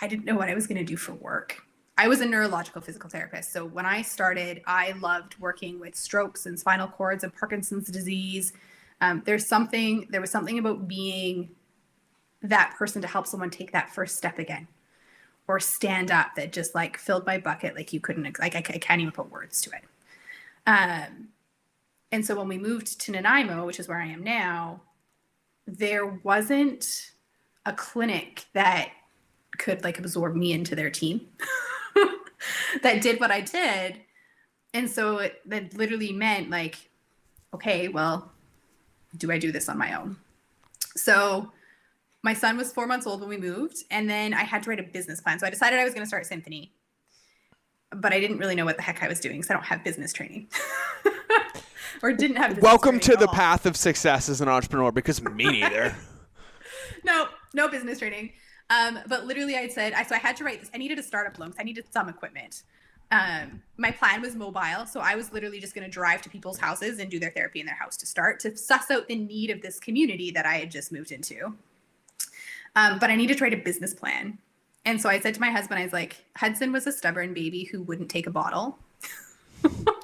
I 0.00 0.06
didn't 0.06 0.24
know 0.24 0.36
what 0.36 0.48
I 0.48 0.54
was 0.54 0.66
going 0.66 0.78
to 0.78 0.84
do 0.84 0.96
for 0.96 1.12
work. 1.12 1.62
I 1.98 2.08
was 2.08 2.20
a 2.20 2.26
neurological 2.26 2.80
physical 2.80 3.10
therapist. 3.10 3.52
So 3.52 3.66
when 3.66 3.84
I 3.84 4.02
started, 4.02 4.62
I 4.66 4.92
loved 4.92 5.38
working 5.38 5.78
with 5.78 5.94
strokes 5.94 6.46
and 6.46 6.58
spinal 6.58 6.88
cords 6.88 7.24
and 7.24 7.34
Parkinson's 7.34 7.88
disease. 7.88 8.52
Um, 9.02 9.22
there's 9.26 9.46
something, 9.46 10.06
there 10.10 10.20
was 10.20 10.30
something 10.30 10.58
about 10.58 10.88
being 10.88 11.50
that 12.42 12.74
person 12.78 13.02
to 13.02 13.08
help 13.08 13.26
someone 13.26 13.50
take 13.50 13.72
that 13.72 13.90
first 13.94 14.16
step 14.16 14.38
again 14.38 14.66
or 15.46 15.60
stand 15.60 16.10
up 16.10 16.28
that 16.36 16.52
just 16.52 16.74
like 16.74 16.96
filled 16.96 17.26
my 17.26 17.36
bucket 17.36 17.74
like 17.74 17.92
you 17.92 18.00
couldn't, 18.00 18.38
like 18.38 18.54
I, 18.54 18.58
I 18.58 18.78
can't 18.78 19.00
even 19.00 19.12
put 19.12 19.30
words 19.30 19.60
to 19.62 19.70
it. 19.70 19.84
Um, 20.66 21.28
and 22.12 22.24
so 22.24 22.34
when 22.36 22.48
we 22.48 22.56
moved 22.56 23.00
to 23.02 23.12
Nanaimo, 23.12 23.66
which 23.66 23.78
is 23.78 23.88
where 23.88 24.00
I 24.00 24.06
am 24.06 24.24
now, 24.24 24.80
there 25.78 26.06
wasn't 26.06 27.12
a 27.66 27.72
clinic 27.72 28.44
that 28.52 28.90
could 29.58 29.84
like 29.84 29.98
absorb 29.98 30.34
me 30.34 30.52
into 30.52 30.74
their 30.74 30.90
team. 30.90 31.20
that 32.82 33.02
did 33.02 33.20
what 33.20 33.30
I 33.30 33.40
did. 33.40 34.00
And 34.72 34.90
so 34.90 35.18
it, 35.18 35.40
that 35.46 35.74
literally 35.74 36.12
meant 36.12 36.50
like, 36.50 36.90
okay, 37.54 37.88
well, 37.88 38.30
do 39.16 39.32
I 39.32 39.38
do 39.38 39.52
this 39.52 39.68
on 39.68 39.76
my 39.76 39.98
own? 39.98 40.16
So 40.96 41.52
my 42.22 42.34
son 42.34 42.56
was 42.56 42.72
four 42.72 42.86
months 42.86 43.06
old 43.06 43.20
when 43.20 43.28
we 43.28 43.36
moved, 43.36 43.84
and 43.90 44.08
then 44.08 44.34
I 44.34 44.42
had 44.42 44.62
to 44.64 44.70
write 44.70 44.80
a 44.80 44.84
business 44.84 45.20
plan. 45.20 45.38
So 45.38 45.46
I 45.46 45.50
decided 45.50 45.78
I 45.78 45.84
was 45.84 45.94
going 45.94 46.04
to 46.04 46.08
start 46.08 46.26
Symphony, 46.26 46.72
but 47.90 48.12
I 48.12 48.20
didn't 48.20 48.38
really 48.38 48.54
know 48.54 48.64
what 48.64 48.76
the 48.76 48.82
heck 48.82 49.02
I 49.02 49.08
was 49.08 49.20
doing 49.20 49.36
because 49.36 49.50
I 49.50 49.54
don't 49.54 49.64
have 49.64 49.82
business 49.82 50.12
training. 50.12 50.48
or 52.02 52.12
didn't 52.12 52.36
have 52.36 52.58
welcome 52.58 52.98
to 53.00 53.16
the 53.16 53.28
path 53.28 53.66
of 53.66 53.76
success 53.76 54.28
as 54.28 54.40
an 54.40 54.48
entrepreneur 54.48 54.92
because 54.92 55.22
me 55.22 55.44
neither 55.44 55.94
no 57.04 57.28
no 57.54 57.68
business 57.68 57.98
training 57.98 58.32
um, 58.70 59.00
but 59.08 59.26
literally, 59.26 59.56
I 59.56 59.66
said, 59.68 59.92
I 59.92 60.04
so 60.04 60.14
I 60.14 60.18
had 60.18 60.36
to 60.36 60.44
write 60.44 60.60
this. 60.60 60.70
I 60.72 60.78
needed 60.78 60.98
a 60.98 61.02
startup 61.02 61.38
loan 61.38 61.52
I 61.58 61.64
needed 61.64 61.84
some 61.92 62.08
equipment. 62.08 62.62
Um, 63.10 63.60
my 63.76 63.90
plan 63.90 64.22
was 64.22 64.36
mobile, 64.36 64.86
so 64.86 65.00
I 65.00 65.16
was 65.16 65.32
literally 65.32 65.58
just 65.58 65.74
going 65.74 65.84
to 65.84 65.90
drive 65.90 66.22
to 66.22 66.30
people's 66.30 66.58
houses 66.58 67.00
and 67.00 67.10
do 67.10 67.18
their 67.18 67.32
therapy 67.32 67.58
in 67.58 67.66
their 67.66 67.74
house 67.74 67.96
to 67.96 68.06
start 68.06 68.38
to 68.40 68.56
suss 68.56 68.88
out 68.92 69.08
the 69.08 69.16
need 69.16 69.50
of 69.50 69.60
this 69.62 69.80
community 69.80 70.30
that 70.30 70.46
I 70.46 70.58
had 70.58 70.70
just 70.70 70.92
moved 70.92 71.10
into. 71.10 71.56
Um, 72.76 73.00
but 73.00 73.10
I 73.10 73.16
needed 73.16 73.38
to 73.38 73.44
write 73.44 73.52
a 73.52 73.56
business 73.56 73.92
plan, 73.92 74.38
and 74.84 75.00
so 75.00 75.08
I 75.08 75.18
said 75.18 75.34
to 75.34 75.40
my 75.40 75.50
husband, 75.50 75.80
I 75.80 75.82
was 75.82 75.92
like, 75.92 76.24
Hudson 76.36 76.70
was 76.70 76.86
a 76.86 76.92
stubborn 76.92 77.34
baby 77.34 77.64
who 77.64 77.82
wouldn't 77.82 78.08
take 78.08 78.28
a 78.28 78.30
bottle. 78.30 78.78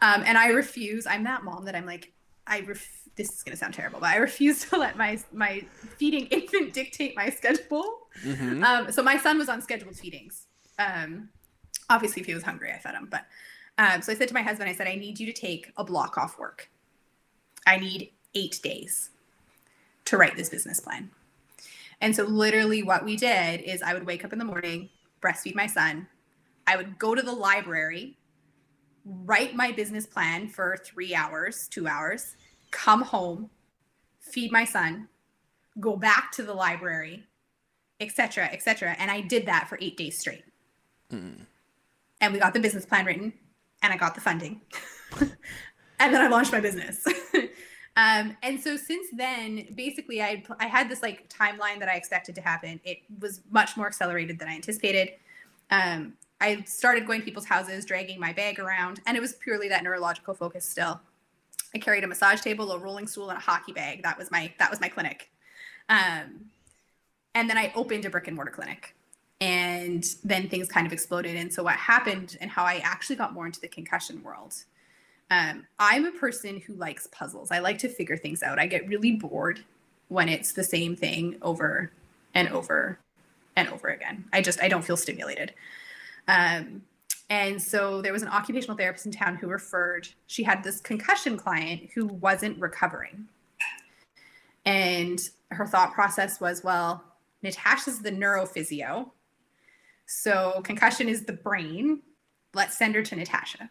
um, 0.00 0.22
and 0.24 0.38
I 0.38 0.48
refuse. 0.48 1.06
I'm 1.06 1.24
that 1.24 1.44
mom 1.44 1.64
that 1.64 1.74
I'm 1.74 1.86
like, 1.86 2.12
I 2.46 2.60
ref- 2.60 3.02
this 3.16 3.30
is 3.30 3.42
going 3.42 3.52
to 3.52 3.58
sound 3.58 3.74
terrible, 3.74 4.00
but 4.00 4.10
I 4.10 4.16
refuse 4.16 4.64
to 4.70 4.76
let 4.76 4.96
my 4.96 5.18
my 5.32 5.64
feeding 5.96 6.26
infant 6.26 6.72
dictate 6.72 7.16
my 7.16 7.30
schedule. 7.30 8.08
Mm-hmm. 8.24 8.64
Um, 8.64 8.92
so 8.92 9.02
my 9.02 9.18
son 9.18 9.38
was 9.38 9.48
on 9.48 9.60
scheduled 9.62 9.96
feedings. 9.96 10.46
Um, 10.78 11.28
obviously, 11.90 12.20
if 12.20 12.26
he 12.26 12.34
was 12.34 12.42
hungry, 12.42 12.72
I 12.72 12.78
fed 12.78 12.94
him. 12.94 13.08
But 13.10 13.26
um, 13.78 14.02
so 14.02 14.12
I 14.12 14.14
said 14.14 14.28
to 14.28 14.34
my 14.34 14.42
husband, 14.42 14.68
I 14.68 14.74
said, 14.74 14.88
I 14.88 14.96
need 14.96 15.20
you 15.20 15.26
to 15.26 15.32
take 15.32 15.72
a 15.76 15.84
block 15.84 16.18
off 16.18 16.38
work. 16.38 16.70
I 17.66 17.78
need 17.78 18.12
eight 18.34 18.60
days 18.62 19.10
to 20.06 20.16
write 20.16 20.36
this 20.36 20.48
business 20.48 20.80
plan. 20.80 21.10
And 22.00 22.14
so 22.14 22.24
literally, 22.24 22.82
what 22.82 23.04
we 23.04 23.16
did 23.16 23.60
is 23.62 23.82
I 23.82 23.94
would 23.94 24.06
wake 24.06 24.24
up 24.24 24.32
in 24.32 24.38
the 24.38 24.44
morning, 24.44 24.88
breastfeed 25.20 25.54
my 25.54 25.66
son. 25.66 26.06
I 26.66 26.76
would 26.76 26.98
go 26.98 27.14
to 27.14 27.22
the 27.22 27.32
library, 27.32 28.17
write 29.08 29.54
my 29.54 29.72
business 29.72 30.06
plan 30.06 30.48
for 30.48 30.76
three 30.84 31.14
hours, 31.14 31.66
two 31.70 31.88
hours 31.88 32.36
come 32.70 33.02
home, 33.02 33.50
feed 34.20 34.52
my 34.52 34.64
son, 34.64 35.08
go 35.80 35.96
back 35.96 36.32
to 36.32 36.42
the 36.42 36.52
library, 36.52 37.24
etc., 38.00 38.48
etc. 38.52 38.94
And 38.98 39.10
I 39.10 39.20
did 39.20 39.46
that 39.46 39.68
for 39.68 39.78
eight 39.80 39.96
days 39.96 40.18
straight. 40.18 40.44
Mm. 41.12 41.46
And 42.20 42.32
we 42.32 42.38
got 42.38 42.52
the 42.52 42.60
business 42.60 42.84
plan 42.84 43.06
written, 43.06 43.32
and 43.82 43.92
I 43.92 43.96
got 43.96 44.14
the 44.14 44.20
funding, 44.20 44.60
and 45.20 46.14
then 46.14 46.20
I 46.20 46.28
launched 46.28 46.52
my 46.52 46.60
business. 46.60 47.04
um, 47.96 48.36
and 48.42 48.60
so 48.60 48.76
since 48.76 49.06
then, 49.16 49.68
basically, 49.74 50.20
I 50.20 50.42
I 50.58 50.66
had 50.66 50.88
this 50.88 51.02
like 51.02 51.28
timeline 51.28 51.78
that 51.78 51.88
I 51.88 51.94
expected 51.94 52.34
to 52.34 52.40
happen. 52.40 52.80
It 52.84 52.98
was 53.20 53.40
much 53.50 53.76
more 53.76 53.86
accelerated 53.86 54.38
than 54.38 54.48
I 54.48 54.54
anticipated. 54.54 55.12
Um, 55.70 56.14
I 56.40 56.62
started 56.62 57.06
going 57.06 57.20
to 57.20 57.24
people's 57.24 57.46
houses, 57.46 57.84
dragging 57.84 58.20
my 58.20 58.32
bag 58.32 58.58
around, 58.58 59.00
and 59.06 59.16
it 59.16 59.20
was 59.20 59.34
purely 59.34 59.68
that 59.68 59.82
neurological 59.82 60.34
focus 60.34 60.64
still. 60.64 61.00
I 61.74 61.78
carried 61.78 62.04
a 62.04 62.06
massage 62.06 62.40
table, 62.40 62.70
a 62.72 62.78
rolling 62.78 63.06
stool, 63.06 63.28
and 63.30 63.38
a 63.38 63.40
hockey 63.40 63.72
bag. 63.72 64.02
That 64.02 64.18
was 64.18 64.30
my 64.30 64.52
that 64.58 64.70
was 64.70 64.80
my 64.80 64.88
clinic. 64.88 65.30
Um, 65.88 66.46
and 67.34 67.48
then 67.48 67.58
I 67.58 67.72
opened 67.74 68.04
a 68.04 68.10
brick 68.10 68.26
and 68.26 68.36
mortar 68.36 68.52
clinic, 68.52 68.94
and 69.40 70.04
then 70.24 70.48
things 70.48 70.68
kind 70.68 70.86
of 70.86 70.92
exploded. 70.92 71.36
And 71.36 71.52
so 71.52 71.62
what 71.62 71.74
happened, 71.74 72.38
and 72.40 72.50
how 72.50 72.64
I 72.64 72.80
actually 72.84 73.16
got 73.16 73.32
more 73.32 73.46
into 73.46 73.60
the 73.60 73.68
concussion 73.68 74.22
world. 74.22 74.54
Um, 75.30 75.66
I'm 75.78 76.06
a 76.06 76.12
person 76.12 76.58
who 76.58 76.74
likes 76.74 77.06
puzzles. 77.08 77.50
I 77.50 77.58
like 77.58 77.78
to 77.78 77.88
figure 77.88 78.16
things 78.16 78.42
out. 78.42 78.58
I 78.58 78.66
get 78.66 78.88
really 78.88 79.12
bored 79.12 79.62
when 80.08 80.28
it's 80.28 80.52
the 80.52 80.64
same 80.64 80.96
thing 80.96 81.36
over 81.42 81.90
and 82.34 82.48
over 82.48 82.98
and 83.56 83.68
over 83.68 83.88
again. 83.88 84.24
I 84.32 84.40
just 84.40 84.62
I 84.62 84.68
don't 84.68 84.84
feel 84.84 84.96
stimulated. 84.96 85.52
Um, 86.28 86.82
and 87.30 87.60
so 87.60 88.00
there 88.00 88.12
was 88.12 88.22
an 88.22 88.28
occupational 88.28 88.76
therapist 88.76 89.06
in 89.06 89.12
town 89.12 89.36
who 89.36 89.48
referred, 89.48 90.08
she 90.26 90.42
had 90.42 90.62
this 90.62 90.80
concussion 90.80 91.36
client 91.36 91.90
who 91.94 92.06
wasn't 92.06 92.58
recovering. 92.58 93.28
And 94.64 95.20
her 95.50 95.66
thought 95.66 95.92
process 95.92 96.40
was, 96.40 96.62
well, 96.62 97.02
Natasha's 97.42 98.00
the 98.00 98.10
neurophysio. 98.10 99.10
So 100.06 100.60
concussion 100.64 101.08
is 101.08 101.24
the 101.24 101.32
brain. 101.32 102.00
Let's 102.54 102.76
send 102.78 102.94
her 102.94 103.02
to 103.02 103.16
Natasha. 103.16 103.70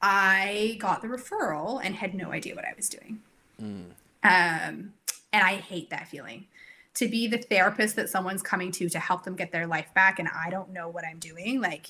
I 0.00 0.76
got 0.80 1.02
the 1.02 1.08
referral 1.08 1.80
and 1.84 1.94
had 1.94 2.14
no 2.14 2.32
idea 2.32 2.54
what 2.54 2.64
I 2.64 2.72
was 2.76 2.88
doing. 2.88 3.20
Mm. 3.60 3.84
Um, 4.24 4.92
and 5.32 5.42
I 5.44 5.56
hate 5.56 5.90
that 5.90 6.08
feeling. 6.08 6.46
To 6.96 7.08
be 7.08 7.26
the 7.26 7.38
therapist 7.38 7.96
that 7.96 8.10
someone's 8.10 8.42
coming 8.42 8.70
to 8.72 8.88
to 8.90 8.98
help 8.98 9.24
them 9.24 9.34
get 9.34 9.50
their 9.50 9.66
life 9.66 9.92
back, 9.94 10.18
and 10.18 10.28
I 10.28 10.50
don't 10.50 10.70
know 10.70 10.88
what 10.88 11.04
I'm 11.06 11.18
doing. 11.18 11.60
Like, 11.60 11.86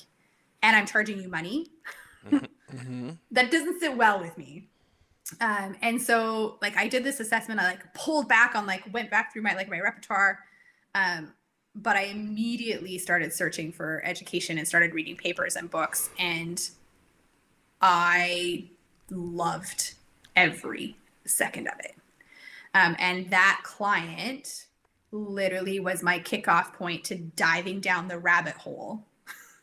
and 0.61 0.75
I'm 0.75 0.85
charging 0.85 1.19
you 1.19 1.27
money. 1.27 1.67
mm-hmm. 2.31 3.11
That 3.31 3.51
doesn't 3.51 3.79
sit 3.79 3.97
well 3.97 4.19
with 4.19 4.37
me. 4.37 4.69
Um, 5.39 5.75
and 5.81 6.01
so 6.01 6.57
like 6.61 6.75
I 6.77 6.87
did 6.87 7.03
this 7.03 7.19
assessment, 7.19 7.59
I 7.59 7.65
like 7.65 7.93
pulled 7.93 8.27
back 8.27 8.55
on 8.55 8.65
like 8.65 8.83
went 8.93 9.09
back 9.09 9.31
through 9.31 9.41
my 9.41 9.53
like 9.55 9.69
my 9.69 9.79
repertoire. 9.79 10.39
Um, 10.95 11.33
but 11.75 11.95
I 11.95 12.03
immediately 12.03 12.97
started 12.97 13.33
searching 13.33 13.71
for 13.71 14.01
education 14.05 14.57
and 14.57 14.67
started 14.67 14.93
reading 14.93 15.15
papers 15.15 15.55
and 15.55 15.69
books 15.69 16.09
and 16.19 16.69
I 17.81 18.69
loved 19.09 19.95
every 20.35 20.97
second 21.25 21.67
of 21.67 21.79
it. 21.79 21.95
Um, 22.73 22.95
and 22.99 23.29
that 23.31 23.61
client 23.63 24.67
literally 25.13 25.79
was 25.79 26.03
my 26.03 26.19
kickoff 26.19 26.73
point 26.73 27.03
to 27.05 27.15
diving 27.15 27.79
down 27.79 28.07
the 28.07 28.17
rabbit 28.17 28.55
hole 28.55 29.05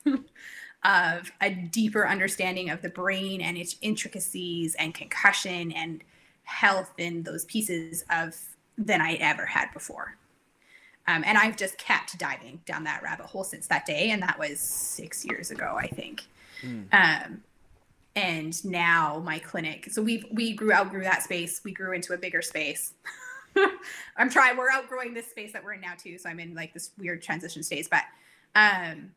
of 0.84 1.32
a 1.40 1.50
deeper 1.50 2.06
understanding 2.06 2.70
of 2.70 2.80
the 2.80 2.88
brain 2.88 3.40
and 3.40 3.58
its 3.58 3.76
intricacies 3.82 4.74
and 4.76 4.94
concussion 4.94 5.72
and 5.72 6.02
health 6.44 6.92
and 6.98 7.24
those 7.24 7.44
pieces 7.44 8.04
of 8.10 8.36
than 8.78 9.00
I 9.00 9.14
ever 9.14 9.44
had 9.44 9.72
before. 9.72 10.16
Um, 11.06 11.24
and 11.26 11.36
I've 11.36 11.56
just 11.56 11.76
kept 11.76 12.18
diving 12.18 12.60
down 12.66 12.84
that 12.84 13.02
rabbit 13.02 13.26
hole 13.26 13.44
since 13.44 13.66
that 13.66 13.84
day, 13.84 14.10
and 14.10 14.22
that 14.22 14.38
was 14.38 14.60
six 14.60 15.24
years 15.24 15.50
ago, 15.50 15.76
I 15.76 15.88
think. 15.88 16.22
Mm. 16.62 16.86
Um, 16.92 17.40
and 18.14 18.64
now 18.64 19.20
my 19.24 19.38
clinic. 19.38 19.88
So 19.90 20.02
we 20.02 20.24
we 20.32 20.52
grew 20.52 20.72
outgrew 20.72 21.02
that 21.04 21.22
space. 21.22 21.62
We 21.64 21.72
grew 21.72 21.92
into 21.94 22.12
a 22.12 22.18
bigger 22.18 22.42
space. 22.42 22.94
I'm 24.16 24.30
trying. 24.30 24.56
We're 24.56 24.70
outgrowing 24.70 25.14
this 25.14 25.28
space 25.28 25.52
that 25.52 25.64
we're 25.64 25.74
in 25.74 25.80
now 25.80 25.94
too. 25.96 26.18
So 26.18 26.28
I'm 26.28 26.40
in 26.40 26.54
like 26.54 26.72
this 26.72 26.90
weird 26.98 27.22
transition 27.22 27.62
stage, 27.62 27.88
but 27.90 28.02
um, 28.54 29.12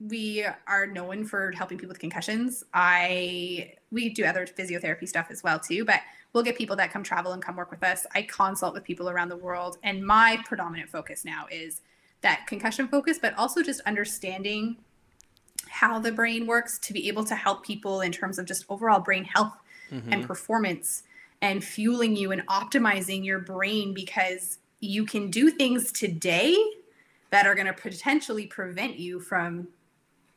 we 0.00 0.44
are 0.66 0.86
known 0.86 1.24
for 1.24 1.52
helping 1.52 1.78
people 1.78 1.88
with 1.88 1.98
concussions. 1.98 2.64
I 2.72 3.74
we 3.90 4.10
do 4.10 4.24
other 4.24 4.46
physiotherapy 4.46 5.08
stuff 5.08 5.28
as 5.30 5.42
well 5.42 5.58
too, 5.58 5.84
but 5.84 6.00
we'll 6.32 6.44
get 6.44 6.56
people 6.56 6.76
that 6.76 6.92
come 6.92 7.02
travel 7.02 7.32
and 7.32 7.42
come 7.42 7.56
work 7.56 7.70
with 7.70 7.82
us. 7.82 8.06
I 8.14 8.22
consult 8.22 8.74
with 8.74 8.84
people 8.84 9.10
around 9.10 9.28
the 9.28 9.36
world, 9.36 9.78
and 9.82 10.06
my 10.06 10.40
predominant 10.44 10.90
focus 10.90 11.24
now 11.24 11.46
is 11.50 11.80
that 12.20 12.46
concussion 12.46 12.88
focus, 12.88 13.18
but 13.20 13.36
also 13.36 13.62
just 13.62 13.80
understanding 13.82 14.76
how 15.68 15.98
the 15.98 16.12
brain 16.12 16.46
works 16.46 16.78
to 16.78 16.92
be 16.92 17.08
able 17.08 17.24
to 17.24 17.34
help 17.34 17.64
people 17.64 18.00
in 18.00 18.12
terms 18.12 18.38
of 18.38 18.46
just 18.46 18.64
overall 18.68 19.00
brain 19.00 19.24
health 19.24 19.54
mm-hmm. 19.90 20.12
and 20.12 20.26
performance 20.26 21.02
and 21.40 21.62
fueling 21.62 22.16
you 22.16 22.32
and 22.32 22.46
optimizing 22.46 23.24
your 23.24 23.38
brain 23.38 23.94
because 23.94 24.58
you 24.80 25.04
can 25.04 25.30
do 25.30 25.50
things 25.50 25.92
today 25.92 26.56
that 27.30 27.46
are 27.46 27.54
going 27.54 27.66
to 27.66 27.72
potentially 27.72 28.46
prevent 28.46 28.98
you 28.98 29.20
from 29.20 29.68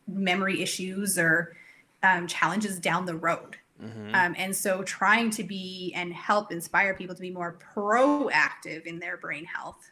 memory 0.08 0.62
issues 0.62 1.18
or 1.18 1.56
um, 2.04 2.28
challenges 2.28 2.80
down 2.80 3.06
the 3.06 3.16
road. 3.16 3.58
Mm-hmm. 3.82 4.14
Um, 4.14 4.36
and 4.38 4.56
so 4.56 4.84
trying 4.84 5.32
to 5.32 5.44
be 5.44 5.92
and 5.96 6.14
help 6.14 6.52
inspire 6.52 6.94
people 6.94 7.16
to 7.16 7.22
be 7.22 7.32
more 7.32 7.58
proactive 7.76 8.86
in 8.86 9.00
their 9.00 9.18
brain 9.18 9.46
health 9.46 9.92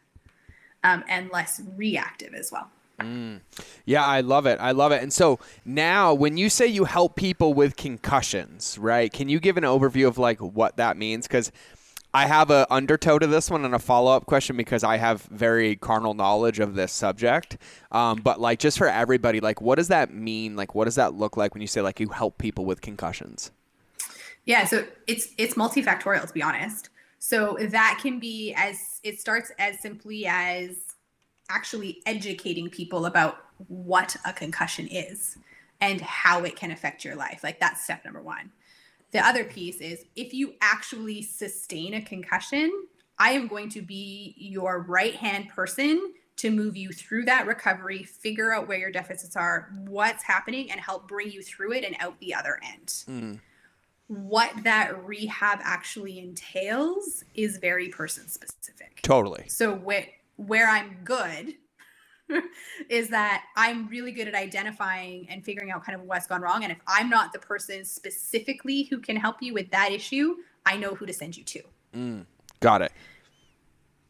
um, 0.84 1.02
and 1.08 1.30
less 1.30 1.60
reactive 1.76 2.34
as 2.34 2.52
well. 2.52 2.70
Mm. 3.00 3.40
Yeah, 3.84 4.04
I 4.04 4.20
love 4.20 4.46
it. 4.46 4.58
I 4.60 4.72
love 4.72 4.92
it. 4.92 5.02
And 5.02 5.12
so 5.12 5.38
now, 5.64 6.14
when 6.14 6.36
you 6.36 6.48
say 6.48 6.66
you 6.66 6.84
help 6.84 7.16
people 7.16 7.54
with 7.54 7.76
concussions, 7.76 8.78
right? 8.78 9.12
Can 9.12 9.28
you 9.28 9.40
give 9.40 9.56
an 9.56 9.64
overview 9.64 10.06
of 10.06 10.18
like 10.18 10.40
what 10.40 10.76
that 10.76 10.96
means? 10.96 11.26
Because 11.26 11.50
I 12.12 12.26
have 12.26 12.50
a 12.50 12.66
undertow 12.70 13.18
to 13.18 13.26
this 13.26 13.50
one 13.50 13.64
and 13.64 13.74
a 13.74 13.78
follow 13.78 14.12
up 14.12 14.26
question 14.26 14.56
because 14.56 14.82
I 14.82 14.96
have 14.96 15.22
very 15.22 15.76
carnal 15.76 16.14
knowledge 16.14 16.58
of 16.58 16.74
this 16.74 16.92
subject. 16.92 17.56
Um, 17.92 18.20
but 18.20 18.40
like, 18.40 18.58
just 18.58 18.78
for 18.78 18.88
everybody, 18.88 19.40
like, 19.40 19.60
what 19.60 19.76
does 19.76 19.88
that 19.88 20.12
mean? 20.12 20.56
Like, 20.56 20.74
what 20.74 20.86
does 20.86 20.96
that 20.96 21.14
look 21.14 21.36
like 21.36 21.54
when 21.54 21.60
you 21.60 21.68
say 21.68 21.80
like 21.80 22.00
you 22.00 22.08
help 22.08 22.38
people 22.38 22.64
with 22.64 22.80
concussions? 22.80 23.52
Yeah, 24.44 24.64
so 24.64 24.84
it's 25.06 25.28
it's 25.38 25.54
multifactorial 25.54 26.26
to 26.26 26.32
be 26.32 26.42
honest. 26.42 26.88
So 27.20 27.58
that 27.60 27.98
can 28.02 28.18
be 28.18 28.54
as 28.56 29.00
it 29.04 29.20
starts 29.20 29.52
as 29.58 29.78
simply 29.80 30.26
as 30.26 30.76
actually 31.50 32.02
educating 32.06 32.70
people 32.70 33.06
about 33.06 33.44
what 33.68 34.16
a 34.24 34.32
concussion 34.32 34.86
is 34.86 35.36
and 35.80 36.00
how 36.00 36.44
it 36.44 36.56
can 36.56 36.70
affect 36.70 37.04
your 37.04 37.16
life. 37.16 37.40
Like 37.42 37.60
that's 37.60 37.82
step 37.82 38.04
number 38.04 38.22
1. 38.22 38.50
The 39.12 39.18
other 39.18 39.44
piece 39.44 39.80
is 39.80 40.04
if 40.14 40.32
you 40.32 40.54
actually 40.60 41.22
sustain 41.22 41.94
a 41.94 42.02
concussion, 42.02 42.70
I 43.18 43.32
am 43.32 43.48
going 43.48 43.68
to 43.70 43.82
be 43.82 44.34
your 44.38 44.80
right 44.80 45.14
hand 45.14 45.48
person 45.48 46.14
to 46.36 46.50
move 46.50 46.74
you 46.74 46.90
through 46.90 47.24
that 47.26 47.46
recovery, 47.46 48.02
figure 48.02 48.52
out 48.52 48.66
where 48.66 48.78
your 48.78 48.90
deficits 48.90 49.36
are, 49.36 49.70
what's 49.86 50.22
happening, 50.22 50.70
and 50.70 50.80
help 50.80 51.06
bring 51.06 51.30
you 51.30 51.42
through 51.42 51.72
it 51.72 51.84
and 51.84 51.94
out 51.98 52.18
the 52.20 52.34
other 52.34 52.58
end. 52.66 52.86
Mm. 52.86 53.40
What 54.06 54.50
that 54.64 55.04
rehab 55.04 55.58
actually 55.62 56.18
entails 56.18 57.24
is 57.34 57.58
very 57.58 57.88
person 57.88 58.26
specific. 58.26 59.00
Totally. 59.02 59.44
So, 59.48 59.76
wh- 59.76 60.08
where 60.46 60.68
I'm 60.68 60.98
good 61.04 61.54
is 62.88 63.08
that 63.08 63.44
I'm 63.56 63.88
really 63.88 64.12
good 64.12 64.26
at 64.26 64.34
identifying 64.34 65.28
and 65.28 65.44
figuring 65.44 65.70
out 65.70 65.84
kind 65.84 66.00
of 66.00 66.06
what's 66.06 66.26
gone 66.26 66.40
wrong. 66.40 66.62
And 66.62 66.72
if 66.72 66.78
I'm 66.86 67.10
not 67.10 67.32
the 67.32 67.38
person 67.38 67.84
specifically 67.84 68.84
who 68.84 68.98
can 68.98 69.16
help 69.16 69.36
you 69.42 69.52
with 69.52 69.70
that 69.70 69.92
issue, 69.92 70.36
I 70.64 70.76
know 70.76 70.94
who 70.94 71.04
to 71.06 71.12
send 71.12 71.36
you 71.36 71.44
to. 71.44 71.62
Mm, 71.94 72.26
got 72.60 72.80
it. 72.80 72.92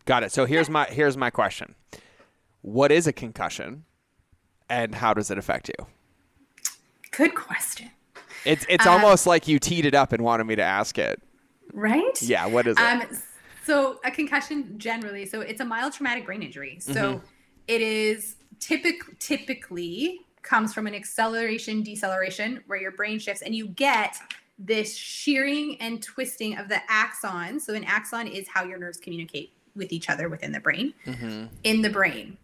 Got 0.05 0.23
it. 0.23 0.33
So 0.33 0.45
here's 0.45 0.71
my 0.71 0.85
here's 0.87 1.17
my 1.17 1.31
question. 1.31 1.75
What 2.63 2.93
is 2.93 3.07
a 3.07 3.13
concussion 3.13 3.85
and 4.69 4.95
how 4.95 5.15
does 5.15 5.31
it 5.31 5.39
affect 5.39 5.69
you? 5.69 5.87
Good 7.11 7.35
question. 7.35 7.91
It's 8.45 8.65
it's 8.69 8.87
um, 8.87 8.95
almost 8.95 9.27
like 9.27 9.49
you 9.49 9.59
teed 9.59 9.85
it 9.85 9.95
up 9.95 10.13
and 10.13 10.23
wanted 10.23 10.45
me 10.45 10.57
to 10.57 10.63
ask 10.63 10.99
it. 10.99 11.21
Right? 11.73 12.21
Yeah, 12.23 12.47
what 12.47 12.67
is 12.67 12.77
it? 12.79 12.83
Um, 12.83 13.03
so 13.65 14.01
a 14.05 14.11
concussion 14.11 14.79
generally, 14.79 15.27
so 15.27 15.41
it's 15.41 15.61
a 15.61 15.65
mild 15.65 15.93
traumatic 15.93 16.27
brain 16.27 16.43
injury. 16.43 16.79
So 16.81 16.95
mm-hmm 16.95 17.27
it 17.71 17.83
is 17.83 18.35
typic- 18.59 19.17
typically 19.21 20.23
comes 20.43 20.75
from 20.75 20.89
an 20.89 20.95
acceleration 20.95 21.85
deceleration 21.85 22.61
where 22.67 22.81
your 22.81 22.91
brain 22.91 23.17
shifts 23.21 23.43
and 23.43 23.55
you 23.55 23.69
get 23.69 24.17
this 24.59 24.97
shearing 24.97 25.81
and 25.81 26.03
twisting 26.03 26.59
of 26.59 26.69
the 26.69 26.81
axon. 26.89 27.61
So 27.61 27.75
an 27.75 27.85
axon 27.85 28.27
is 28.27 28.49
how 28.49 28.65
your 28.65 28.77
nerves 28.77 28.99
communicate 28.99 29.53
with 29.77 29.93
each 29.93 30.11
other 30.11 30.29
within 30.29 30.51
the 30.51 30.59
brain. 30.59 30.93
Mm-hmm. 31.07 31.47
In 31.63 31.81
the 31.81 31.91
brain, 31.91 32.37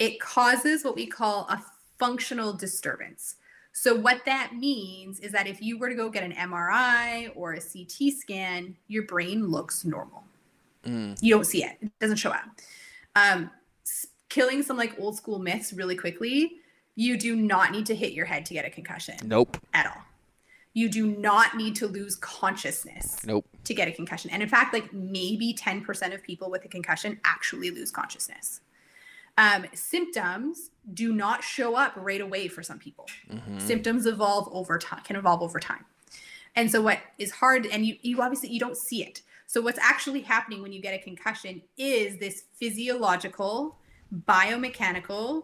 it 0.00 0.18
causes 0.20 0.82
what 0.82 0.96
we 0.96 1.06
call 1.06 1.46
a 1.48 1.62
functional 2.00 2.52
disturbance. 2.52 3.36
So 3.72 3.94
what 3.94 4.24
that 4.26 4.56
means 4.56 5.20
is 5.20 5.30
that 5.30 5.46
if 5.46 5.62
you 5.62 5.78
were 5.78 5.90
to 5.90 5.94
go 5.94 6.10
get 6.10 6.24
an 6.24 6.32
MRI 6.32 7.30
or 7.36 7.52
a 7.52 7.60
CT 7.60 8.12
scan, 8.18 8.76
your 8.88 9.04
brain 9.04 9.46
looks 9.46 9.84
normal. 9.84 10.24
Mm. 10.84 11.18
You 11.20 11.34
don't 11.34 11.46
see 11.46 11.64
it; 11.64 11.76
it 11.80 11.92
doesn't 12.00 12.16
show 12.16 12.30
up. 12.30 12.44
Um, 13.14 13.50
killing 14.28 14.62
some 14.62 14.76
like 14.76 14.98
old 14.98 15.16
school 15.16 15.38
myths 15.38 15.72
really 15.72 15.94
quickly, 15.96 16.52
you 16.94 17.18
do 17.18 17.36
not 17.36 17.70
need 17.70 17.86
to 17.86 17.94
hit 17.94 18.12
your 18.12 18.24
head 18.24 18.46
to 18.46 18.54
get 18.54 18.64
a 18.64 18.70
concussion. 18.70 19.14
Nope. 19.24 19.58
At 19.74 19.86
all. 19.86 20.02
You 20.74 20.88
do 20.88 21.06
not 21.06 21.54
need 21.54 21.76
to 21.76 21.86
lose 21.86 22.16
consciousness. 22.16 23.18
Nope. 23.26 23.46
To 23.64 23.74
get 23.74 23.88
a 23.88 23.92
concussion. 23.92 24.30
And 24.30 24.42
in 24.42 24.48
fact, 24.48 24.72
like 24.72 24.90
maybe 24.92 25.54
10% 25.54 26.14
of 26.14 26.22
people 26.22 26.50
with 26.50 26.64
a 26.64 26.68
concussion 26.68 27.20
actually 27.24 27.70
lose 27.70 27.90
consciousness. 27.90 28.60
Um, 29.36 29.66
symptoms 29.74 30.70
do 30.92 31.12
not 31.12 31.44
show 31.44 31.74
up 31.76 31.92
right 31.96 32.20
away 32.20 32.48
for 32.48 32.62
some 32.62 32.78
people. 32.78 33.06
Mm-hmm. 33.30 33.58
Symptoms 33.58 34.06
evolve 34.06 34.48
over 34.50 34.78
time, 34.78 35.02
can 35.04 35.16
evolve 35.16 35.42
over 35.42 35.60
time. 35.60 35.84
And 36.54 36.70
so 36.70 36.80
what 36.82 36.98
is 37.18 37.32
hard, 37.32 37.66
and 37.66 37.84
you, 37.84 37.96
you 38.02 38.20
obviously 38.20 38.50
you 38.50 38.60
don't 38.60 38.76
see 38.76 39.02
it. 39.02 39.22
So 39.52 39.60
what's 39.60 39.78
actually 39.82 40.22
happening 40.22 40.62
when 40.62 40.72
you 40.72 40.80
get 40.80 40.94
a 40.94 40.98
concussion 40.98 41.60
is 41.76 42.16
this 42.16 42.44
physiological 42.58 43.76
biomechanical, 44.26 45.42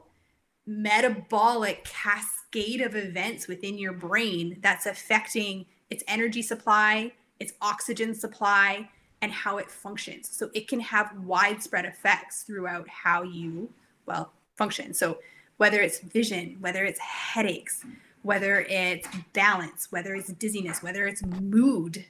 metabolic 0.67 1.85
cascade 1.85 2.81
of 2.81 2.97
events 2.97 3.49
within 3.49 3.77
your 3.77 3.93
brain 3.93 4.61
that's 4.63 4.87
affecting 4.87 5.67
its 5.91 6.03
energy 6.09 6.41
supply, 6.41 7.13
its 7.39 7.53
oxygen 7.61 8.15
supply, 8.15 8.89
and 9.21 9.31
how 9.31 9.59
it 9.59 9.71
functions. 9.71 10.31
So 10.31 10.49
it 10.55 10.69
can 10.69 10.81
have 10.81 11.13
widespread 11.19 11.85
effects 11.85 12.45
throughout 12.45 12.89
how 12.89 13.25
you, 13.25 13.69
well, 14.07 14.33
function. 14.57 14.95
So 14.95 15.19
whether 15.59 15.83
it's 15.83 16.01
vision, 16.01 16.57
whether 16.61 16.87
it's 16.87 16.99
headaches, 16.99 17.85
whether 18.23 18.61
it's 18.71 19.07
balance, 19.35 19.93
whether 19.93 20.15
it's 20.15 20.33
dizziness, 20.33 20.83
whether 20.83 21.07
it's 21.07 21.23
mood, 21.23 22.07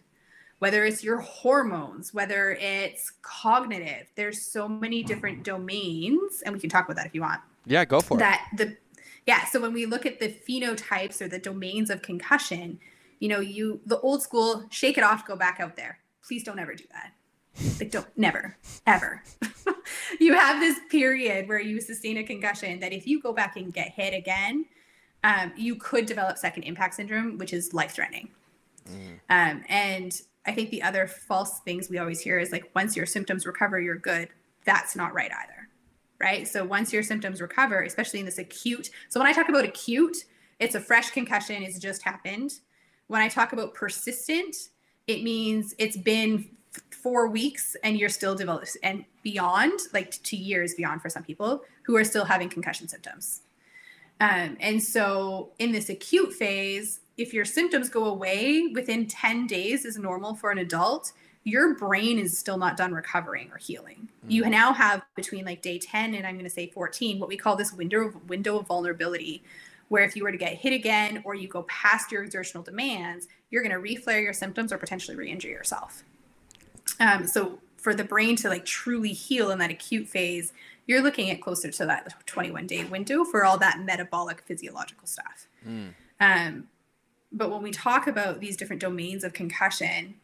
whether 0.59 0.85
it's 0.85 1.05
your 1.05 1.19
hormones, 1.19 2.13
whether 2.13 2.51
it's 2.61 3.13
cognitive. 3.23 4.09
There's 4.17 4.43
so 4.43 4.69
many 4.69 5.03
different 5.03 5.45
domains, 5.45 6.43
and 6.43 6.55
we 6.55 6.61
can 6.61 6.71
talk 6.71 6.85
about 6.85 6.97
that 6.97 7.07
if 7.07 7.15
you 7.15 7.21
want. 7.21 7.41
Yeah, 7.67 7.85
go 7.85 8.01
for 8.01 8.19
that, 8.19 8.49
it. 8.53 8.59
That 8.59 8.67
the 8.67 8.77
yeah, 9.27 9.45
so 9.45 9.61
when 9.61 9.73
we 9.73 9.85
look 9.85 10.07
at 10.07 10.21
the 10.21 10.29
phenotypes 10.29 11.21
or 11.21 11.29
the 11.29 11.39
domains 11.39 11.91
of 11.91 12.01
concussion, 12.03 12.79
you 13.21 13.29
know, 13.29 13.41
you 13.41 13.81
the 13.87 14.01
old 14.01 14.23
school 14.23 14.65
shake 14.71 14.99
it 14.99 15.05
off, 15.05 15.27
go 15.27 15.37
back 15.37 15.61
out 15.61 15.77
there. 15.77 15.99
Please 16.27 16.43
don't 16.43 16.59
ever 16.59 16.75
do 16.75 16.85
that. 16.93 17.13
Like 17.79 17.91
don't 17.91 18.07
never, 18.17 18.57
ever. 18.87 19.23
you 20.21 20.35
have 20.35 20.61
this 20.61 20.79
period 20.91 21.49
where 21.49 21.61
you 21.61 21.81
sustain 21.81 22.17
a 22.19 22.25
concussion 22.25 22.81
that 22.81 22.93
if 22.93 23.07
you 23.07 23.21
go 23.21 23.33
back 23.33 23.57
and 23.57 23.73
get 23.73 23.91
hit 23.91 24.15
again, 24.15 24.65
um, 25.25 25.53
you 25.57 25.75
could 25.75 26.07
develop 26.07 26.39
second 26.39 26.63
impact 26.63 26.95
syndrome, 26.95 27.39
which 27.39 27.53
is 27.53 27.75
life 27.75 27.93
threatening. 27.93 28.29
Mm. 28.89 29.19
Um, 29.29 29.65
and 29.69 30.21
I 30.49 30.53
think 30.53 30.71
the 30.71 30.83
other 30.83 31.07
false 31.07 31.61
things 31.61 31.91
we 31.91 31.99
always 31.99 32.21
hear 32.21 32.39
is 32.39 32.53
like 32.53 32.71
once 32.75 32.97
your 32.97 33.05
symptoms 33.05 33.45
recover, 33.45 33.79
you're 33.79 33.97
good. 33.97 34.31
That's 34.65 34.97
not 34.97 35.13
right 35.13 35.31
either. 35.31 35.69
Right. 36.19 36.49
So 36.49 36.65
once 36.65 36.91
your 36.91 37.03
symptoms 37.03 37.43
recover, 37.43 37.83
especially 37.83 38.21
in 38.21 38.25
this 38.27 38.39
acute, 38.39 38.89
so 39.11 39.21
when 39.21 39.29
I 39.29 39.33
talk 39.35 39.51
about 39.51 39.67
acute, 39.67 40.17
it's 40.59 40.75
a 40.75 40.81
fresh 40.81 41.11
concussion, 41.11 41.63
it's 41.63 41.79
just 41.79 42.03
happened. 42.03 42.55
When 43.09 43.21
I 43.21 43.29
talk 43.29 43.53
about 43.53 43.75
persistent, 43.75 44.57
it 45.07 45.23
means 45.23 45.75
it's 45.79 45.99
been 45.99 46.49
four 46.91 47.29
weeks 47.29 47.77
and 47.85 47.99
you're 47.99 48.09
still 48.09 48.35
developed 48.35 48.77
and 48.83 49.05
beyond, 49.23 49.79
like 49.93 50.11
two 50.23 50.37
years 50.37 50.75
beyond 50.75 51.03
for 51.03 51.11
some 51.11 51.23
people 51.23 51.63
who 51.83 51.95
are 51.95 52.05
still 52.05 52.25
having 52.25 52.49
concussion 52.49 52.89
symptoms. 52.89 53.43
Um, 54.21 54.57
and 54.61 54.83
so 54.83 55.53
in 55.59 55.73
this 55.73 55.91
acute 55.91 56.33
phase, 56.33 57.01
if 57.19 57.35
your 57.35 57.45
symptoms 57.45 57.91
go 57.91 58.05
away 58.05 58.69
within 58.73 59.07
10 59.07 59.47
days 59.47 59.85
is 59.85 59.99
normal 59.99 60.35
for 60.35 60.51
an 60.51 60.59
adult, 60.59 61.13
your 61.45 61.75
brain 61.75 62.19
is 62.19 62.39
still 62.39 62.57
not 62.57 62.77
done 62.77 62.93
recovering 62.93 63.51
or 63.53 63.59
healing. 63.59 64.09
Mm. 64.27 64.31
You 64.31 64.49
now 64.49 64.73
have 64.73 65.03
between 65.17 65.45
like 65.45 65.61
day 65.61 65.79
10 65.79 66.15
and 66.15 66.27
I'm 66.27 66.35
going 66.35 66.45
to 66.45 66.51
say 66.51 66.69
14 66.69 67.19
what 67.19 67.29
we 67.29 67.37
call 67.37 67.57
this 67.57 67.73
window 67.73 68.07
of 68.07 68.29
window 68.29 68.59
of 68.59 68.67
vulnerability 68.67 69.43
where 69.89 70.05
if 70.05 70.15
you 70.15 70.23
were 70.23 70.31
to 70.31 70.39
get 70.39 70.55
hit 70.55 70.73
again 70.73 71.23
or 71.25 71.35
you 71.35 71.49
go 71.49 71.63
past 71.63 72.13
your 72.13 72.23
exertional 72.23 72.63
demands, 72.63 73.27
you're 73.51 73.63
going 73.63 73.75
to 73.75 73.81
reflare 73.81 74.23
your 74.23 74.35
symptoms 74.35 74.73
or 74.73 74.79
potentially 74.79 75.17
re-injure 75.17 75.49
yourself. 75.49 76.05
Um, 77.01 77.27
so 77.27 77.59
for 77.79 77.95
the 77.95 78.05
brain 78.05 78.37
to 78.37 78.49
like 78.49 78.67
truly 78.67 79.13
heal 79.13 79.51
in 79.51 79.59
that 79.61 79.71
acute 79.71 80.07
phase, 80.07 80.53
you're 80.87 81.01
looking 81.01 81.31
at 81.31 81.41
closer 81.41 81.71
to 81.71 81.87
that 81.87 82.27
21 82.27 82.67
day 82.67 82.85
window 82.85 83.25
for 83.25 83.45
all 83.45 83.57
that 83.59 83.81
metabolic 83.81 84.43
physiological 84.43 85.07
stuff. 85.07 85.49
Mm. 85.67 85.95
Um, 86.21 86.69
but 87.33 87.51
when 87.51 87.63
we 87.63 87.71
talk 87.71 88.07
about 88.07 88.41
these 88.41 88.57
different 88.57 88.81
domains 88.81 89.25
of 89.25 89.33
concussion, 89.33 90.15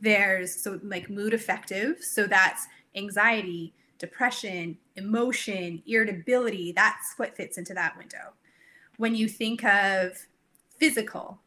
there's 0.00 0.54
so 0.54 0.80
like 0.82 1.10
mood 1.10 1.34
affective. 1.34 2.02
So 2.02 2.26
that's 2.26 2.66
anxiety, 2.94 3.74
depression, 3.98 4.78
emotion, 4.96 5.82
irritability. 5.86 6.72
That's 6.72 7.14
what 7.16 7.36
fits 7.36 7.58
into 7.58 7.74
that 7.74 7.96
window. 7.96 8.32
When 8.96 9.14
you 9.14 9.28
think 9.28 9.64
of 9.64 10.26
physical, 10.78 11.38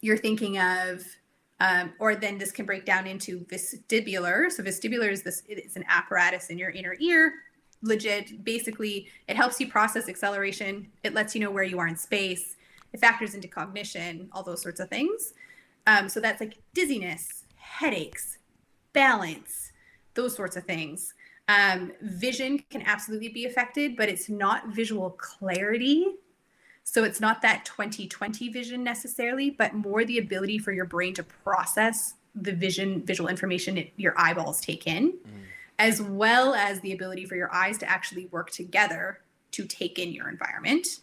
you're 0.00 0.16
thinking 0.16 0.58
of, 0.58 1.04
um, 1.60 1.92
or 1.98 2.14
then 2.14 2.38
this 2.38 2.52
can 2.52 2.66
break 2.66 2.84
down 2.84 3.06
into 3.06 3.40
vestibular. 3.46 4.50
So 4.50 4.62
vestibular 4.62 5.10
is 5.10 5.22
this, 5.22 5.42
it's 5.48 5.76
an 5.76 5.84
apparatus 5.88 6.50
in 6.50 6.58
your 6.58 6.70
inner 6.70 6.94
ear. 7.00 7.34
Legit, 7.82 8.44
basically, 8.44 9.08
it 9.28 9.36
helps 9.36 9.60
you 9.60 9.68
process 9.68 10.08
acceleration. 10.08 10.88
It 11.04 11.14
lets 11.14 11.34
you 11.34 11.40
know 11.40 11.50
where 11.50 11.64
you 11.64 11.78
are 11.78 11.88
in 11.88 11.96
space 11.96 12.56
it 12.92 13.00
factors 13.00 13.34
into 13.34 13.48
cognition, 13.48 14.28
all 14.32 14.42
those 14.42 14.62
sorts 14.62 14.80
of 14.80 14.88
things. 14.88 15.34
Um, 15.86 16.08
so 16.08 16.20
that's 16.20 16.40
like 16.40 16.58
dizziness, 16.74 17.44
headaches, 17.56 18.38
balance, 18.92 19.72
those 20.14 20.34
sorts 20.34 20.56
of 20.56 20.64
things. 20.64 21.14
Um, 21.48 21.92
vision 22.02 22.62
can 22.70 22.82
absolutely 22.82 23.30
be 23.30 23.46
affected, 23.46 23.96
but 23.96 24.08
it's 24.08 24.28
not 24.28 24.68
visual 24.68 25.10
clarity. 25.10 26.06
So 26.84 27.04
it's 27.04 27.20
not 27.20 27.42
that 27.42 27.64
2020 27.64 28.50
vision 28.50 28.84
necessarily, 28.84 29.50
but 29.50 29.74
more 29.74 30.04
the 30.04 30.18
ability 30.18 30.58
for 30.58 30.72
your 30.72 30.84
brain 30.84 31.14
to 31.14 31.22
process 31.22 32.14
the 32.34 32.52
vision, 32.52 33.02
visual 33.04 33.28
information 33.28 33.82
your 33.96 34.14
eyeballs 34.18 34.60
take 34.60 34.86
in, 34.86 35.12
mm. 35.12 35.42
as 35.78 36.02
well 36.02 36.54
as 36.54 36.80
the 36.80 36.92
ability 36.92 37.24
for 37.24 37.36
your 37.36 37.52
eyes 37.54 37.78
to 37.78 37.90
actually 37.90 38.26
work 38.26 38.50
together 38.50 39.20
to 39.52 39.64
take 39.64 39.98
in 39.98 40.12
your 40.12 40.28
environment. 40.28 41.00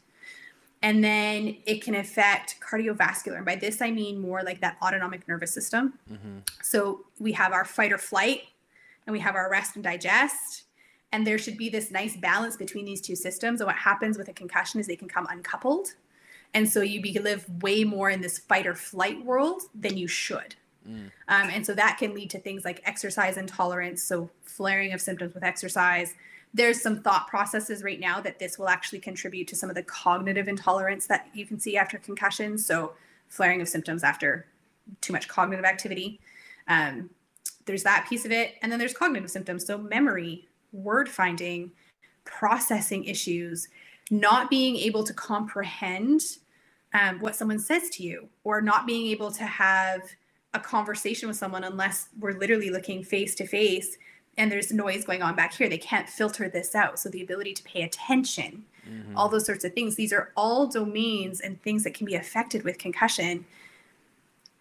And 0.85 1.03
then 1.03 1.57
it 1.65 1.81
can 1.81 1.95
affect 1.95 2.57
cardiovascular. 2.61 3.37
And 3.37 3.45
by 3.45 3.55
this, 3.55 3.81
I 3.81 3.89
mean 3.89 4.21
more 4.21 4.43
like 4.43 4.61
that 4.61 4.77
autonomic 4.83 5.27
nervous 5.27 5.51
system. 5.51 5.97
Mm-hmm. 6.07 6.37
So 6.61 7.05
we 7.17 7.31
have 7.31 7.53
our 7.53 7.65
fight 7.65 7.91
or 7.91 7.97
flight, 7.97 8.41
and 9.07 9.11
we 9.11 9.19
have 9.19 9.33
our 9.33 9.49
rest 9.49 9.73
and 9.73 9.83
digest. 9.83 10.65
And 11.11 11.25
there 11.25 11.39
should 11.39 11.57
be 11.57 11.69
this 11.69 11.89
nice 11.89 12.15
balance 12.15 12.55
between 12.55 12.85
these 12.85 13.01
two 13.01 13.15
systems. 13.15 13.61
And 13.61 13.65
what 13.65 13.77
happens 13.77 14.15
with 14.15 14.27
a 14.27 14.33
concussion 14.33 14.79
is 14.79 14.85
they 14.85 14.95
can 14.95 15.07
come 15.07 15.25
uncoupled. 15.27 15.95
And 16.53 16.69
so 16.69 16.81
you 16.81 17.01
be, 17.01 17.17
live 17.17 17.49
way 17.63 17.83
more 17.83 18.11
in 18.11 18.21
this 18.21 18.37
fight 18.37 18.67
or 18.67 18.75
flight 18.75 19.25
world 19.25 19.63
than 19.73 19.97
you 19.97 20.07
should. 20.07 20.53
Mm. 20.87 21.09
Um, 21.29 21.49
and 21.49 21.65
so 21.65 21.73
that 21.73 21.97
can 21.97 22.13
lead 22.13 22.29
to 22.29 22.37
things 22.37 22.63
like 22.63 22.83
exercise 22.85 23.37
intolerance, 23.37 24.03
so 24.03 24.29
flaring 24.43 24.93
of 24.93 25.01
symptoms 25.01 25.33
with 25.33 25.43
exercise. 25.43 26.13
There's 26.55 26.81
some 26.81 27.01
thought 27.01 27.27
processes 27.27 27.83
right 27.83 27.99
now 27.99 28.21
that 28.21 28.39
this 28.39 28.57
will 28.57 28.69
actually 28.69 28.99
contribute 28.99 29.47
to 29.49 29.57
some 29.57 29.69
of 29.69 29.75
the 29.75 29.83
cognitive 29.83 30.47
intolerance 30.47 31.05
that 31.07 31.27
you 31.33 31.45
can 31.45 31.59
see 31.59 31.75
after 31.75 31.97
concussions. 31.97 32.65
So 32.65 32.93
flaring 33.27 33.59
of 33.59 33.67
symptoms 33.67 34.05
after 34.05 34.45
too 35.01 35.11
much 35.11 35.27
cognitive 35.27 35.65
activity. 35.65 36.21
Um, 36.69 37.09
there's 37.65 37.83
that 37.83 38.05
piece 38.07 38.23
of 38.23 38.31
it. 38.31 38.55
And 38.61 38.71
then 38.71 38.79
there's 38.79 38.93
cognitive 38.93 39.29
symptoms. 39.29 39.65
So 39.65 39.77
memory, 39.77 40.47
word 40.71 41.09
finding, 41.09 41.71
processing 42.23 43.03
issues, 43.03 43.67
not 44.09 44.49
being 44.49 44.77
able 44.77 45.03
to 45.03 45.13
comprehend 45.13 46.21
um, 46.93 47.19
what 47.19 47.35
someone 47.35 47.59
says 47.59 47.89
to 47.89 48.03
you, 48.03 48.29
or 48.45 48.61
not 48.61 48.87
being 48.87 49.07
able 49.07 49.29
to 49.31 49.43
have 49.43 50.03
a 50.53 50.59
conversation 50.59 51.27
with 51.27 51.35
someone 51.35 51.65
unless 51.65 52.07
we're 52.17 52.39
literally 52.39 52.69
looking 52.69 53.03
face 53.03 53.35
to 53.35 53.45
face 53.45 53.97
and 54.37 54.51
there's 54.51 54.71
noise 54.71 55.05
going 55.05 55.21
on 55.21 55.35
back 55.35 55.53
here. 55.53 55.69
They 55.69 55.77
can't 55.77 56.09
filter 56.09 56.49
this 56.49 56.75
out. 56.75 56.99
So 56.99 57.09
the 57.09 57.21
ability 57.21 57.53
to 57.53 57.63
pay 57.63 57.83
attention, 57.83 58.65
mm-hmm. 58.87 59.17
all 59.17 59.29
those 59.29 59.45
sorts 59.45 59.63
of 59.63 59.73
things, 59.73 59.95
these 59.95 60.11
are 60.11 60.31
all 60.35 60.67
domains 60.67 61.39
and 61.39 61.61
things 61.61 61.83
that 61.83 61.93
can 61.93 62.05
be 62.05 62.15
affected 62.15 62.63
with 62.63 62.77
concussion 62.77 63.45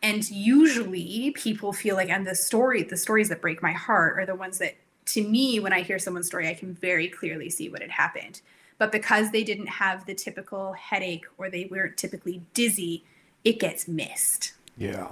and 0.04 0.30
usually 0.30 1.32
people 1.34 1.72
feel 1.72 1.96
like 1.96 2.10
and 2.10 2.26
the 2.26 2.34
story 2.34 2.82
the 2.82 2.96
stories 2.96 3.30
that 3.30 3.40
break 3.40 3.62
my 3.62 3.72
heart 3.72 4.18
are 4.18 4.26
the 4.26 4.34
ones 4.34 4.58
that 4.58 4.76
to 5.06 5.26
me 5.26 5.58
when 5.58 5.72
i 5.72 5.80
hear 5.80 5.98
someone's 5.98 6.26
story 6.26 6.46
i 6.46 6.54
can 6.54 6.74
very 6.74 7.08
clearly 7.08 7.50
see 7.50 7.68
what 7.68 7.80
had 7.80 7.90
happened 7.90 8.40
but 8.78 8.92
because 8.92 9.30
they 9.30 9.42
didn't 9.42 9.66
have 9.66 10.04
the 10.06 10.14
typical 10.14 10.72
headache 10.74 11.24
or 11.38 11.50
they 11.50 11.64
weren't 11.64 11.96
typically 11.96 12.42
dizzy 12.52 13.02
it 13.42 13.58
gets 13.58 13.88
missed 13.88 14.52
yeah 14.76 15.08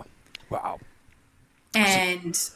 wow 0.50 0.78
and 1.74 2.50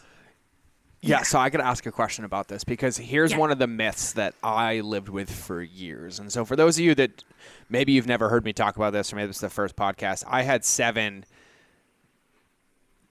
yeah, 1.06 1.22
so 1.22 1.38
I 1.38 1.50
could 1.50 1.60
ask 1.60 1.86
a 1.86 1.92
question 1.92 2.24
about 2.24 2.48
this 2.48 2.64
because 2.64 2.96
here's 2.96 3.32
yeah. 3.32 3.38
one 3.38 3.50
of 3.50 3.58
the 3.58 3.66
myths 3.66 4.12
that 4.14 4.34
I 4.42 4.80
lived 4.80 5.08
with 5.08 5.30
for 5.30 5.62
years. 5.62 6.18
And 6.18 6.32
so 6.32 6.44
for 6.44 6.56
those 6.56 6.78
of 6.78 6.84
you 6.84 6.94
that 6.96 7.24
maybe 7.68 7.92
you've 7.92 8.06
never 8.06 8.28
heard 8.28 8.44
me 8.44 8.52
talk 8.52 8.76
about 8.76 8.92
this 8.92 9.12
or 9.12 9.16
maybe 9.16 9.28
this 9.28 9.36
is 9.36 9.40
the 9.40 9.50
first 9.50 9.76
podcast, 9.76 10.24
I 10.26 10.42
had 10.42 10.64
seven 10.64 11.24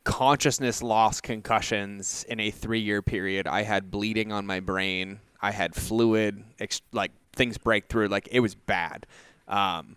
consciousness 0.04 0.84
loss 0.84 1.20
concussions 1.20 2.26
in 2.30 2.40
a 2.40 2.52
three 2.52 2.80
year 2.80 3.02
period. 3.02 3.48
I 3.48 3.64
had 3.64 3.92
bleeding 3.92 4.32
on 4.32 4.46
my 4.46 4.60
brain. 4.60 5.20
I 5.42 5.52
had 5.52 5.76
fluid, 5.76 6.44
ex- 6.60 6.82
like 6.92 7.12
things 7.34 7.58
break 7.58 7.88
through. 7.88 8.08
Like 8.08 8.30
it 8.32 8.40
was 8.40 8.56
bad. 8.56 9.06
Um, 9.48 9.96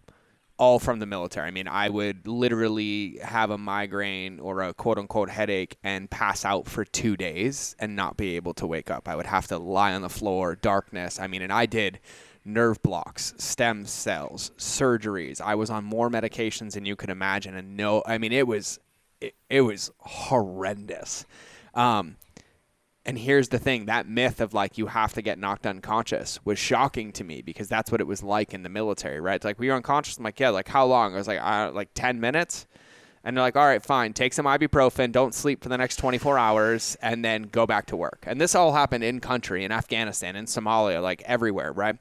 all 0.58 0.78
from 0.78 0.98
the 0.98 1.06
military. 1.06 1.46
I 1.46 1.50
mean, 1.52 1.68
I 1.68 1.88
would 1.88 2.26
literally 2.26 3.18
have 3.22 3.50
a 3.50 3.58
migraine 3.58 4.40
or 4.40 4.60
a 4.60 4.74
quote 4.74 4.98
unquote 4.98 5.30
headache 5.30 5.76
and 5.82 6.10
pass 6.10 6.44
out 6.44 6.66
for 6.66 6.84
two 6.84 7.16
days 7.16 7.76
and 7.78 7.94
not 7.94 8.16
be 8.16 8.36
able 8.36 8.54
to 8.54 8.66
wake 8.66 8.90
up. 8.90 9.08
I 9.08 9.16
would 9.16 9.26
have 9.26 9.46
to 9.48 9.58
lie 9.58 9.94
on 9.94 10.02
the 10.02 10.08
floor, 10.08 10.56
darkness. 10.56 11.20
I 11.20 11.28
mean, 11.28 11.42
and 11.42 11.52
I 11.52 11.66
did 11.66 12.00
nerve 12.44 12.82
blocks, 12.82 13.34
stem 13.38 13.86
cells, 13.86 14.50
surgeries. 14.58 15.40
I 15.40 15.54
was 15.54 15.70
on 15.70 15.84
more 15.84 16.10
medications 16.10 16.72
than 16.72 16.84
you 16.84 16.96
could 16.96 17.10
imagine. 17.10 17.54
And 17.54 17.76
no, 17.76 18.02
I 18.04 18.18
mean, 18.18 18.32
it 18.32 18.46
was 18.46 18.80
it, 19.20 19.34
it 19.48 19.60
was 19.60 19.90
horrendous. 19.98 21.24
Um, 21.74 22.16
and 23.08 23.18
here's 23.18 23.48
the 23.48 23.58
thing 23.58 23.86
that 23.86 24.06
myth 24.06 24.38
of 24.38 24.52
like 24.52 24.76
you 24.76 24.84
have 24.84 25.14
to 25.14 25.22
get 25.22 25.38
knocked 25.38 25.66
unconscious 25.66 26.38
was 26.44 26.58
shocking 26.58 27.10
to 27.12 27.24
me 27.24 27.40
because 27.40 27.66
that's 27.66 27.90
what 27.90 28.02
it 28.02 28.06
was 28.06 28.22
like 28.22 28.52
in 28.52 28.62
the 28.62 28.68
military, 28.68 29.18
right? 29.18 29.36
It's 29.36 29.46
like, 29.46 29.58
we 29.58 29.68
were 29.68 29.76
unconscious. 29.76 30.18
I'm 30.18 30.24
like, 30.24 30.38
yeah, 30.38 30.50
like 30.50 30.68
how 30.68 30.84
long? 30.84 31.14
I 31.14 31.16
was 31.16 31.26
like, 31.26 31.40
uh, 31.40 31.70
like 31.72 31.88
10 31.94 32.20
minutes. 32.20 32.66
And 33.24 33.34
they're 33.34 33.42
like, 33.42 33.56
all 33.56 33.64
right, 33.64 33.82
fine, 33.82 34.12
take 34.12 34.34
some 34.34 34.44
ibuprofen, 34.44 35.10
don't 35.10 35.34
sleep 35.34 35.62
for 35.62 35.70
the 35.70 35.78
next 35.78 35.96
24 35.96 36.38
hours, 36.38 36.98
and 37.00 37.24
then 37.24 37.44
go 37.44 37.66
back 37.66 37.86
to 37.86 37.96
work. 37.96 38.24
And 38.26 38.38
this 38.38 38.54
all 38.54 38.74
happened 38.74 39.04
in 39.04 39.20
country, 39.20 39.64
in 39.64 39.72
Afghanistan, 39.72 40.36
in 40.36 40.44
Somalia, 40.44 41.02
like 41.02 41.22
everywhere, 41.22 41.72
right? 41.72 41.96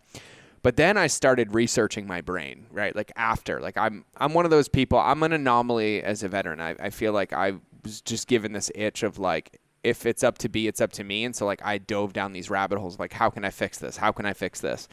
But 0.62 0.76
then 0.76 0.98
I 0.98 1.08
started 1.08 1.54
researching 1.54 2.06
my 2.06 2.20
brain, 2.20 2.66
right? 2.70 2.94
Like 2.94 3.14
after, 3.16 3.62
like 3.62 3.78
I'm 3.78 4.04
I'm 4.18 4.34
one 4.34 4.44
of 4.44 4.52
those 4.52 4.68
people. 4.68 5.00
I'm 5.00 5.24
an 5.24 5.32
anomaly 5.32 6.04
as 6.04 6.22
a 6.24 6.28
veteran. 6.28 6.60
I, 6.60 6.76
I 6.78 6.90
feel 6.90 7.14
like 7.14 7.32
I 7.32 7.54
was 7.84 8.02
just 8.02 8.28
given 8.28 8.52
this 8.52 8.70
itch 8.76 9.04
of 9.04 9.18
like 9.18 9.62
if 9.88 10.06
it's 10.06 10.24
up 10.24 10.38
to 10.40 10.50
be, 10.50 10.68
it's 10.68 10.82
up 10.82 10.92
to 10.94 11.04
me. 11.04 11.26
And 11.26 11.36
so 11.36 11.46
like 11.46 11.62
I 11.64 11.78
dove 11.78 12.14
down 12.14 12.34
these 12.34 12.50
rabbit 12.50 12.80
holes. 12.80 13.00
Like 13.00 13.14
how 13.14 13.30
can 13.30 13.46
I 13.46 13.50
fix 13.50 13.78
this? 13.78 13.98
How 13.98 14.12
can 14.12 14.26
I 14.26 14.34
fix 14.34 14.60
this? 14.60 14.88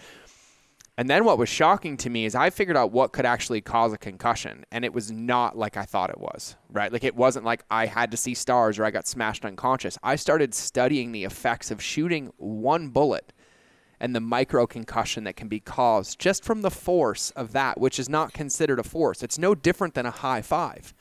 And 0.96 1.10
then 1.10 1.24
what 1.24 1.38
was 1.38 1.48
shocking 1.48 1.96
to 1.98 2.10
me 2.10 2.24
is 2.24 2.36
I 2.36 2.50
figured 2.50 2.76
out 2.76 2.92
what 2.92 3.12
could 3.12 3.26
actually 3.26 3.60
cause 3.60 3.92
a 3.92 3.98
concussion, 3.98 4.64
and 4.70 4.84
it 4.84 4.92
was 4.92 5.10
not 5.10 5.58
like 5.58 5.76
I 5.76 5.82
thought 5.82 6.10
it 6.10 6.20
was, 6.20 6.54
right? 6.70 6.92
Like 6.92 7.02
it 7.02 7.16
wasn't 7.16 7.44
like 7.44 7.64
I 7.68 7.86
had 7.86 8.12
to 8.12 8.16
see 8.16 8.34
stars 8.34 8.78
or 8.78 8.84
I 8.84 8.92
got 8.92 9.08
smashed 9.08 9.44
unconscious. 9.44 9.98
I 10.04 10.14
started 10.14 10.54
studying 10.54 11.10
the 11.10 11.24
effects 11.24 11.72
of 11.72 11.82
shooting 11.82 12.32
one 12.36 12.90
bullet 12.90 13.32
and 13.98 14.14
the 14.14 14.20
micro 14.20 14.66
concussion 14.68 15.24
that 15.24 15.34
can 15.34 15.48
be 15.48 15.58
caused 15.58 16.20
just 16.20 16.44
from 16.44 16.62
the 16.62 16.70
force 16.70 17.30
of 17.30 17.52
that, 17.52 17.80
which 17.80 17.98
is 17.98 18.08
not 18.08 18.32
considered 18.32 18.78
a 18.78 18.84
force. 18.84 19.22
It's 19.22 19.38
no 19.38 19.56
different 19.56 19.94
than 19.94 20.06
a 20.06 20.12
high 20.12 20.42
five, 20.42 20.94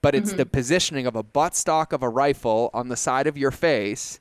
but 0.00 0.14
it's 0.14 0.30
mm-hmm. 0.30 0.38
the 0.38 0.46
positioning 0.46 1.06
of 1.06 1.16
a 1.16 1.24
buttstock 1.24 1.92
of 1.92 2.02
a 2.02 2.08
rifle 2.08 2.70
on 2.72 2.88
the 2.88 2.96
side 2.96 3.26
of 3.26 3.36
your 3.36 3.50
face 3.50 4.20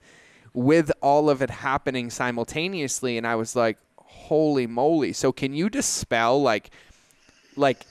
with 0.53 0.91
all 1.01 1.29
of 1.29 1.41
it 1.41 1.49
happening 1.49 2.09
simultaneously. 2.09 3.17
And 3.17 3.27
I 3.27 3.35
was 3.35 3.55
like, 3.55 3.77
holy 3.97 4.65
moly. 4.65 5.13
So 5.13 5.31
can 5.31 5.53
you 5.53 5.69
dispel 5.69 6.41
like, 6.41 6.71
like, 7.55 7.85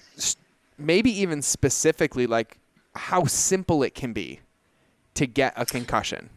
maybe 0.79 1.11
even 1.11 1.43
specifically 1.43 2.27
like 2.27 2.59
how 2.95 3.25
simple 3.25 3.83
it 3.83 3.95
can 3.95 4.13
be 4.13 4.41
to 5.15 5.27
get 5.27 5.53
a 5.57 5.65
concussion? 5.65 6.31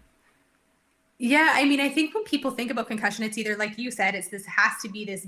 Yeah, 1.17 1.51
I 1.53 1.65
mean, 1.65 1.81
I 1.81 1.89
think 1.89 2.13
when 2.13 2.23
people 2.23 2.51
think 2.51 2.71
about 2.71 2.87
concussion, 2.87 3.25
it's 3.25 3.37
either 3.37 3.57
like 3.57 3.77
you 3.77 3.91
said, 3.91 4.15
it's 4.15 4.29
this 4.29 4.45
has 4.45 4.73
to 4.83 4.89
be 4.89 5.03
this 5.03 5.27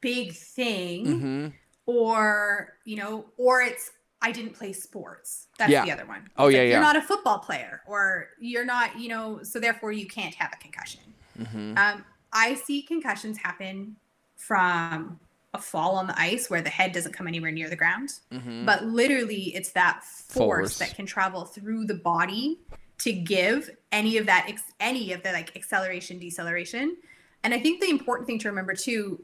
big 0.00 0.32
thing, 0.32 1.06
mm-hmm. 1.06 1.46
or 1.86 2.74
you 2.84 2.96
know, 2.96 3.26
or 3.36 3.62
it's 3.62 3.92
I 4.20 4.32
didn't 4.32 4.54
play 4.54 4.72
sports. 4.72 5.46
That's 5.58 5.70
yeah. 5.70 5.84
the 5.84 5.92
other 5.92 6.06
one. 6.06 6.28
Oh, 6.36 6.46
it's 6.46 6.46
oh 6.46 6.48
yeah, 6.48 6.58
like, 6.58 6.66
yeah. 6.66 6.72
You're 6.72 6.80
not 6.80 6.96
a 6.96 7.02
football 7.02 7.38
player, 7.38 7.82
or 7.86 8.28
you're 8.40 8.64
not, 8.64 8.98
you 8.98 9.08
know, 9.08 9.42
so 9.42 9.60
therefore 9.60 9.92
you 9.92 10.06
can't 10.06 10.34
have 10.34 10.52
a 10.52 10.56
concussion. 10.56 11.02
Mm-hmm. 11.38 11.78
Um, 11.78 12.04
I 12.32 12.54
see 12.54 12.82
concussions 12.82 13.38
happen 13.38 13.96
from 14.36 15.20
a 15.54 15.58
fall 15.58 15.96
on 15.96 16.06
the 16.06 16.20
ice 16.20 16.50
where 16.50 16.60
the 16.60 16.68
head 16.68 16.92
doesn't 16.92 17.12
come 17.12 17.26
anywhere 17.26 17.50
near 17.50 17.70
the 17.70 17.76
ground, 17.76 18.10
mm-hmm. 18.32 18.66
but 18.66 18.84
literally 18.84 19.54
it's 19.54 19.70
that 19.72 20.02
force, 20.04 20.76
force 20.76 20.78
that 20.78 20.94
can 20.94 21.06
travel 21.06 21.44
through 21.44 21.86
the 21.86 21.94
body 21.94 22.58
to 22.98 23.12
give 23.12 23.70
any 23.92 24.16
of 24.18 24.26
that 24.26 24.46
ex- 24.48 24.72
any 24.80 25.12
of 25.12 25.22
the 25.22 25.32
like 25.32 25.56
acceleration 25.56 26.18
deceleration 26.18 26.96
and 27.44 27.54
i 27.54 27.58
think 27.58 27.80
the 27.80 27.88
important 27.88 28.26
thing 28.26 28.38
to 28.38 28.48
remember 28.48 28.74
too 28.74 29.22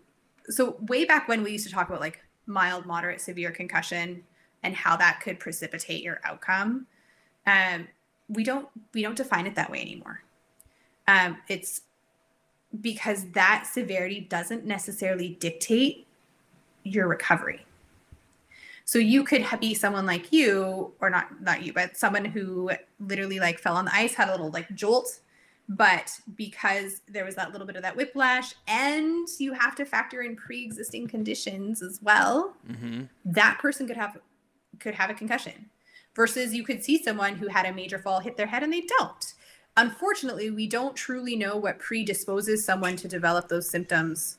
so 0.49 0.77
way 0.83 1.05
back 1.05 1.29
when 1.29 1.43
we 1.43 1.53
used 1.53 1.67
to 1.67 1.73
talk 1.73 1.89
about 1.89 2.01
like 2.01 2.21
mild 2.47 2.87
moderate 2.87 3.21
severe 3.21 3.51
concussion 3.51 4.23
and 4.65 4.75
how 4.75 4.97
that 4.97 5.21
could 5.21 5.39
precipitate 5.39 6.03
your 6.03 6.21
outcome 6.25 6.87
um, 7.47 7.87
we 8.29 8.43
don't 8.43 8.69
we 8.93 9.03
don't 9.03 9.17
define 9.17 9.47
it 9.47 9.55
that 9.55 9.71
way 9.71 9.81
anymore 9.81 10.23
um, 11.07 11.37
it's 11.49 11.83
because 12.81 13.31
that 13.33 13.69
severity 13.71 14.21
doesn't 14.21 14.65
necessarily 14.65 15.37
dictate 15.41 16.07
your 16.83 17.07
recovery 17.07 17.65
so 18.85 18.99
you 18.99 19.25
could 19.25 19.47
be 19.61 19.75
someone 19.75 20.05
like 20.05 20.33
you, 20.33 20.93
or 21.01 21.09
not 21.09 21.41
not 21.41 21.63
you, 21.63 21.73
but 21.73 21.97
someone 21.97 22.25
who 22.25 22.71
literally 23.01 23.41
like 23.41 23.59
fell 23.59 23.77
on 23.77 23.87
the 23.87 23.95
ice, 23.95 24.15
had 24.15 24.29
a 24.29 24.33
little 24.33 24.51
like 24.51 24.73
jolt, 24.75 25.21
but 25.69 26.13
because 26.37 27.01
there 27.09 27.25
was 27.25 27.35
that 27.37 27.53
little 27.53 27.67
bit 27.67 27.77
of 27.77 27.83
that 27.83 27.97
whiplash, 27.97 28.55
and 28.69 29.27
you 29.39 29.55
have 29.55 29.75
to 29.77 29.87
factor 29.87 30.23
in 30.23 30.37
pre-existing 30.37 31.09
conditions 31.09 31.83
as 31.83 32.01
well, 32.03 32.55
mm-hmm. 32.71 33.05
that 33.25 33.59
person 33.59 33.87
could 33.87 33.97
have 33.97 34.19
could 34.81 34.95
have 34.95 35.11
a 35.11 35.15
concussion. 35.15 35.71
Versus 36.15 36.55
you 36.55 36.65
could 36.65 36.85
see 36.85 37.03
someone 37.03 37.37
who 37.37 37.49
had 37.49 37.67
a 37.67 37.73
major 37.73 37.99
fall 37.99 38.21
hit 38.21 38.37
their 38.37 38.47
head 38.47 38.63
and 38.63 38.73
they 38.73 38.83
don't. 38.99 39.35
unfortunately, 39.77 40.51
we 40.51 40.69
don't 40.69 40.95
truly 40.95 41.35
know 41.35 41.57
what 41.57 41.81
predisposes 41.81 42.65
someone 42.65 42.95
to 42.97 43.09
develop 43.09 43.49
those 43.49 43.69
symptoms 43.69 44.39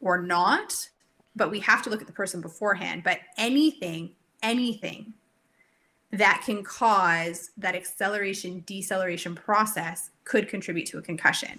or 0.00 0.20
not, 0.20 0.88
but 1.36 1.50
we 1.50 1.60
have 1.60 1.82
to 1.82 1.90
look 1.90 2.00
at 2.00 2.06
the 2.06 2.12
person 2.12 2.40
beforehand. 2.40 3.02
But 3.04 3.20
anything, 3.36 4.12
anything 4.42 5.12
that 6.10 6.42
can 6.44 6.62
cause 6.62 7.50
that 7.56 7.74
acceleration 7.74 8.62
deceleration 8.66 9.34
process 9.34 10.10
could 10.24 10.48
contribute 10.48 10.86
to 10.86 10.98
a 10.98 11.02
concussion. 11.02 11.58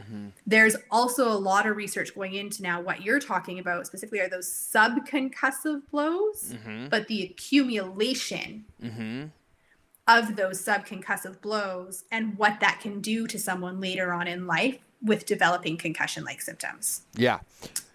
Mm-hmm. 0.00 0.28
There's 0.46 0.76
also 0.90 1.28
a 1.28 1.36
lot 1.36 1.66
of 1.66 1.76
research 1.76 2.14
going 2.14 2.34
into 2.34 2.62
now 2.62 2.80
what 2.80 3.02
you're 3.02 3.20
talking 3.20 3.58
about 3.58 3.86
specifically 3.86 4.20
are 4.20 4.28
those 4.28 4.48
subconcussive 4.48 5.82
blows, 5.90 6.54
mm-hmm. 6.54 6.88
but 6.88 7.08
the 7.08 7.22
accumulation 7.22 8.64
mm-hmm. 8.82 9.24
of 10.08 10.36
those 10.36 10.64
subconcussive 10.64 11.40
blows 11.40 12.04
and 12.10 12.36
what 12.38 12.60
that 12.60 12.80
can 12.80 13.00
do 13.00 13.26
to 13.26 13.38
someone 13.38 13.80
later 13.80 14.12
on 14.12 14.26
in 14.26 14.46
life 14.46 14.78
with 15.02 15.26
developing 15.26 15.76
concussion 15.76 16.24
like 16.24 16.40
symptoms. 16.40 17.02
Yeah. 17.14 17.40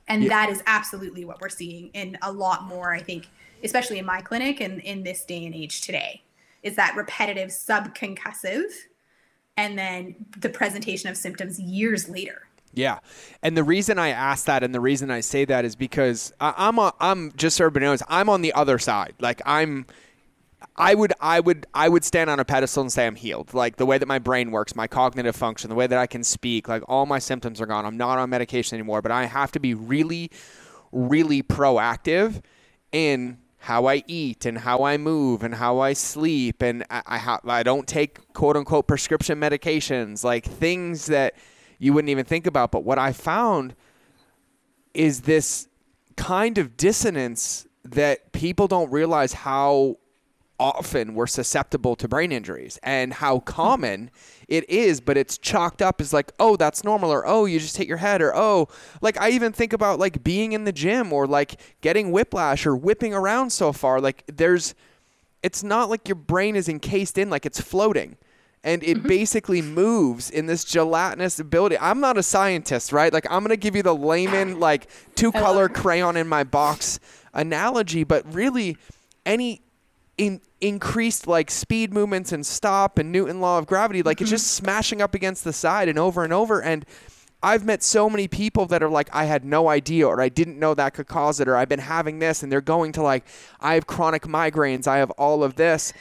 And 0.07 0.23
yeah. 0.23 0.29
that 0.29 0.49
is 0.49 0.63
absolutely 0.67 1.25
what 1.25 1.41
we're 1.41 1.49
seeing 1.49 1.89
in 1.93 2.17
a 2.21 2.31
lot 2.31 2.63
more, 2.63 2.93
I 2.93 2.99
think, 2.99 3.27
especially 3.63 3.99
in 3.99 4.05
my 4.05 4.21
clinic 4.21 4.61
and 4.61 4.79
in 4.81 5.03
this 5.03 5.25
day 5.25 5.45
and 5.45 5.53
age 5.55 5.81
today, 5.81 6.23
is 6.63 6.75
that 6.75 6.95
repetitive 6.95 7.49
subconcussive 7.49 8.71
and 9.57 9.77
then 9.77 10.15
the 10.37 10.49
presentation 10.49 11.09
of 11.09 11.17
symptoms 11.17 11.59
years 11.59 12.07
later. 12.07 12.43
Yeah, 12.73 12.99
and 13.41 13.57
the 13.57 13.63
reason 13.63 13.97
I 13.97 14.09
ask 14.09 14.45
that, 14.45 14.63
and 14.63 14.73
the 14.73 14.79
reason 14.79 15.09
I 15.09 15.21
say 15.21 15.45
that, 15.45 15.65
is 15.65 15.75
because 15.75 16.31
I'm 16.39 16.77
a, 16.77 16.93
I'm 16.99 17.31
just 17.35 17.57
so 17.57 17.65
everybody 17.65 17.85
knows 17.85 18.03
I'm 18.07 18.29
on 18.29 18.41
the 18.43 18.53
other 18.53 18.77
side. 18.77 19.15
Like 19.19 19.41
I'm, 19.45 19.87
I 20.75 20.93
would 20.93 21.11
I 21.19 21.39
would 21.39 21.65
I 21.73 21.89
would 21.89 22.05
stand 22.05 22.29
on 22.29 22.39
a 22.39 22.45
pedestal 22.45 22.81
and 22.81 22.91
say 22.91 23.07
I'm 23.07 23.15
healed. 23.15 23.55
Like 23.55 23.77
the 23.77 23.85
way 23.87 23.97
that 23.97 24.07
my 24.07 24.19
brain 24.19 24.51
works, 24.51 24.75
my 24.75 24.85
cognitive 24.85 25.35
function, 25.35 25.69
the 25.69 25.75
way 25.75 25.87
that 25.87 25.97
I 25.97 26.05
can 26.05 26.23
speak, 26.23 26.67
like 26.67 26.83
all 26.87 27.07
my 27.07 27.17
symptoms 27.17 27.59
are 27.61 27.65
gone. 27.65 27.83
I'm 27.83 27.97
not 27.97 28.19
on 28.19 28.29
medication 28.29 28.77
anymore, 28.77 29.01
but 29.01 29.11
I 29.11 29.25
have 29.25 29.51
to 29.53 29.59
be 29.59 29.73
really, 29.73 30.29
really 30.91 31.41
proactive 31.41 32.43
in 32.91 33.39
how 33.67 33.85
I 33.85 34.01
eat 34.07 34.45
and 34.45 34.57
how 34.57 34.85
I 34.85 34.95
move 34.95 35.43
and 35.43 35.53
how 35.53 35.79
I 35.79 35.91
sleep 35.91 36.61
and 36.61 36.85
I 36.89 37.01
I, 37.05 37.17
ha- 37.17 37.41
I 37.45 37.63
don't 37.63 37.85
take 37.85 38.31
quote 38.31 38.55
unquote 38.55 38.87
prescription 38.87 39.41
medications 39.41 40.23
like 40.23 40.45
things 40.45 41.07
that 41.07 41.35
you 41.77 41.91
wouldn't 41.91 42.09
even 42.09 42.23
think 42.23 42.47
about. 42.47 42.71
But 42.71 42.85
what 42.85 42.97
I 42.97 43.11
found 43.11 43.75
is 44.93 45.21
this 45.23 45.67
kind 46.15 46.57
of 46.57 46.77
dissonance 46.77 47.67
that 47.83 48.31
people 48.31 48.69
don't 48.69 48.89
realize 48.89 49.33
how 49.33 49.97
often 50.57 51.13
we're 51.13 51.27
susceptible 51.27 51.97
to 51.97 52.07
brain 52.07 52.31
injuries 52.31 52.79
and 52.83 53.13
how 53.13 53.39
hmm. 53.39 53.45
common 53.45 54.11
it 54.47 54.69
is, 54.69 55.01
but 55.01 55.17
it's 55.17 55.37
chalked 55.37 55.81
up 55.81 55.99
as 55.99 56.13
like, 56.13 56.31
oh, 56.39 56.55
that's 56.55 56.83
normal, 56.83 57.11
or 57.11 57.27
oh, 57.27 57.45
you 57.45 57.59
just 57.59 57.77
hit 57.77 57.87
your 57.87 57.97
head, 57.97 58.21
or 58.21 58.35
oh, 58.35 58.69
like 59.01 59.19
I 59.19 59.29
even 59.31 59.51
think 59.51 59.73
about 59.73 59.99
like 59.99 60.23
being 60.23 60.53
in 60.53 60.63
the 60.63 60.71
gym 60.71 61.11
or 61.11 61.27
like 61.27 61.59
getting 61.81 62.11
whiplash 62.11 62.65
or 62.65 62.75
whipping 62.75 63.13
around 63.13 63.51
so 63.51 63.73
far. 63.73 63.99
Like 63.99 64.23
there's, 64.27 64.73
it's 65.43 65.63
not 65.63 65.89
like 65.89 66.07
your 66.07 66.15
brain 66.15 66.55
is 66.55 66.69
encased 66.69 67.17
in, 67.17 67.29
like 67.29 67.45
it's 67.45 67.59
floating. 67.59 68.17
And 68.63 68.83
it 68.83 68.97
mm-hmm. 68.97 69.07
basically 69.07 69.61
moves 69.61 70.29
in 70.29 70.47
this 70.47 70.63
gelatinous 70.63 71.39
ability. 71.39 71.77
I'm 71.79 71.99
not 71.99 72.17
a 72.17 72.23
scientist, 72.23 72.91
right? 72.91 73.13
Like 73.13 73.27
I'm 73.29 73.43
gonna 73.43 73.55
give 73.55 73.75
you 73.75 73.83
the 73.83 73.95
layman, 73.95 74.59
like 74.59 74.89
two 75.15 75.31
color 75.31 75.69
crayon 75.69 76.17
in 76.17 76.27
my 76.27 76.43
box 76.43 76.99
analogy, 77.33 78.03
but 78.03 78.33
really, 78.33 78.77
any 79.25 79.61
in 80.17 80.41
increased 80.61 81.27
like 81.27 81.51
speed 81.51 81.93
movements 81.93 82.31
and 82.31 82.45
stop 82.45 82.97
and 82.97 83.11
Newton 83.11 83.41
law 83.41 83.57
of 83.57 83.67
gravity. 83.67 84.01
Like 84.01 84.17
mm-hmm. 84.17 84.23
it's 84.23 84.31
just 84.31 84.51
smashing 84.51 85.01
up 85.01 85.15
against 85.15 85.43
the 85.43 85.53
side 85.53 85.89
and 85.89 85.99
over 85.99 86.23
and 86.23 86.33
over. 86.33 86.61
And 86.61 86.85
I've 87.43 87.63
met 87.63 87.83
so 87.83 88.09
many 88.09 88.27
people 88.27 88.65
that 88.67 88.81
are 88.81 88.89
like, 88.89 89.09
I 89.13 89.25
had 89.25 89.45
no 89.45 89.69
idea, 89.69 90.07
or 90.07 90.19
I 90.19 90.29
didn't 90.29 90.57
know 90.57 90.73
that 90.73 90.95
could 90.95 91.07
cause 91.07 91.39
it, 91.39 91.47
or 91.47 91.55
I've 91.55 91.69
been 91.69 91.79
having 91.79 92.17
this, 92.17 92.41
and 92.41 92.51
they're 92.51 92.61
going 92.61 92.93
to 92.93 93.03
like, 93.03 93.25
I 93.59 93.75
have 93.75 93.85
chronic 93.85 94.23
migraines, 94.23 94.87
I 94.87 94.97
have 94.97 95.11
all 95.11 95.43
of 95.43 95.55
this. 95.55 95.93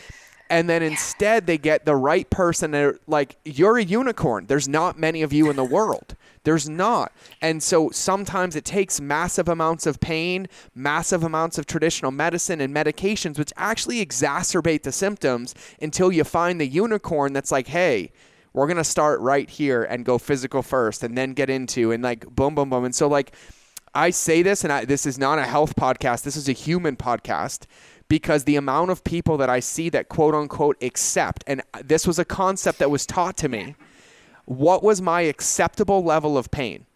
And 0.49 0.71
then 0.71 0.83
instead, 0.83 1.47
they 1.47 1.59
get 1.59 1.85
the 1.85 1.97
right 1.97 2.29
person. 2.31 2.71
They're 2.71 2.99
like, 3.07 3.37
you're 3.45 3.79
a 3.79 3.85
unicorn. 3.85 4.47
There's 4.47 4.69
not 4.69 4.99
many 4.99 5.23
of 5.23 5.33
you 5.33 5.51
in 5.51 5.57
the 5.57 5.65
world. 5.65 6.15
There's 6.47 6.69
not. 6.69 7.11
And 7.43 7.61
so 7.61 7.91
sometimes 7.91 8.55
it 8.55 8.65
takes 8.65 9.01
massive 9.01 9.49
amounts 9.49 9.85
of 9.85 9.99
pain, 9.99 10.47
massive 10.77 11.25
amounts 11.25 11.59
of 11.59 11.67
traditional 11.67 12.13
medicine 12.13 12.61
and 12.61 12.73
medications, 12.73 13.37
which 13.37 13.53
actually 13.57 13.97
exacerbate 13.97 14.85
the 14.85 14.93
symptoms 14.93 15.57
until 15.83 16.13
you 16.13 16.23
find 16.23 16.61
the 16.61 16.67
unicorn 16.69 17.33
that's 17.33 17.51
like, 17.51 17.67
hey, 17.67 18.13
we're 18.53 18.69
going 18.69 18.77
to 18.77 18.85
start 18.85 19.19
right 19.19 19.51
here 19.51 19.83
and 19.83 20.05
go 20.05 20.19
physical 20.19 20.63
first 20.63 21.03
and 21.03 21.19
then 21.19 21.33
get 21.33 21.51
into 21.51 21.91
and 21.91 22.05
like 22.05 22.25
boom, 22.29 22.55
boom, 22.55 22.71
boom. 22.71 22.85
And 22.85 22.95
so, 22.95 23.09
like, 23.09 23.35
I 23.93 24.11
say 24.11 24.43
this, 24.43 24.63
and 24.63 24.73
I, 24.73 24.85
this 24.85 25.05
is 25.05 25.19
not 25.19 25.41
a 25.41 25.45
health 25.45 25.75
podcast, 25.75 26.23
this 26.23 26.37
is 26.37 26.49
a 26.49 26.53
human 26.53 26.95
podcast 26.95 27.65
because 28.07 28.45
the 28.45 28.55
amount 28.55 28.93
of 28.93 29.03
people 29.03 29.37
that 29.39 29.51
I 29.51 29.59
see 29.59 29.89
that 29.89 30.09
quote 30.09 30.37
unquote 30.37 30.81
accept, 30.81 31.43
and 31.49 31.61
this 31.83 32.07
was 32.07 32.21
a 32.21 32.25
concept 32.25 32.79
that 32.79 32.89
was 32.89 33.05
taught 33.05 33.37
to 33.39 33.49
me 33.49 33.75
what 34.47 34.83
was 34.83 35.03
my 35.03 35.23
acceptable 35.23 36.03
level 36.03 36.39
of 36.39 36.51
pain? 36.51 36.87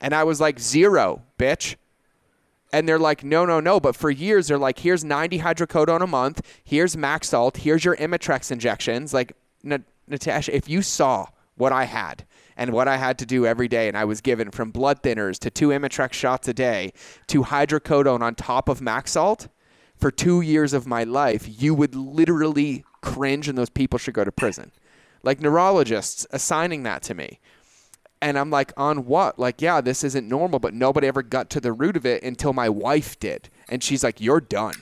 And 0.00 0.14
I 0.14 0.24
was 0.24 0.40
like, 0.40 0.58
zero, 0.58 1.22
bitch. 1.38 1.76
And 2.72 2.88
they're 2.88 2.98
like, 2.98 3.22
no, 3.22 3.44
no, 3.44 3.60
no. 3.60 3.78
But 3.78 3.94
for 3.94 4.10
years, 4.10 4.48
they're 4.48 4.58
like, 4.58 4.78
here's 4.78 5.04
90 5.04 5.40
hydrocodone 5.40 6.00
a 6.00 6.06
month. 6.06 6.40
Here's 6.64 6.96
Maxalt. 6.96 7.58
Here's 7.58 7.84
your 7.84 7.96
Imitrex 7.96 8.50
injections. 8.50 9.12
Like, 9.12 9.36
Natasha, 9.62 10.56
if 10.56 10.68
you 10.68 10.80
saw 10.80 11.26
what 11.56 11.72
I 11.72 11.84
had 11.84 12.24
and 12.56 12.72
what 12.72 12.88
I 12.88 12.96
had 12.96 13.18
to 13.18 13.26
do 13.26 13.46
every 13.46 13.68
day, 13.68 13.88
and 13.88 13.96
I 13.96 14.04
was 14.04 14.20
given 14.20 14.50
from 14.50 14.70
blood 14.70 15.02
thinners 15.02 15.38
to 15.40 15.50
two 15.50 15.68
Imitrex 15.68 16.14
shots 16.14 16.48
a 16.48 16.54
day 16.54 16.92
to 17.28 17.42
hydrocodone 17.42 18.22
on 18.22 18.34
top 18.34 18.68
of 18.68 18.80
Maxalt 18.80 19.48
for 19.96 20.10
two 20.10 20.40
years 20.40 20.72
of 20.72 20.86
my 20.86 21.04
life, 21.04 21.46
you 21.48 21.74
would 21.74 21.94
literally 21.94 22.84
cringe 23.02 23.48
and 23.48 23.58
those 23.58 23.70
people 23.70 23.98
should 23.98 24.14
go 24.14 24.24
to 24.24 24.32
prison 24.32 24.72
like 25.22 25.40
neurologists 25.40 26.26
assigning 26.30 26.82
that 26.84 27.02
to 27.02 27.14
me. 27.14 27.40
And 28.20 28.38
I'm 28.38 28.50
like, 28.50 28.72
on 28.76 29.06
what? 29.06 29.38
Like, 29.38 29.60
yeah, 29.60 29.80
this 29.80 30.04
isn't 30.04 30.28
normal, 30.28 30.60
but 30.60 30.74
nobody 30.74 31.08
ever 31.08 31.22
got 31.22 31.50
to 31.50 31.60
the 31.60 31.72
root 31.72 31.96
of 31.96 32.06
it 32.06 32.22
until 32.22 32.52
my 32.52 32.68
wife 32.68 33.18
did. 33.18 33.48
And 33.68 33.82
she's 33.82 34.04
like, 34.04 34.20
you're 34.20 34.40
done. 34.40 34.74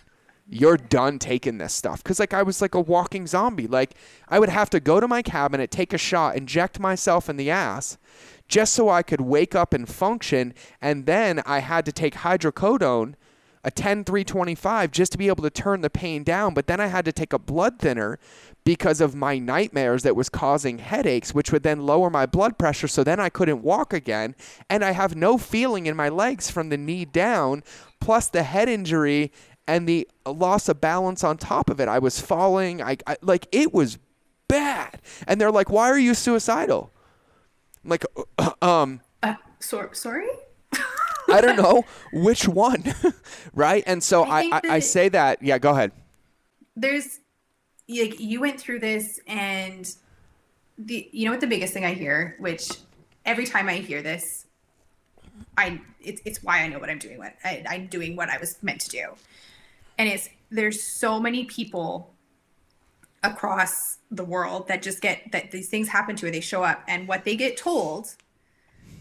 You're 0.46 0.76
done 0.76 1.18
taking 1.18 1.58
this 1.58 1.72
stuff. 1.72 2.04
Cause 2.04 2.18
like 2.18 2.34
I 2.34 2.42
was 2.42 2.60
like 2.60 2.74
a 2.74 2.80
walking 2.80 3.26
zombie. 3.26 3.68
Like 3.68 3.94
I 4.28 4.38
would 4.38 4.48
have 4.48 4.68
to 4.70 4.80
go 4.80 5.00
to 5.00 5.08
my 5.08 5.22
cabinet, 5.22 5.70
take 5.70 5.92
a 5.92 5.98
shot, 5.98 6.36
inject 6.36 6.80
myself 6.80 7.30
in 7.30 7.36
the 7.36 7.50
ass 7.50 7.96
just 8.50 8.74
so 8.74 8.88
I 8.88 9.02
could 9.02 9.20
wake 9.20 9.54
up 9.54 9.72
and 9.72 9.88
function. 9.88 10.52
And 10.82 11.06
then 11.06 11.40
I 11.46 11.60
had 11.60 11.86
to 11.86 11.92
take 11.92 12.16
hydrocodone 12.16 13.14
a 13.62 13.70
10 13.70 14.04
325 14.04 14.90
just 14.90 15.12
to 15.12 15.18
be 15.18 15.28
able 15.28 15.42
to 15.42 15.50
turn 15.50 15.80
the 15.80 15.90
pain 15.90 16.22
down 16.24 16.54
but 16.54 16.66
then 16.66 16.80
i 16.80 16.86
had 16.86 17.04
to 17.04 17.12
take 17.12 17.32
a 17.32 17.38
blood 17.38 17.78
thinner 17.78 18.18
because 18.64 19.00
of 19.00 19.14
my 19.14 19.38
nightmares 19.38 20.02
that 20.02 20.16
was 20.16 20.28
causing 20.28 20.78
headaches, 20.78 21.34
which 21.34 21.50
would 21.52 21.62
then 21.62 21.86
lower 21.86 22.10
my 22.10 22.26
blood 22.26 22.58
pressure. 22.58 22.88
So 22.88 23.02
then 23.02 23.18
I 23.18 23.28
couldn't 23.28 23.62
walk 23.62 23.92
again. 23.92 24.34
And 24.68 24.84
I 24.84 24.92
have 24.92 25.16
no 25.16 25.38
feeling 25.38 25.86
in 25.86 25.96
my 25.96 26.08
legs 26.08 26.50
from 26.50 26.68
the 26.68 26.76
knee 26.76 27.04
down, 27.04 27.62
plus 28.00 28.28
the 28.28 28.42
head 28.42 28.68
injury 28.68 29.32
and 29.66 29.88
the 29.88 30.08
loss 30.26 30.68
of 30.68 30.80
balance 30.80 31.24
on 31.24 31.38
top 31.38 31.70
of 31.70 31.80
it. 31.80 31.88
I 31.88 31.98
was 31.98 32.20
falling. 32.20 32.82
I, 32.82 32.98
I 33.06 33.16
like 33.22 33.46
it 33.52 33.72
was 33.72 33.98
bad. 34.48 35.00
And 35.26 35.40
they're 35.40 35.52
like, 35.52 35.70
"Why 35.70 35.88
are 35.88 35.98
you 35.98 36.14
suicidal?" 36.14 36.90
I'm 37.84 37.90
like, 37.90 38.04
uh, 38.38 38.52
um, 38.60 39.00
uh, 39.22 39.34
so, 39.58 39.88
sorry. 39.92 40.28
I 41.30 41.40
don't 41.40 41.56
know 41.56 41.84
which 42.12 42.48
one, 42.48 42.84
right? 43.54 43.82
And 43.86 44.02
so 44.02 44.24
I, 44.24 44.50
I, 44.52 44.60
I, 44.64 44.78
say 44.80 45.08
that. 45.10 45.42
Yeah, 45.42 45.58
go 45.58 45.70
ahead. 45.70 45.92
There's 46.76 47.20
like 47.88 48.20
you 48.20 48.40
went 48.40 48.60
through 48.60 48.80
this 48.80 49.20
and 49.26 49.92
the 50.78 51.08
you 51.12 51.24
know 51.24 51.32
what 51.32 51.40
the 51.40 51.46
biggest 51.46 51.72
thing 51.72 51.84
I 51.84 51.94
hear, 51.94 52.36
which 52.38 52.70
every 53.24 53.46
time 53.46 53.68
I 53.68 53.74
hear 53.74 54.02
this, 54.02 54.46
I 55.56 55.80
it's 56.00 56.20
it's 56.24 56.42
why 56.42 56.60
I 56.60 56.68
know 56.68 56.78
what 56.78 56.90
I'm 56.90 56.98
doing. 56.98 57.18
What 57.18 57.34
I, 57.44 57.64
I'm 57.68 57.86
doing 57.86 58.16
what 58.16 58.28
I 58.28 58.38
was 58.38 58.62
meant 58.62 58.80
to 58.82 58.90
do, 58.90 59.08
and 59.98 60.08
it's 60.08 60.28
there's 60.50 60.82
so 60.82 61.20
many 61.20 61.44
people 61.44 62.14
across 63.22 63.98
the 64.10 64.24
world 64.24 64.66
that 64.68 64.82
just 64.82 65.00
get 65.00 65.30
that 65.32 65.50
these 65.50 65.68
things 65.68 65.88
happen 65.88 66.16
to 66.16 66.26
or 66.26 66.30
they 66.30 66.40
show 66.40 66.62
up 66.62 66.82
and 66.88 67.06
what 67.06 67.24
they 67.24 67.36
get 67.36 67.56
told 67.56 68.14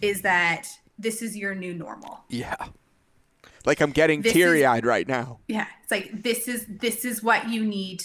is 0.01 0.21
that 0.21 0.67
this 0.99 1.21
is 1.21 1.35
your 1.35 1.55
new 1.55 1.73
normal. 1.73 2.19
Yeah. 2.29 2.55
Like 3.65 3.81
I'm 3.81 3.91
getting 3.91 4.21
teary 4.21 4.65
eyed 4.65 4.85
right 4.85 5.07
now. 5.07 5.39
Yeah. 5.47 5.65
It's 5.81 5.91
like 5.91 6.23
this 6.23 6.47
is 6.47 6.65
this 6.67 7.05
is 7.05 7.23
what 7.23 7.49
you 7.49 7.65
need 7.65 8.03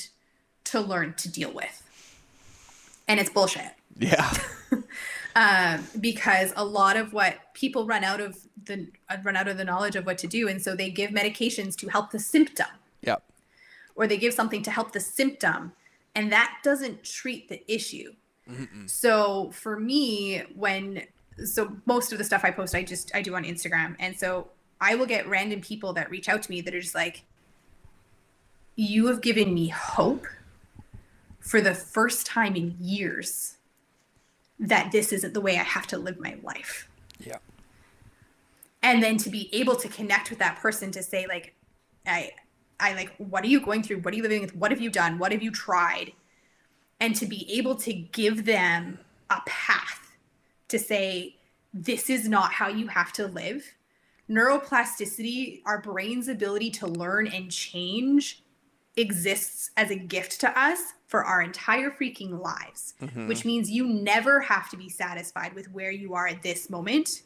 to 0.65 0.81
learn 0.81 1.15
to 1.15 1.29
deal 1.29 1.53
with. 1.53 1.83
And 3.07 3.21
it's 3.21 3.29
bullshit. 3.29 3.73
Yeah. 3.99 4.33
um, 5.37 5.87
because 6.01 6.53
a 6.57 6.65
lot 6.65 6.97
of 6.97 7.13
what 7.13 7.53
people 7.55 7.87
run 7.87 8.05
out 8.05 8.21
of 8.21 8.37
the 8.65 8.89
run 9.23 9.37
out 9.37 9.49
of 9.49 9.59
the 9.59 9.65
knowledge 9.65 9.97
of 9.97 10.07
what 10.07 10.19
to 10.19 10.27
do, 10.27 10.49
and 10.49 10.63
so 10.63 10.75
they 10.75 10.91
give 10.91 11.11
medications 11.11 11.77
to 11.77 11.89
help 11.89 12.11
the 12.11 12.19
symptom. 12.19 12.67
Yep. 13.03 13.23
Or 13.97 14.07
they 14.07 14.17
give 14.17 14.35
something 14.35 14.63
to 14.63 14.71
help 14.71 14.93
the 14.93 15.01
symptom, 15.01 15.73
and 16.15 16.33
that 16.33 16.59
doesn't 16.63 17.05
treat 17.05 17.49
the 17.49 17.63
issue. 17.73 18.15
Mm-mm. 18.51 18.89
So 18.91 19.51
for 19.53 19.79
me, 19.79 20.43
when 20.55 21.05
so 21.45 21.77
most 21.87 22.13
of 22.13 22.19
the 22.19 22.25
stuff 22.25 22.43
I 22.45 22.51
post, 22.51 22.75
I 22.75 22.83
just 22.83 23.15
I 23.15 23.23
do 23.23 23.35
on 23.35 23.45
Instagram, 23.45 23.97
and 23.99 24.19
so 24.19 24.49
I 24.81 24.95
will 24.95 25.07
get 25.07 25.29
random 25.29 25.61
people 25.61 25.93
that 25.95 26.11
reach 26.11 26.29
out 26.29 26.43
to 26.43 26.51
me 26.51 26.61
that 26.61 26.75
are 26.75 26.81
just 26.81 26.95
like, 26.95 27.23
"You 28.77 29.07
have 29.09 29.21
given 29.21 29.53
me 29.55 29.69
hope 29.69 30.27
for 31.41 31.61
the 31.61 31.75
first 31.75 32.27
time 32.27 32.57
in 32.57 32.77
years 32.81 33.57
that 34.59 34.93
this 34.93 35.13
isn't 35.13 35.35
the 35.35 35.41
way 35.41 35.59
I 35.59 35.65
have 35.65 35.87
to 35.89 35.99
live 35.99 36.21
my 36.21 36.37
life." 36.43 36.89
Yeah. 37.19 37.39
And 38.83 39.03
then 39.03 39.17
to 39.19 39.31
be 39.31 39.49
able 39.55 39.77
to 39.77 39.89
connect 39.89 40.31
with 40.31 40.39
that 40.41 40.57
person 40.57 40.91
to 40.93 41.03
say 41.03 41.27
like, 41.27 41.55
I 42.07 42.33
I 42.79 42.95
like, 42.95 43.15
what 43.17 43.45
are 43.45 43.49
you 43.49 43.61
going 43.61 43.83
through? 43.83 44.01
What 44.01 44.13
are 44.13 44.17
you 44.17 44.23
living 44.23 44.43
with? 44.43 44.55
What 44.55 44.71
have 44.71 44.81
you 44.81 44.91
done? 44.91 45.19
What 45.19 45.33
have 45.33 45.43
you 45.43 45.51
tried? 45.51 46.13
And 47.01 47.15
to 47.17 47.27
be 47.27 47.51
able 47.57 47.77
to 47.77 47.93
give 47.93 48.45
them 48.45 48.99
a 49.31 49.41
path 49.47 50.04
to 50.75 50.85
say, 50.85 51.37
this 51.73 52.11
is 52.11 52.29
not 52.29 52.53
how 52.53 52.69
you 52.69 52.89
have 52.89 53.13
to 53.15 53.27
live. 53.27 53.65
Neuroplasticity, 54.29 55.63
our 55.67 55.81
brain's 55.81 56.29
ability 56.29 56.71
to 56.71 56.87
learn 56.87 57.27
and 57.27 57.51
change, 57.51 58.43
exists 58.97 59.71
as 59.77 59.91
a 59.91 59.97
gift 59.97 60.41
to 60.41 60.59
us 60.59 60.95
for 61.07 61.25
our 61.25 61.43
entire 61.43 61.91
freaking 61.91 62.41
lives, 62.41 62.95
mm-hmm. 63.03 63.27
which 63.27 63.45
means 63.45 63.71
you 63.71 63.87
never 63.87 64.41
have 64.41 64.71
to 64.71 64.77
be 64.77 64.89
satisfied 64.89 65.53
with 65.55 65.71
where 65.73 65.91
you 65.91 66.15
are 66.15 66.29
at 66.29 66.43
this 66.43 66.71
moment. 66.71 67.23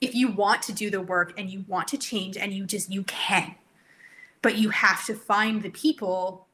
If 0.00 0.14
you 0.14 0.32
want 0.32 0.62
to 0.62 0.72
do 0.72 0.90
the 0.90 1.00
work 1.00 1.38
and 1.38 1.48
you 1.48 1.64
want 1.68 1.86
to 1.88 1.96
change 1.96 2.36
and 2.36 2.52
you 2.52 2.66
just, 2.66 2.90
you 2.90 3.04
can 3.04 3.54
but 4.42 4.58
you 4.58 4.70
have 4.70 5.06
to 5.06 5.14
find 5.14 5.62
the 5.62 5.70
people 5.70 6.46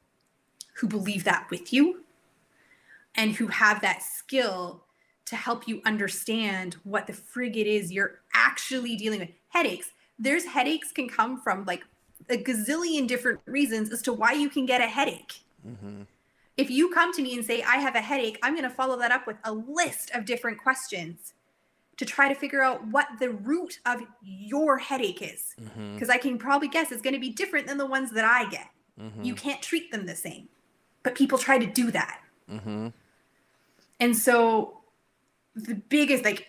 who 0.75 0.87
believe 0.87 1.25
that 1.25 1.49
with 1.51 1.73
you 1.73 2.05
and 3.15 3.33
who 3.33 3.49
have 3.49 3.81
that 3.81 4.03
skill 4.03 4.85
to 5.29 5.37
help 5.37 5.69
you 5.69 5.83
understand 5.85 6.77
what 6.85 7.07
the 7.07 7.13
frig 7.13 7.57
it 7.57 7.67
is 7.67 7.93
you're 7.93 8.21
actually 8.35 8.97
dealing 8.97 9.21
with. 9.21 9.31
Headaches. 9.49 9.91
There's 10.19 10.45
headaches 10.45 10.93
can 10.93 11.09
come 11.09 11.41
from 11.41 11.65
like 11.65 11.85
a 12.29 12.37
gazillion 12.37 13.07
different 13.07 13.41
reasons 13.47 13.93
as 13.93 14.03
to 14.03 14.13
why 14.13 14.33
you 14.33 14.49
can 14.49 14.67
get 14.67 14.81
a 14.81 14.87
headache. 14.87 15.41
Mm-hmm. 15.67 16.03
If 16.57 16.71
you 16.71 16.93
come 16.93 17.13
to 17.15 17.23
me 17.23 17.37
and 17.37 17.45
say, 17.45 17.63
I 17.63 17.77
have 17.77 17.95
a 17.95 18.01
headache, 18.01 18.39
I'm 18.43 18.55
going 18.55 18.69
to 18.69 18.75
follow 18.75 18.99
that 18.99 19.13
up 19.13 19.27
with 19.27 19.37
a 19.45 19.53
list 19.53 20.11
of 20.15 20.25
different 20.25 20.59
questions 20.59 21.35
to 21.99 22.05
try 22.05 22.29
to 22.29 22.35
figure 22.35 22.63
out 22.63 22.87
what 22.89 23.07
the 23.21 23.31
root 23.31 23.79
of 23.87 24.01
your 24.23 24.79
headache 24.79 25.23
is. 25.23 25.55
Because 25.57 25.77
mm-hmm. 25.77 26.11
I 26.11 26.19
can 26.19 26.39
probably 26.39 26.69
guess 26.69 26.91
it's 26.91 27.03
going 27.03 27.15
to 27.15 27.21
be 27.21 27.31
different 27.31 27.67
than 27.67 27.79
the 27.79 27.87
ones 27.87 28.13
that 28.13 28.25
I 28.25 28.49
get. 28.49 28.69
Mm-hmm. 29.01 29.23
You 29.23 29.35
can't 29.35 29.63
treat 29.63 29.93
them 29.93 30.07
the 30.07 30.17
same. 30.17 30.49
But 31.03 31.15
people 31.15 31.39
try 31.39 31.59
to 31.59 31.67
do 31.67 31.91
that. 31.93 32.21
Mm-hmm. 32.51 32.89
And 34.01 34.17
so 34.17 34.78
the 35.67 35.75
biggest, 35.75 36.25
like, 36.25 36.47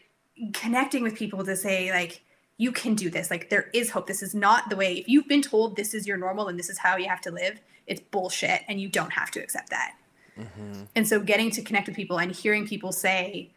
connecting 0.53 1.03
with 1.03 1.15
people 1.15 1.43
to 1.45 1.55
say, 1.55 1.91
like, 1.91 2.21
you 2.57 2.71
can 2.71 2.95
do 2.95 3.09
this. 3.09 3.31
Like, 3.31 3.49
there 3.49 3.69
is 3.73 3.89
hope. 3.89 4.07
This 4.07 4.21
is 4.21 4.35
not 4.35 4.69
the 4.69 4.75
way. 4.75 4.93
If 4.93 5.07
you've 5.07 5.27
been 5.27 5.41
told 5.41 5.75
this 5.75 5.93
is 5.93 6.05
your 6.05 6.17
normal 6.17 6.47
and 6.47 6.59
this 6.59 6.69
is 6.69 6.77
how 6.77 6.97
you 6.97 7.07
have 7.07 7.21
to 7.21 7.31
live, 7.31 7.59
it's 7.87 8.01
bullshit. 8.01 8.61
And 8.67 8.81
you 8.81 8.89
don't 8.89 9.11
have 9.11 9.31
to 9.31 9.39
accept 9.39 9.69
that. 9.69 9.95
Mm-hmm. 10.37 10.83
And 10.95 11.07
so 11.07 11.19
getting 11.19 11.51
to 11.51 11.61
connect 11.61 11.87
with 11.87 11.95
people 11.95 12.19
and 12.19 12.31
hearing 12.31 12.67
people 12.67 12.91
say, 12.91 13.51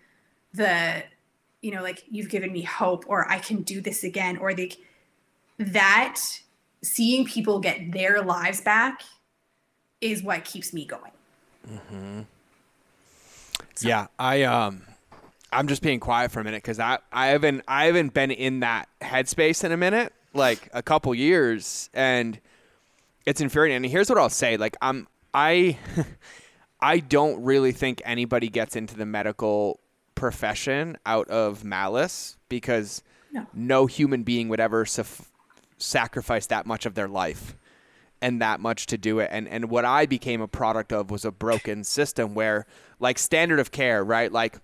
the 0.54 1.02
you 1.60 1.70
know 1.70 1.82
like 1.82 2.04
you've 2.10 2.28
given 2.28 2.52
me 2.52 2.62
hope 2.62 3.04
or 3.08 3.30
i 3.30 3.38
can 3.38 3.62
do 3.62 3.80
this 3.80 4.04
again 4.04 4.36
or 4.38 4.52
like 4.52 4.78
that 5.58 6.20
seeing 6.82 7.24
people 7.24 7.60
get 7.60 7.92
their 7.92 8.22
lives 8.22 8.60
back 8.60 9.02
is 10.00 10.22
what 10.22 10.44
keeps 10.44 10.72
me 10.72 10.84
going 10.84 11.12
mm-hmm. 11.70 12.20
so. 13.74 13.88
yeah 13.88 14.06
i 14.18 14.42
um 14.42 14.82
i'm 15.52 15.68
just 15.68 15.82
being 15.82 16.00
quiet 16.00 16.30
for 16.30 16.40
a 16.40 16.44
minute 16.44 16.62
because 16.62 16.78
i 16.78 16.98
i 17.12 17.28
haven't 17.28 17.62
i 17.68 17.86
haven't 17.86 18.14
been 18.14 18.30
in 18.30 18.60
that 18.60 18.88
headspace 19.00 19.64
in 19.64 19.72
a 19.72 19.76
minute 19.76 20.12
like 20.34 20.68
a 20.72 20.82
couple 20.82 21.14
years 21.14 21.90
and 21.94 22.40
it's 23.26 23.40
infuriating 23.40 23.76
and 23.76 23.86
here's 23.86 24.08
what 24.08 24.18
i'll 24.18 24.30
say 24.30 24.56
like 24.56 24.76
i'm 24.82 25.06
i 25.34 25.76
i 26.80 26.98
don't 26.98 27.42
really 27.42 27.72
think 27.72 28.00
anybody 28.04 28.48
gets 28.48 28.76
into 28.76 28.96
the 28.96 29.06
medical 29.06 29.78
profession 30.14 30.96
out 31.06 31.28
of 31.28 31.64
malice 31.64 32.36
because 32.48 33.02
no, 33.32 33.46
no 33.54 33.86
human 33.86 34.22
being 34.22 34.48
would 34.48 34.60
ever 34.60 34.86
sacrifice 35.78 36.46
that 36.46 36.66
much 36.66 36.86
of 36.86 36.94
their 36.94 37.08
life 37.08 37.56
and 38.20 38.40
that 38.40 38.60
much 38.60 38.86
to 38.86 38.96
do 38.96 39.18
it. 39.18 39.28
And 39.32 39.48
and 39.48 39.68
what 39.68 39.84
I 39.84 40.06
became 40.06 40.40
a 40.40 40.48
product 40.48 40.92
of 40.92 41.10
was 41.10 41.24
a 41.24 41.32
broken 41.32 41.82
system 41.84 42.34
where 42.34 42.66
like 43.00 43.18
standard 43.18 43.58
of 43.58 43.72
care, 43.72 44.04
right? 44.04 44.30
Like 44.30 44.58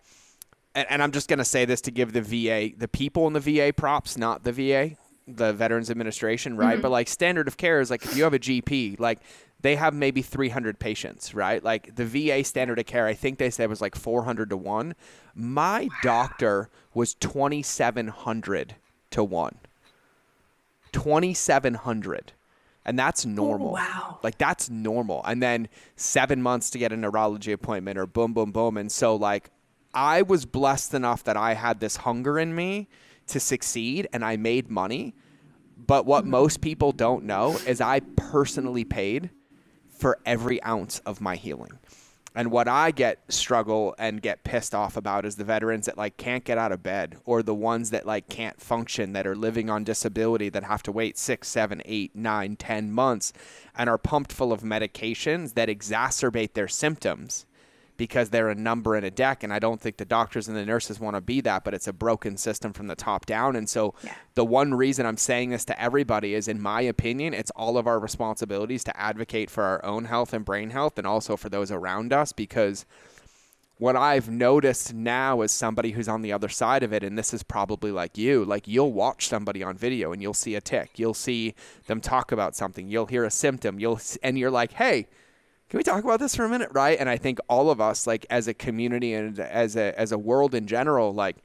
and, 0.78 0.86
and 0.90 1.02
I'm 1.02 1.10
just 1.10 1.28
gonna 1.28 1.44
say 1.44 1.64
this 1.64 1.80
to 1.82 1.90
give 1.90 2.12
the 2.12 2.22
VA 2.22 2.70
the 2.76 2.88
people 2.88 3.26
in 3.26 3.32
the 3.32 3.40
VA 3.40 3.72
props, 3.72 4.16
not 4.16 4.44
the 4.44 4.52
VA, 4.52 4.96
the 5.26 5.52
Veterans 5.52 5.90
Administration, 5.90 6.56
right? 6.56 6.74
Mm-hmm. 6.74 6.82
But 6.82 6.90
like 6.90 7.08
standard 7.08 7.48
of 7.48 7.56
care 7.56 7.80
is 7.80 7.90
like 7.90 8.04
if 8.04 8.16
you 8.16 8.22
have 8.22 8.34
a 8.34 8.38
GP, 8.38 9.00
like 9.00 9.18
they 9.60 9.74
have 9.74 9.92
maybe 9.92 10.22
300 10.22 10.78
patients, 10.78 11.34
right? 11.34 11.62
Like 11.62 11.96
the 11.96 12.04
VA 12.04 12.44
standard 12.44 12.78
of 12.78 12.86
care, 12.86 13.06
I 13.06 13.14
think 13.14 13.38
they 13.38 13.50
said 13.50 13.68
was 13.68 13.80
like 13.80 13.96
400 13.96 14.50
to 14.50 14.56
1. 14.56 14.94
My 15.34 15.82
wow. 15.82 15.88
doctor 16.02 16.70
was 16.94 17.14
2700 17.14 18.76
to 19.10 19.24
1. 19.24 19.58
2700. 20.92 22.32
And 22.84 22.98
that's 22.98 23.26
normal. 23.26 23.70
Oh, 23.70 23.72
wow. 23.72 24.18
Like 24.22 24.38
that's 24.38 24.70
normal. 24.70 25.22
And 25.24 25.42
then 25.42 25.68
7 25.96 26.40
months 26.40 26.70
to 26.70 26.78
get 26.78 26.92
a 26.92 26.96
neurology 26.96 27.50
appointment 27.50 27.98
or 27.98 28.06
boom 28.06 28.32
boom 28.32 28.52
boom 28.52 28.76
and 28.76 28.92
so 28.92 29.16
like 29.16 29.50
I 29.94 30.22
was 30.22 30.44
blessed 30.44 30.94
enough 30.94 31.24
that 31.24 31.36
I 31.36 31.54
had 31.54 31.80
this 31.80 31.96
hunger 31.96 32.38
in 32.38 32.54
me 32.54 32.88
to 33.28 33.40
succeed 33.40 34.08
and 34.12 34.24
I 34.24 34.36
made 34.36 34.70
money. 34.70 35.14
But 35.76 36.06
what 36.06 36.22
mm-hmm. 36.22 36.32
most 36.32 36.60
people 36.60 36.92
don't 36.92 37.24
know 37.24 37.58
is 37.66 37.80
I 37.80 38.00
personally 38.00 38.84
paid 38.84 39.30
for 39.88 40.18
every 40.24 40.62
ounce 40.62 41.00
of 41.00 41.20
my 41.20 41.36
healing. 41.36 41.78
And 42.34 42.52
what 42.52 42.68
I 42.68 42.92
get 42.92 43.20
struggle 43.32 43.96
and 43.98 44.22
get 44.22 44.44
pissed 44.44 44.74
off 44.74 44.96
about 44.96 45.24
is 45.24 45.36
the 45.36 45.44
veterans 45.44 45.86
that 45.86 45.98
like 45.98 46.16
can't 46.18 46.44
get 46.44 46.58
out 46.58 46.70
of 46.70 46.82
bed 46.82 47.16
or 47.24 47.42
the 47.42 47.54
ones 47.54 47.90
that 47.90 48.06
like 48.06 48.28
can't 48.28 48.60
function 48.60 49.12
that 49.14 49.26
are 49.26 49.34
living 49.34 49.68
on 49.70 49.82
disability 49.82 50.48
that 50.50 50.62
have 50.62 50.82
to 50.84 50.92
wait 50.92 51.18
six, 51.18 51.48
seven, 51.48 51.82
eight, 51.84 52.14
nine, 52.14 52.54
ten 52.54 52.92
months 52.92 53.32
and 53.76 53.90
are 53.90 53.98
pumped 53.98 54.32
full 54.32 54.52
of 54.52 54.62
medications 54.62 55.54
that 55.54 55.68
exacerbate 55.68 56.52
their 56.52 56.68
symptoms 56.68 57.44
because 57.98 58.30
they're 58.30 58.48
a 58.48 58.54
number 58.54 58.96
in 58.96 59.04
a 59.04 59.10
deck. 59.10 59.42
And 59.42 59.52
I 59.52 59.58
don't 59.58 59.80
think 59.80 59.98
the 59.98 60.06
doctors 60.06 60.48
and 60.48 60.56
the 60.56 60.64
nurses 60.64 60.98
want 60.98 61.16
to 61.16 61.20
be 61.20 61.42
that, 61.42 61.64
but 61.64 61.74
it's 61.74 61.88
a 61.88 61.92
broken 61.92 62.38
system 62.38 62.72
from 62.72 62.86
the 62.86 62.96
top 62.96 63.26
down. 63.26 63.56
And 63.56 63.68
so 63.68 63.94
yeah. 64.02 64.14
the 64.34 64.44
one 64.44 64.72
reason 64.72 65.04
I'm 65.04 65.18
saying 65.18 65.50
this 65.50 65.66
to 65.66 65.78
everybody 65.78 66.32
is, 66.32 66.48
in 66.48 66.62
my 66.62 66.80
opinion, 66.80 67.34
it's 67.34 67.50
all 67.50 67.76
of 67.76 67.86
our 67.86 67.98
responsibilities 67.98 68.84
to 68.84 68.98
advocate 68.98 69.50
for 69.50 69.64
our 69.64 69.84
own 69.84 70.06
health 70.06 70.32
and 70.32 70.44
brain 70.44 70.70
health 70.70 70.96
and 70.96 71.06
also 71.06 71.36
for 71.36 71.50
those 71.50 71.70
around 71.70 72.12
us 72.12 72.32
because 72.32 72.86
what 73.78 73.96
I've 73.96 74.28
noticed 74.28 74.92
now 74.92 75.40
as 75.40 75.52
somebody 75.52 75.92
who's 75.92 76.08
on 76.08 76.22
the 76.22 76.32
other 76.32 76.48
side 76.48 76.82
of 76.82 76.92
it, 76.92 77.04
and 77.04 77.16
this 77.16 77.32
is 77.32 77.42
probably 77.42 77.92
like 77.92 78.18
you, 78.18 78.44
like 78.44 78.66
you'll 78.66 78.92
watch 78.92 79.28
somebody 79.28 79.62
on 79.62 79.76
video 79.76 80.12
and 80.12 80.20
you'll 80.20 80.34
see 80.34 80.54
a 80.56 80.60
tick, 80.60 80.98
you'll 80.98 81.14
see 81.14 81.54
them 81.86 82.00
talk 82.00 82.32
about 82.32 82.56
something, 82.56 82.88
you'll 82.88 83.06
hear 83.06 83.24
a 83.24 83.30
symptom, 83.30 83.78
you'll 83.78 84.00
and 84.22 84.38
you're 84.38 84.50
like, 84.50 84.72
hey, 84.72 85.06
can 85.68 85.76
we 85.78 85.84
talk 85.84 86.02
about 86.02 86.18
this 86.18 86.34
for 86.34 86.44
a 86.44 86.48
minute 86.48 86.70
right? 86.72 86.98
And 86.98 87.08
i 87.08 87.16
think 87.16 87.38
all 87.48 87.70
of 87.70 87.80
us 87.80 88.06
like 88.06 88.26
as 88.30 88.48
a 88.48 88.54
community 88.54 89.14
and 89.14 89.38
as 89.38 89.76
a 89.76 89.98
as 89.98 90.12
a 90.12 90.18
world 90.18 90.54
in 90.54 90.66
general 90.66 91.12
like 91.12 91.36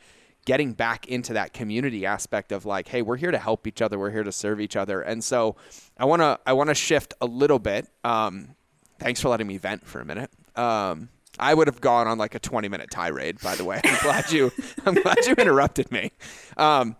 getting 0.46 0.74
back 0.74 1.08
into 1.08 1.34
that 1.34 1.54
community 1.54 2.06
aspect 2.06 2.52
of 2.52 2.66
like 2.66 2.88
hey 2.88 3.02
we're 3.02 3.18
here 3.18 3.32
to 3.32 3.38
help 3.38 3.68
each 3.68 3.82
other. 3.82 3.98
We're 3.98 4.12
here 4.12 4.24
to 4.24 4.32
serve 4.32 4.60
each 4.60 4.76
other. 4.76 5.02
And 5.02 5.24
so 5.24 5.56
i 5.98 6.06
want 6.06 6.22
to 6.22 6.40
i 6.46 6.54
want 6.54 6.70
to 6.70 6.76
shift 6.76 7.14
a 7.22 7.26
little 7.26 7.60
bit. 7.60 7.88
Um, 8.04 8.56
thanks 9.00 9.22
for 9.22 9.30
letting 9.30 9.48
me 9.48 9.58
vent 9.58 9.86
for 9.86 10.00
a 10.00 10.06
minute. 10.06 10.32
Um, 10.56 11.10
i 11.40 11.54
would 11.54 11.68
have 11.68 11.82
gone 11.82 12.08
on 12.08 12.18
like 12.18 12.36
a 12.36 12.40
20 12.40 12.70
minute 12.70 12.92
tirade 12.92 13.40
by 13.42 13.56
the 13.56 13.66
way. 13.66 13.82
I'm 13.84 14.00
glad 14.02 14.32
you 14.32 14.52
i'm 14.86 14.96
glad 14.96 15.26
you 15.26 15.34
interrupted 15.36 15.92
me. 15.92 16.12
Um, 16.58 16.96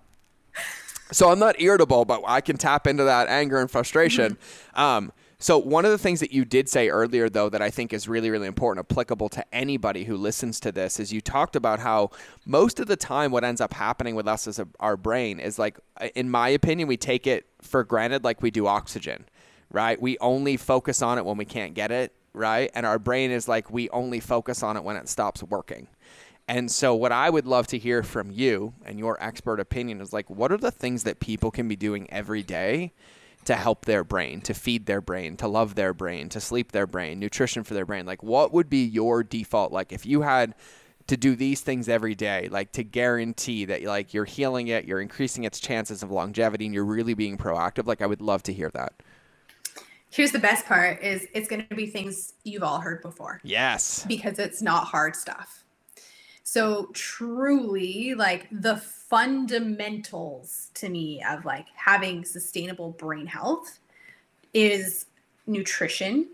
so 1.12 1.30
i'm 1.30 1.40
not 1.40 1.62
irritable 1.62 2.06
but 2.06 2.22
i 2.26 2.42
can 2.42 2.58
tap 2.58 2.88
into 2.88 3.04
that 3.04 3.28
anger 3.30 3.60
and 3.60 3.70
frustration. 3.70 4.36
Mm-hmm. 4.36 4.82
um, 4.82 5.12
so, 5.44 5.58
one 5.58 5.84
of 5.84 5.92
the 5.92 5.98
things 5.98 6.22
that 6.22 6.32
you 6.32 6.46
did 6.46 6.70
say 6.70 6.88
earlier, 6.88 7.28
though, 7.28 7.50
that 7.50 7.62
I 7.62 7.70
think 7.70 7.92
is 7.92 8.08
really, 8.08 8.30
really 8.30 8.48
important, 8.48 8.88
applicable 8.90 9.28
to 9.28 9.44
anybody 9.54 10.06
who 10.06 10.16
listens 10.16 10.58
to 10.62 10.72
this, 10.72 11.02
is 11.02 11.12
you 11.12 11.20
talked 11.20 11.58
about 11.58 11.82
how 11.82 12.12
most 12.46 12.80
of 12.80 12.88
the 12.88 12.96
time 12.96 13.30
what 13.30 13.44
ends 13.44 13.60
up 13.60 13.74
happening 13.74 14.16
with 14.16 14.26
us 14.26 14.48
as 14.48 14.58
a, 14.58 14.70
our 14.80 14.96
brain 14.96 15.42
is 15.42 15.60
like, 15.60 15.78
uh, 16.00 16.08
in 16.16 16.30
my 16.30 16.48
opinion, 16.48 16.88
we 16.88 16.96
take 16.96 17.28
it 17.28 17.46
for 17.62 17.84
granted 17.84 18.24
like 18.24 18.42
we 18.42 18.52
do 18.52 18.68
oxygen, 18.68 19.26
right? 19.70 20.02
We 20.02 20.18
only 20.20 20.56
focus 20.56 21.02
on 21.02 21.18
it 21.18 21.26
when 21.26 21.36
we 21.36 21.44
can't 21.44 21.74
get 21.74 21.92
it, 21.92 22.14
right? 22.32 22.72
And 22.74 22.86
our 22.86 22.98
brain 22.98 23.30
is 23.30 23.46
like, 23.46 23.70
we 23.70 23.90
only 23.90 24.22
focus 24.22 24.64
on 24.64 24.78
it 24.78 24.84
when 24.86 24.96
it 24.96 25.10
stops 25.10 25.44
working. 25.44 25.90
And 26.48 26.72
so, 26.72 26.96
what 26.96 27.12
I 27.12 27.30
would 27.30 27.48
love 27.48 27.68
to 27.68 27.78
hear 27.78 28.02
from 28.02 28.32
you 28.32 28.76
and 28.86 28.98
your 28.98 29.22
expert 29.22 29.60
opinion 29.60 30.00
is 30.00 30.14
like, 30.14 30.30
what 30.30 30.54
are 30.54 30.58
the 30.58 30.72
things 30.72 31.04
that 31.04 31.20
people 31.20 31.52
can 31.52 31.68
be 31.68 31.76
doing 31.76 32.10
every 32.10 32.44
day 32.44 32.94
to 33.46 33.56
help 33.56 33.86
their 33.86 34.04
brain, 34.04 34.42
to 34.42 34.54
feed 34.54 34.86
their 34.86 35.02
brain, 35.02 35.38
to 35.38 35.48
love 35.48 35.76
their 35.76 35.94
brain, 35.94 36.30
to 36.30 36.40
sleep 36.40 36.72
their 36.72 36.88
brain, 36.88 37.20
nutrition 37.20 37.64
for 37.64 37.74
their 37.74 37.86
brain? 37.86 38.06
Like, 38.06 38.24
what 38.24 38.54
would 38.54 38.70
be 38.70 38.84
your 38.86 39.24
default? 39.24 39.72
Like, 39.72 39.92
if 39.92 40.06
you 40.06 40.22
had 40.22 40.56
to 41.08 41.18
do 41.18 41.36
these 41.36 41.62
things 41.62 41.90
every 41.90 42.16
day, 42.16 42.48
like 42.50 42.72
to 42.74 42.84
guarantee 42.84 43.66
that 43.66 43.84
like 43.84 44.14
you're 44.14 44.26
healing 44.26 44.70
it, 44.70 44.86
you're 44.86 45.02
increasing 45.02 45.44
its 45.44 45.60
chances 45.60 46.02
of 46.04 46.12
longevity, 46.12 46.66
and 46.66 46.74
you're 46.74 46.86
really 46.86 47.14
being 47.14 47.38
proactive. 47.38 47.86
Like 47.86 48.02
I 48.02 48.06
would 48.06 48.22
love 48.22 48.44
to 48.44 48.54
hear 48.54 48.70
that. 48.72 48.94
Here's 50.10 50.32
the 50.32 50.40
best 50.40 50.66
part 50.66 51.02
is 51.02 51.28
it's 51.34 51.48
going 51.48 51.66
to 51.68 51.76
be 51.76 51.88
things 51.88 52.34
you've 52.44 52.64
all 52.64 52.80
heard 52.80 53.02
before. 53.02 53.42
Yes. 53.44 54.06
Because 54.08 54.38
it's 54.40 54.62
not 54.62 54.86
hard 54.86 55.16
stuff. 55.16 55.63
So 56.44 56.90
truly 56.94 58.16
like 58.16 58.48
the 58.52 58.78
fundamentals 58.78 60.70
to 60.76 60.90
me 60.90 61.24
of 61.30 61.46
like 61.46 61.68
having 61.76 62.26
sustainable 62.26 62.92
brain 62.92 63.26
health 63.26 63.80
is 64.54 65.06
nutrition, 65.48 66.28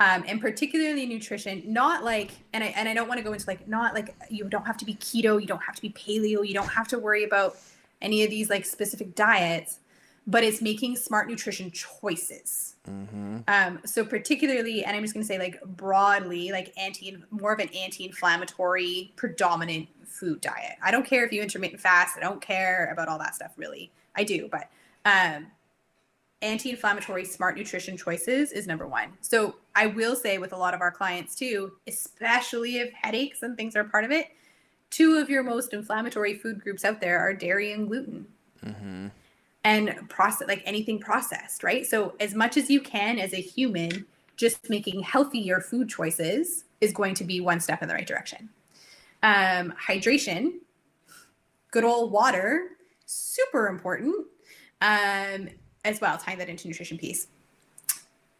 um, 0.00 0.24
and 0.26 0.40
particularly 0.40 1.06
nutrition 1.06 1.62
not 1.66 2.02
like 2.02 2.30
and 2.54 2.64
i 2.64 2.68
and 2.68 2.88
i 2.88 2.94
don't 2.94 3.06
want 3.06 3.18
to 3.18 3.24
go 3.24 3.34
into 3.34 3.46
like 3.46 3.68
not 3.68 3.94
like 3.94 4.14
you 4.30 4.44
don't 4.44 4.66
have 4.66 4.78
to 4.78 4.86
be 4.86 4.94
keto 4.94 5.40
you 5.40 5.46
don't 5.46 5.62
have 5.62 5.76
to 5.76 5.82
be 5.82 5.90
paleo 5.90 6.46
you 6.46 6.54
don't 6.54 6.68
have 6.68 6.88
to 6.88 6.98
worry 6.98 7.24
about 7.24 7.58
any 8.00 8.24
of 8.24 8.30
these 8.30 8.48
like 8.48 8.64
specific 8.64 9.14
diets 9.14 9.78
but 10.26 10.44
it's 10.44 10.60
making 10.60 10.96
smart 10.96 11.28
nutrition 11.28 11.70
choices. 11.70 12.76
Mm-hmm. 12.88 13.40
um, 13.46 13.78
so 13.84 14.02
particularly 14.02 14.84
and 14.84 14.96
i'm 14.96 15.02
just 15.02 15.12
going 15.12 15.22
to 15.22 15.26
say 15.28 15.38
like 15.38 15.60
broadly 15.76 16.50
like 16.50 16.72
anti 16.78 17.14
more 17.30 17.52
of 17.52 17.60
an 17.60 17.68
anti-inflammatory 17.76 19.12
predominant 19.16 19.86
food 20.06 20.40
diet. 20.40 20.76
I 20.82 20.90
don't 20.90 21.04
care 21.04 21.26
if 21.26 21.30
you 21.30 21.42
intermittent 21.42 21.78
fast 21.80 22.16
i 22.16 22.20
don't 22.20 22.40
care 22.40 22.88
about 22.90 23.08
all 23.08 23.18
that 23.18 23.34
stuff 23.34 23.52
really. 23.58 23.92
I 24.16 24.24
do 24.24 24.48
but 24.50 24.70
um, 25.04 25.48
anti-inflammatory 26.40 27.26
smart 27.26 27.56
nutrition 27.56 27.98
choices 27.98 28.52
is 28.52 28.66
number 28.66 28.86
one. 28.86 29.12
So 29.20 29.56
i 29.74 29.86
will 29.86 30.16
say 30.16 30.38
with 30.38 30.54
a 30.54 30.56
lot 30.56 30.72
of 30.72 30.80
our 30.80 30.90
clients 30.90 31.34
too 31.34 31.72
especially 31.86 32.78
if 32.78 32.90
headaches 32.94 33.42
and 33.42 33.58
things 33.58 33.76
are 33.76 33.84
part 33.84 34.04
of 34.06 34.10
it 34.10 34.28
two 34.90 35.16
of 35.16 35.30
your 35.30 35.42
most 35.42 35.72
inflammatory 35.72 36.34
food 36.34 36.60
groups 36.60 36.84
out 36.84 37.00
there 37.00 37.18
are 37.18 37.32
dairy 37.32 37.72
and 37.72 37.88
gluten. 37.88 38.26
Mm-hmm. 38.64 39.08
And 39.64 40.08
process 40.08 40.48
like 40.48 40.62
anything 40.64 40.98
processed 40.98 41.62
right 41.62 41.86
so 41.86 42.14
as 42.20 42.34
much 42.34 42.56
as 42.56 42.70
you 42.70 42.80
can 42.80 43.18
as 43.18 43.32
a 43.32 43.40
human 43.40 44.06
just 44.36 44.70
making 44.70 45.02
healthier 45.02 45.60
food 45.60 45.88
choices 45.88 46.64
is 46.80 46.92
going 46.92 47.14
to 47.14 47.24
be 47.24 47.40
one 47.40 47.60
step 47.60 47.82
in 47.82 47.88
the 47.88 47.94
right 47.94 48.06
direction 48.06 48.48
um, 49.22 49.74
hydration 49.86 50.52
good 51.70 51.84
old 51.84 52.10
water 52.10 52.68
super 53.06 53.66
important 53.66 54.26
um, 54.80 55.48
as 55.84 56.00
well, 56.00 56.16
tying 56.16 56.38
that 56.38 56.48
into 56.48 56.68
nutrition 56.68 56.98
piece. 56.98 57.28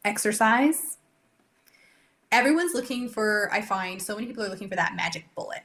Exercise. 0.04 0.98
Everyone's 2.32 2.74
looking 2.74 3.08
for, 3.08 3.50
I 3.52 3.60
find 3.60 4.00
so 4.00 4.14
many 4.14 4.26
people 4.26 4.44
are 4.44 4.48
looking 4.48 4.68
for 4.68 4.76
that 4.76 4.94
magic 4.94 5.26
bullet, 5.34 5.62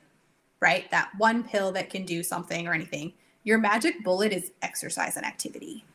right? 0.59 0.89
That 0.91 1.09
one 1.17 1.43
pill 1.43 1.71
that 1.73 1.89
can 1.89 2.05
do 2.05 2.23
something 2.23 2.67
or 2.67 2.73
anything. 2.73 3.13
Your 3.45 3.59
magic 3.59 4.03
bullet 4.03 4.33
is 4.33 4.51
exercise 4.61 5.15
and 5.15 5.25
activity. 5.25 5.85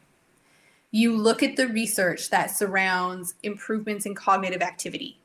You 0.93 1.15
look 1.15 1.43
at 1.43 1.57
the 1.57 1.69
research 1.69 2.31
that 2.31 2.51
surrounds 2.51 3.35
improvements 3.43 4.07
in 4.07 4.15
cognitive 4.15 4.63
activity, 4.63 5.19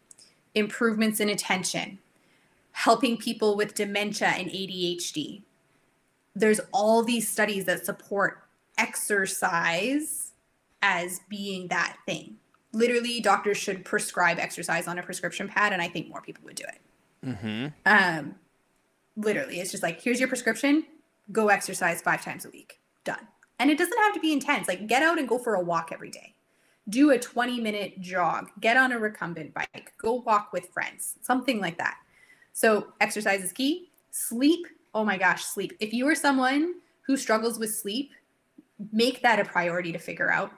improvements 0.53 1.19
in 1.19 1.29
attention, 1.29 1.99
helping 2.71 3.15
people 3.15 3.55
with 3.55 3.75
dementia 3.75 4.29
and 4.29 4.49
ADHD. 4.49 5.43
There's 6.35 6.59
all 6.73 7.03
these 7.03 7.29
studies 7.29 7.65
that 7.65 7.85
support 7.85 8.43
exercise 8.77 10.31
as 10.81 11.21
being 11.29 11.67
that 11.67 11.97
thing. 12.05 12.37
Literally, 12.73 13.21
doctors 13.21 13.57
should 13.57 13.85
prescribe 13.85 14.37
exercise 14.39 14.87
on 14.87 14.99
a 14.99 15.03
prescription 15.03 15.47
pad, 15.47 15.73
and 15.73 15.81
I 15.81 15.87
think 15.87 16.09
more 16.09 16.21
people 16.21 16.43
would 16.45 16.55
do 16.55 16.65
it. 16.65 16.81
Mm-hmm. 17.25 17.67
Um, 17.85 18.35
literally, 19.15 19.59
it's 19.61 19.71
just 19.71 19.83
like, 19.83 20.01
here's 20.01 20.19
your 20.19 20.27
prescription, 20.27 20.85
go 21.31 21.49
exercise 21.49 22.01
five 22.01 22.23
times 22.23 22.45
a 22.45 22.49
week. 22.49 22.79
Done. 23.03 23.27
And 23.59 23.69
it 23.69 23.77
doesn't 23.77 23.97
have 23.97 24.13
to 24.13 24.19
be 24.19 24.33
intense. 24.33 24.67
Like, 24.67 24.87
get 24.87 25.03
out 25.03 25.17
and 25.17 25.27
go 25.27 25.37
for 25.37 25.55
a 25.55 25.61
walk 25.61 25.91
every 25.91 26.09
day. 26.09 26.35
Do 26.89 27.11
a 27.11 27.19
20 27.19 27.59
minute 27.61 27.99
jog, 27.99 28.49
get 28.59 28.77
on 28.77 28.91
a 28.91 28.99
recumbent 28.99 29.53
bike, 29.53 29.93
go 29.97 30.15
walk 30.25 30.53
with 30.53 30.69
friends, 30.69 31.15
something 31.21 31.59
like 31.59 31.77
that. 31.77 31.97
So, 32.53 32.93
exercise 33.01 33.43
is 33.43 33.51
key. 33.51 33.89
Sleep, 34.11 34.67
oh 34.93 35.03
my 35.03 35.17
gosh, 35.17 35.43
sleep. 35.43 35.73
If 35.79 35.93
you 35.93 36.07
are 36.07 36.15
someone 36.15 36.75
who 37.01 37.17
struggles 37.17 37.57
with 37.57 37.73
sleep, 37.73 38.11
make 38.91 39.21
that 39.23 39.39
a 39.39 39.45
priority 39.45 39.91
to 39.93 39.99
figure 39.99 40.31
out 40.31 40.51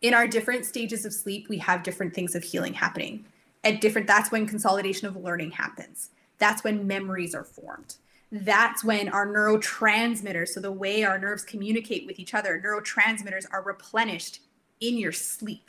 in 0.00 0.14
our 0.14 0.26
different 0.26 0.64
stages 0.64 1.04
of 1.04 1.12
sleep, 1.12 1.48
we 1.48 1.58
have 1.58 1.82
different 1.82 2.14
things 2.14 2.34
of 2.34 2.44
healing 2.44 2.74
happening. 2.74 3.24
At 3.64 3.80
different, 3.80 4.06
that's 4.06 4.30
when 4.30 4.46
consolidation 4.46 5.08
of 5.08 5.16
learning 5.16 5.52
happens. 5.52 6.10
That's 6.38 6.62
when 6.62 6.86
memories 6.86 7.34
are 7.34 7.44
formed. 7.44 7.96
That's 8.30 8.84
when 8.84 9.08
our 9.08 9.26
neurotransmitters, 9.26 10.48
so 10.48 10.60
the 10.60 10.72
way 10.72 11.02
our 11.02 11.18
nerves 11.18 11.44
communicate 11.44 12.06
with 12.06 12.18
each 12.18 12.34
other, 12.34 12.62
neurotransmitters 12.62 13.46
are 13.50 13.62
replenished 13.62 14.40
in 14.80 14.98
your 14.98 15.12
sleep. 15.12 15.68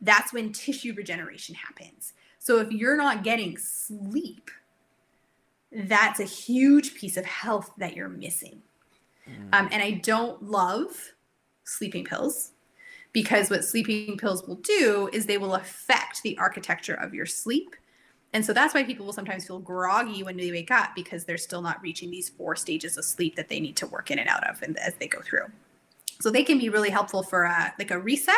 That's 0.00 0.32
when 0.32 0.52
tissue 0.52 0.92
regeneration 0.94 1.54
happens. 1.54 2.14
So 2.38 2.58
if 2.58 2.70
you're 2.72 2.96
not 2.96 3.22
getting 3.22 3.56
sleep, 3.56 4.50
that's 5.72 6.20
a 6.20 6.24
huge 6.24 6.94
piece 6.94 7.16
of 7.16 7.24
health 7.24 7.70
that 7.78 7.94
you're 7.94 8.08
missing. 8.08 8.62
Mm. 9.28 9.54
Um, 9.54 9.68
and 9.72 9.82
I 9.82 9.92
don't 9.92 10.42
love 10.42 11.12
sleeping 11.64 12.04
pills 12.04 12.52
because 13.12 13.48
what 13.48 13.64
sleeping 13.64 14.18
pills 14.18 14.46
will 14.46 14.56
do 14.56 15.08
is 15.12 15.26
they 15.26 15.38
will 15.38 15.54
affect 15.54 16.22
the 16.22 16.36
architecture 16.38 16.94
of 16.94 17.14
your 17.14 17.26
sleep. 17.26 17.76
And 18.34 18.44
so 18.44 18.52
that's 18.52 18.74
why 18.74 18.84
people 18.84 19.06
will 19.06 19.12
sometimes 19.12 19.46
feel 19.46 19.60
groggy 19.60 20.22
when 20.22 20.36
they 20.36 20.50
wake 20.50 20.70
up 20.70 20.90
because 20.94 21.24
they're 21.24 21.38
still 21.38 21.62
not 21.62 21.80
reaching 21.80 22.10
these 22.10 22.28
four 22.28 22.56
stages 22.56 22.98
of 22.98 23.04
sleep 23.04 23.36
that 23.36 23.48
they 23.48 23.60
need 23.60 23.76
to 23.76 23.86
work 23.86 24.10
in 24.10 24.18
and 24.18 24.28
out 24.28 24.46
of 24.48 24.60
and 24.62 24.78
as 24.78 24.94
they 24.94 25.06
go 25.06 25.20
through. 25.22 25.46
So 26.20 26.30
they 26.30 26.42
can 26.42 26.58
be 26.58 26.68
really 26.68 26.90
helpful 26.90 27.22
for 27.22 27.44
a, 27.44 27.72
like 27.78 27.90
a 27.90 27.98
reset, 27.98 28.34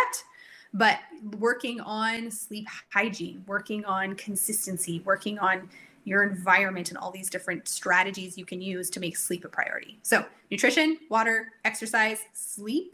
but 0.73 0.99
working 1.39 1.81
on 1.81 2.31
sleep 2.31 2.69
hygiene, 2.93 3.43
working 3.47 3.85
on 3.85 4.15
consistency, 4.17 5.01
working 5.05 5.39
on 5.39 5.69
your 6.05 6.23
environment 6.23 6.91
and 6.91 6.99
all 6.99 7.11
these 7.11 7.29
different 7.29 7.67
strategies 7.67 8.39
you 8.39 8.45
can 8.45 8.61
use 8.61 8.91
to 8.91 9.01
make 9.01 9.17
sleep 9.17 9.45
a 9.45 9.49
priority. 9.49 9.99
So, 10.03 10.25
nutrition, 10.51 10.99
water, 11.11 11.53
exercise, 11.65 12.21
sleep 12.33 12.93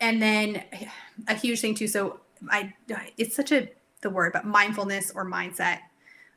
and 0.00 0.20
then 0.20 0.62
a 1.28 1.34
huge 1.34 1.60
thing 1.60 1.74
too. 1.74 1.88
So 1.88 2.20
I, 2.50 2.72
it's 3.16 3.34
such 3.34 3.52
a 3.52 3.68
the 4.00 4.10
word, 4.10 4.32
but 4.32 4.44
mindfulness 4.44 5.12
or 5.14 5.24
mindset, 5.24 5.80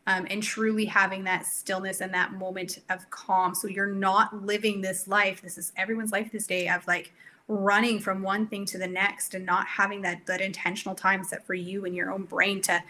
um, 0.07 0.25
and 0.29 0.41
truly 0.41 0.85
having 0.85 1.23
that 1.25 1.45
stillness 1.45 2.01
and 2.01 2.13
that 2.13 2.33
moment 2.33 2.79
of 2.89 3.09
calm. 3.09 3.53
So 3.53 3.67
you're 3.67 3.87
not 3.87 4.45
living 4.45 4.81
this 4.81 5.07
life. 5.07 5.41
This 5.41 5.57
is 5.57 5.71
everyone's 5.77 6.11
life 6.11 6.31
this 6.31 6.47
day 6.47 6.67
of 6.67 6.85
like 6.87 7.13
running 7.47 7.99
from 7.99 8.23
one 8.23 8.47
thing 8.47 8.65
to 8.65 8.77
the 8.77 8.87
next 8.87 9.33
and 9.33 9.45
not 9.45 9.67
having 9.67 10.01
that 10.01 10.25
that 10.25 10.41
intentional 10.41 10.95
time 10.95 11.23
set 11.23 11.45
for 11.45 11.53
you 11.53 11.85
and 11.85 11.95
your 11.95 12.11
own 12.11 12.23
brain 12.23 12.61
to 12.61 12.81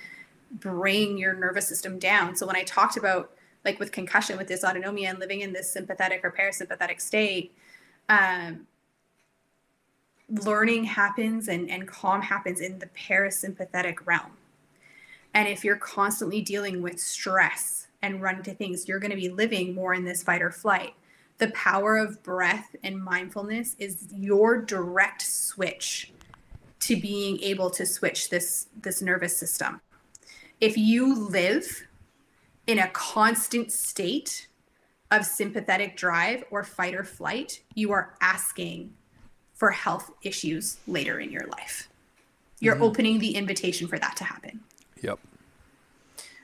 bring 0.52 1.18
your 1.18 1.34
nervous 1.34 1.68
system 1.68 1.98
down. 1.98 2.36
So 2.36 2.46
when 2.46 2.56
I 2.56 2.64
talked 2.64 2.98
about 2.98 3.32
like 3.64 3.80
with 3.80 3.92
concussion 3.92 4.38
with 4.38 4.48
this 4.48 4.64
dysautonomia 4.64 5.10
and 5.10 5.20
living 5.20 5.42
in 5.42 5.54
this 5.54 5.72
sympathetic 5.72 6.22
or 6.24 6.32
parasympathetic 6.32 7.00
state, 7.00 7.56
um, 8.10 8.68
learning 10.30 10.86
happens 10.86 11.48
and, 11.48 11.70
and 11.70 11.88
calm 11.88 12.22
happens 12.22 12.60
in 12.60 12.80
the 12.80 12.88
parasympathetic 12.88 14.06
realm. 14.06 14.32
And 15.34 15.48
if 15.48 15.64
you're 15.64 15.78
constantly 15.78 16.42
dealing 16.42 16.82
with 16.82 17.00
stress 17.00 17.88
and 18.02 18.22
running 18.22 18.44
to 18.44 18.54
things, 18.54 18.88
you're 18.88 19.00
going 19.00 19.12
to 19.12 19.18
be 19.18 19.30
living 19.30 19.74
more 19.74 19.94
in 19.94 20.04
this 20.04 20.24
fight 20.24 20.42
or 20.42 20.52
flight. 20.52 20.94
The 21.38 21.52
power 21.52 21.98
of 21.98 22.22
breath 22.24 22.76
and 22.84 23.02
mindfulness 23.02 23.76
is 23.80 24.08
your 24.12 24.62
direct 24.62 25.22
switch 25.22 26.12
to 26.82 27.00
being 27.00 27.40
able 27.42 27.70
to 27.72 27.86
switch 27.86 28.30
this 28.30 28.68
this 28.82 29.02
nervous 29.02 29.38
system. 29.38 29.82
If 30.60 30.78
you 30.78 31.28
live 31.28 31.88
in 32.68 32.80
a 32.80 32.88
constant 32.90 33.72
state 33.72 34.48
of 35.10 35.26
sympathetic 35.26 35.98
drive 35.98 36.44
or 36.52 36.64
fight 36.64 36.96
or 36.96 37.04
flight, 37.04 37.62
you 37.76 37.92
are 37.92 38.16
asking 38.22 38.94
for 39.54 39.72
health 39.72 40.12
issues 40.24 40.78
later 40.88 41.20
in 41.20 41.32
your 41.32 41.46
life. 41.48 41.90
You're 42.60 42.76
mm-hmm. 42.76 42.84
opening 42.84 43.20
the 43.20 43.36
invitation 43.36 43.88
for 43.88 44.00
that 44.00 44.16
to 44.18 44.24
happen. 44.24 44.62
Yep. 45.02 45.20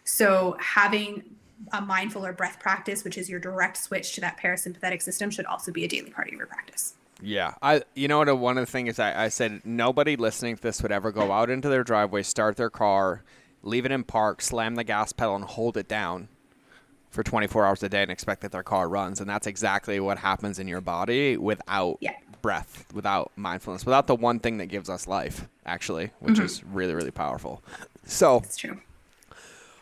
So 0.03 0.57
having 0.59 1.23
a 1.71 1.81
mindful 1.81 2.25
or 2.25 2.33
breath 2.33 2.59
practice, 2.59 3.03
which 3.03 3.17
is 3.17 3.29
your 3.29 3.39
direct 3.39 3.77
switch 3.77 4.13
to 4.15 4.21
that 4.21 4.39
parasympathetic 4.39 5.01
system, 5.01 5.29
should 5.29 5.45
also 5.45 5.71
be 5.71 5.83
a 5.83 5.87
daily 5.87 6.09
part 6.09 6.27
of 6.27 6.33
your 6.33 6.47
practice. 6.47 6.93
Yeah, 7.21 7.55
I. 7.63 7.81
You 7.95 8.07
know 8.07 8.19
what? 8.19 8.37
One 8.37 8.57
of 8.59 8.65
the 8.65 8.71
things 8.71 8.99
I, 8.99 9.25
I 9.25 9.29
said 9.29 9.61
nobody 9.65 10.15
listening 10.15 10.55
to 10.55 10.61
this 10.61 10.83
would 10.83 10.91
ever 10.91 11.11
go 11.11 11.31
out 11.31 11.49
into 11.49 11.67
their 11.67 11.83
driveway, 11.83 12.21
start 12.21 12.57
their 12.57 12.69
car, 12.69 13.23
leave 13.63 13.85
it 13.85 13.91
in 13.91 14.03
park, 14.03 14.41
slam 14.41 14.75
the 14.75 14.83
gas 14.83 15.13
pedal, 15.13 15.35
and 15.35 15.43
hold 15.43 15.77
it 15.77 15.87
down 15.87 16.27
for 17.09 17.23
24 17.23 17.65
hours 17.65 17.81
a 17.81 17.89
day 17.89 18.03
and 18.03 18.11
expect 18.11 18.41
that 18.41 18.51
their 18.51 18.61
car 18.61 18.87
runs. 18.87 19.19
And 19.19 19.27
that's 19.27 19.47
exactly 19.47 19.99
what 19.99 20.19
happens 20.19 20.59
in 20.59 20.67
your 20.67 20.81
body 20.81 21.37
without 21.37 21.97
yeah 22.01 22.13
breath, 22.41 22.85
without 22.93 23.31
mindfulness, 23.35 23.85
without 23.85 24.07
the 24.07 24.15
one 24.15 24.39
thing 24.39 24.57
that 24.57 24.67
gives 24.67 24.89
us 24.89 25.07
life, 25.07 25.47
actually, 25.65 26.11
which 26.19 26.35
mm-hmm. 26.35 26.45
is 26.45 26.63
really, 26.63 26.93
really 26.93 27.11
powerful. 27.11 27.61
So, 28.07 28.37
it's 28.37 28.57
true. 28.57 28.79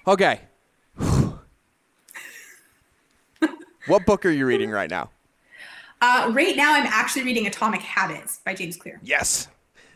Okay. 0.07 0.41
What 3.87 4.03
book 4.07 4.25
are 4.25 4.31
you 4.31 4.47
reading 4.47 4.71
right 4.71 4.89
now? 4.89 5.11
Uh, 6.01 6.31
right 6.33 6.55
now, 6.57 6.73
I'm 6.73 6.87
actually 6.87 7.23
reading 7.23 7.45
Atomic 7.45 7.81
Habits 7.81 8.39
by 8.43 8.55
James 8.55 8.77
Clear. 8.77 8.99
Yes. 9.03 9.47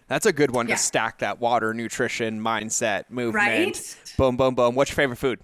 That's 0.08 0.28
a 0.28 0.32
good 0.34 0.52
one 0.52 0.68
Yeah. 0.68 0.76
to 0.76 0.82
stack 0.82 1.18
that 1.20 1.40
water, 1.40 1.74
nutrition, 1.74 2.40
mindset, 2.40 3.06
movement. 3.10 3.34
Right? 3.48 3.96
Boom, 4.16 4.38
boom, 4.38 4.54
boom. 4.54 4.76
What's 4.76 4.92
your 4.92 4.96
favorite 4.96 5.16
food? 5.18 5.40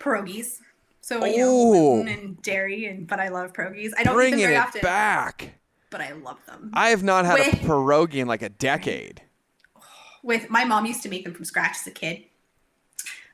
Pierogies. 0.00 0.58
So 1.00 1.24
you 1.24 1.38
know, 1.38 1.70
gluten 2.02 2.08
and 2.08 2.42
dairy, 2.42 2.86
and 2.86 3.06
but 3.06 3.20
I 3.20 3.28
love 3.28 3.52
pierogies. 3.52 3.90
I 3.96 4.02
don't 4.02 4.04
eat 4.04 4.04
them 4.06 4.14
Bringing 4.14 4.38
very 4.40 4.54
it 4.54 4.58
often, 4.58 4.80
back. 4.80 5.54
but 5.90 6.00
I 6.00 6.10
love 6.12 6.38
them. 6.46 6.70
I 6.74 6.88
have 6.90 7.02
not 7.04 7.24
had 7.24 7.38
a 7.38 7.44
With- 7.44 7.54
pierogi 7.60 8.14
in 8.16 8.26
like 8.28 8.42
a 8.42 8.48
decade. 8.48 9.22
With 10.22 10.50
my 10.50 10.64
mom 10.64 10.86
used 10.86 11.02
to 11.04 11.08
make 11.08 11.24
them 11.24 11.34
from 11.34 11.44
scratch 11.44 11.76
as 11.80 11.86
a 11.86 11.90
kid, 11.90 12.24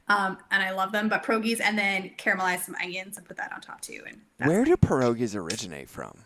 um, 0.09 0.39
and 0.51 0.63
I 0.63 0.71
love 0.71 0.93
them. 0.93 1.09
But 1.09 1.25
pierogies, 1.25 1.61
and 1.61 1.79
then 1.79 2.13
caramelize 2.17 2.61
some 2.61 2.77
onions 2.77 3.17
and 3.17 3.27
put 3.27 3.37
that 3.39 3.53
on 3.53 3.61
top 3.61 3.81
too. 3.81 4.03
And 4.07 4.21
Where 4.49 4.65
do 4.65 4.77
pierogies 4.77 5.35
originate 5.35 5.89
from? 5.89 6.19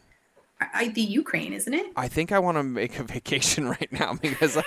I, 0.75 0.89
the 0.89 1.01
Ukraine, 1.01 1.55
isn't 1.55 1.73
it? 1.73 1.87
I 1.97 2.09
think 2.09 2.33
I 2.33 2.39
want 2.39 2.59
to 2.59 2.63
make 2.63 2.99
a 2.99 3.03
vacation 3.05 3.69
right 3.69 3.91
now 3.91 4.15
because 4.15 4.59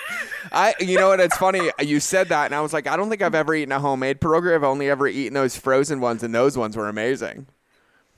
I, 0.52 0.74
you 0.80 0.98
know 0.98 1.08
what? 1.08 1.20
It's 1.20 1.36
funny. 1.36 1.70
You 1.80 2.00
said 2.00 2.28
that, 2.30 2.46
and 2.46 2.54
I 2.54 2.60
was 2.60 2.72
like, 2.72 2.86
I 2.86 2.96
don't 2.96 3.08
think 3.10 3.22
I've 3.22 3.34
ever 3.34 3.54
eaten 3.54 3.72
a 3.72 3.78
homemade 3.80 4.20
pierogi. 4.20 4.54
I've 4.54 4.64
only 4.64 4.90
ever 4.90 5.06
eaten 5.06 5.34
those 5.34 5.56
frozen 5.56 6.00
ones, 6.00 6.22
and 6.22 6.34
those 6.34 6.58
ones 6.58 6.76
were 6.76 6.88
amazing. 6.88 7.46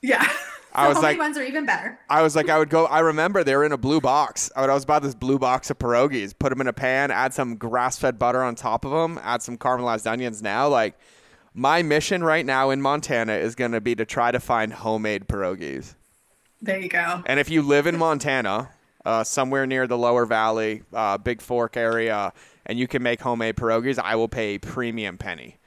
Yeah. 0.02 0.26
I 0.76 0.88
was 0.88 0.98
like- 1.02 1.18
ones 1.18 1.36
are 1.38 1.42
even 1.42 1.66
better. 1.66 1.98
I 2.08 2.22
was 2.22 2.36
like, 2.36 2.48
I 2.48 2.58
would 2.58 2.70
go. 2.70 2.86
I 2.86 3.00
remember 3.00 3.42
they 3.42 3.56
were 3.56 3.64
in 3.64 3.72
a 3.72 3.78
blue 3.78 4.00
box. 4.00 4.50
I 4.54 4.60
would 4.60 4.70
always 4.70 4.84
buy 4.84 4.98
this 4.98 5.14
blue 5.14 5.38
box 5.38 5.70
of 5.70 5.78
pierogies, 5.78 6.38
put 6.38 6.50
them 6.50 6.60
in 6.60 6.66
a 6.66 6.72
pan, 6.72 7.10
add 7.10 7.34
some 7.34 7.56
grass-fed 7.56 8.18
butter 8.18 8.42
on 8.42 8.54
top 8.54 8.84
of 8.84 8.90
them, 8.90 9.18
add 9.22 9.42
some 9.42 9.56
caramelized 9.56 10.10
onions. 10.10 10.42
Now, 10.42 10.68
like, 10.68 10.98
my 11.54 11.82
mission 11.82 12.22
right 12.22 12.44
now 12.44 12.70
in 12.70 12.82
Montana 12.82 13.32
is 13.32 13.54
going 13.54 13.72
to 13.72 13.80
be 13.80 13.94
to 13.94 14.04
try 14.04 14.30
to 14.30 14.38
find 14.38 14.72
homemade 14.72 15.26
pierogies. 15.26 15.94
There 16.60 16.78
you 16.78 16.88
go. 16.88 17.22
And 17.26 17.40
if 17.40 17.48
you 17.50 17.62
live 17.62 17.86
in 17.86 17.96
Montana, 17.96 18.70
uh, 19.04 19.24
somewhere 19.24 19.66
near 19.66 19.86
the 19.86 19.96
Lower 19.96 20.26
Valley, 20.26 20.82
uh, 20.92 21.16
Bigfork 21.16 21.76
area, 21.76 22.32
and 22.66 22.78
you 22.78 22.86
can 22.88 23.02
make 23.02 23.20
homemade 23.20 23.56
pierogies, 23.56 23.98
I 23.98 24.16
will 24.16 24.28
pay 24.28 24.54
a 24.56 24.58
premium 24.58 25.16
penny. 25.16 25.58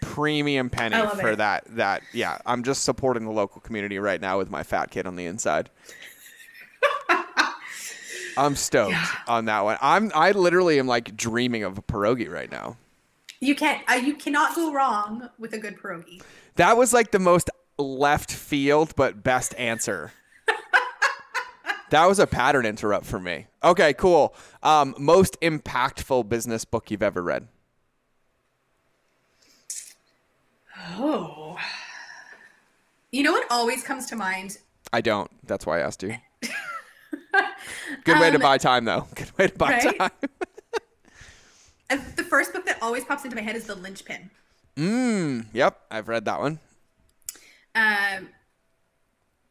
Premium 0.00 0.70
penny 0.70 0.96
for 1.20 1.32
it. 1.32 1.36
that. 1.36 1.64
That 1.76 2.02
yeah, 2.12 2.38
I'm 2.46 2.62
just 2.62 2.84
supporting 2.84 3.24
the 3.24 3.30
local 3.30 3.60
community 3.60 3.98
right 3.98 4.20
now 4.20 4.38
with 4.38 4.50
my 4.50 4.62
fat 4.62 4.90
kid 4.90 5.06
on 5.06 5.16
the 5.16 5.26
inside. 5.26 5.70
I'm 8.36 8.54
stoked 8.54 8.94
on 9.26 9.46
that 9.46 9.64
one. 9.64 9.78
I'm 9.80 10.12
I 10.14 10.30
literally 10.32 10.78
am 10.78 10.86
like 10.86 11.16
dreaming 11.16 11.64
of 11.64 11.78
a 11.78 11.82
pierogi 11.82 12.30
right 12.30 12.50
now. 12.50 12.76
You 13.40 13.54
can't. 13.54 13.82
Uh, 13.88 13.94
you 13.94 14.14
cannot 14.14 14.54
go 14.54 14.72
wrong 14.72 15.28
with 15.38 15.52
a 15.52 15.58
good 15.58 15.78
pierogi. 15.78 16.22
That 16.56 16.76
was 16.76 16.92
like 16.92 17.10
the 17.10 17.18
most 17.18 17.50
left 17.78 18.32
field 18.32 18.94
but 18.96 19.22
best 19.22 19.54
answer. 19.56 20.12
that 21.90 22.06
was 22.06 22.18
a 22.18 22.26
pattern 22.26 22.66
interrupt 22.66 23.06
for 23.06 23.20
me. 23.20 23.46
Okay, 23.62 23.92
cool. 23.94 24.34
Um, 24.62 24.94
most 24.98 25.40
impactful 25.40 26.28
business 26.28 26.64
book 26.64 26.90
you've 26.90 27.02
ever 27.02 27.22
read? 27.22 27.48
Oh. 31.00 31.56
You 33.12 33.22
know 33.22 33.32
what 33.32 33.46
always 33.50 33.82
comes 33.82 34.06
to 34.06 34.16
mind? 34.16 34.58
I 34.92 35.00
don't. 35.00 35.30
That's 35.46 35.64
why 35.64 35.78
I 35.78 35.82
asked 35.82 36.02
you. 36.02 36.16
Good 38.04 38.18
way 38.20 38.30
to 38.30 38.36
Um, 38.36 38.42
buy 38.42 38.58
time, 38.58 38.84
though. 38.84 39.06
Good 39.14 39.30
way 39.38 39.46
to 39.48 39.54
buy 39.56 39.70
right? 39.84 39.98
time. 39.98 40.10
The 42.16 42.22
first 42.24 42.52
book 42.52 42.66
that 42.66 42.76
always 42.82 43.04
pops 43.06 43.24
into 43.24 43.34
my 43.34 43.40
head 43.42 43.56
is 43.56 43.64
The 43.64 43.74
Linchpin. 43.74 44.28
Mm, 44.76 45.46
yep, 45.54 45.80
I've 45.90 46.06
read 46.08 46.26
that 46.26 46.38
one. 46.38 46.58
Um, 47.74 48.28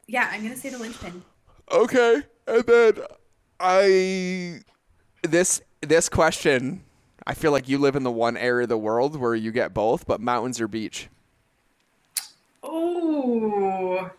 yeah, 0.07 0.29
I'm 0.31 0.43
gonna 0.43 0.55
say 0.55 0.69
The 0.69 0.77
Linchpin. 0.77 1.23
Okay, 1.71 2.21
and 2.45 2.63
then 2.63 2.93
I 3.59 4.59
this 5.23 5.61
this 5.81 6.09
question. 6.09 6.83
I 7.25 7.33
feel 7.33 7.51
like 7.51 7.67
you 7.67 7.79
live 7.79 7.95
in 7.95 8.03
the 8.03 8.11
one 8.11 8.37
area 8.37 8.63
of 8.63 8.69
the 8.69 8.77
world 8.77 9.15
where 9.19 9.33
you 9.33 9.51
get 9.51 9.73
both, 9.73 10.05
but 10.05 10.21
mountains 10.21 10.61
or 10.61 10.67
beach. 10.67 11.09
Oh. 12.67 14.11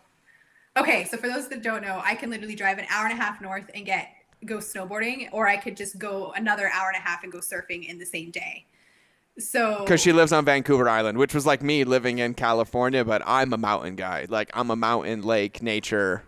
Okay, 0.77 1.05
so 1.05 1.17
for 1.17 1.29
those 1.29 1.49
that 1.49 1.63
don't 1.63 1.83
know, 1.83 2.01
I 2.05 2.15
can 2.15 2.31
literally 2.31 2.55
drive 2.55 2.79
an 2.79 2.87
hour 2.91 3.07
and 3.07 3.19
a 3.19 3.23
half 3.23 3.41
north 3.41 3.71
and 3.75 3.85
get 3.85 4.09
go 4.45 4.59
snowboarding, 4.59 5.29
or 5.33 5.49
I 5.49 5.57
could 5.57 5.77
just 5.77 5.99
go 5.99 6.33
another 6.37 6.71
hour 6.73 6.89
and 6.89 6.97
a 6.97 7.07
half 7.07 7.25
and 7.25 7.33
go 7.33 7.39
surfing 7.39 7.89
in 7.89 7.99
the 7.99 8.07
same 8.07 8.31
day. 8.31 8.65
So 9.39 9.81
Because 9.81 10.01
she 10.01 10.13
lives 10.13 10.33
on 10.33 10.45
Vancouver 10.45 10.89
Island, 10.89 11.19
which 11.19 11.35
was 11.35 11.47
like 11.47 11.63
me 11.63 11.85
living 11.85 12.19
in 12.19 12.35
California, 12.35 13.05
but 13.05 13.23
I'm 13.25 13.53
a 13.53 13.59
mountain 13.59 13.97
guy. 13.97 14.27
Like 14.29 14.51
I'm 14.55 14.71
a 14.71 14.77
mountain, 14.77 15.23
lake, 15.23 15.63
nature. 15.63 16.23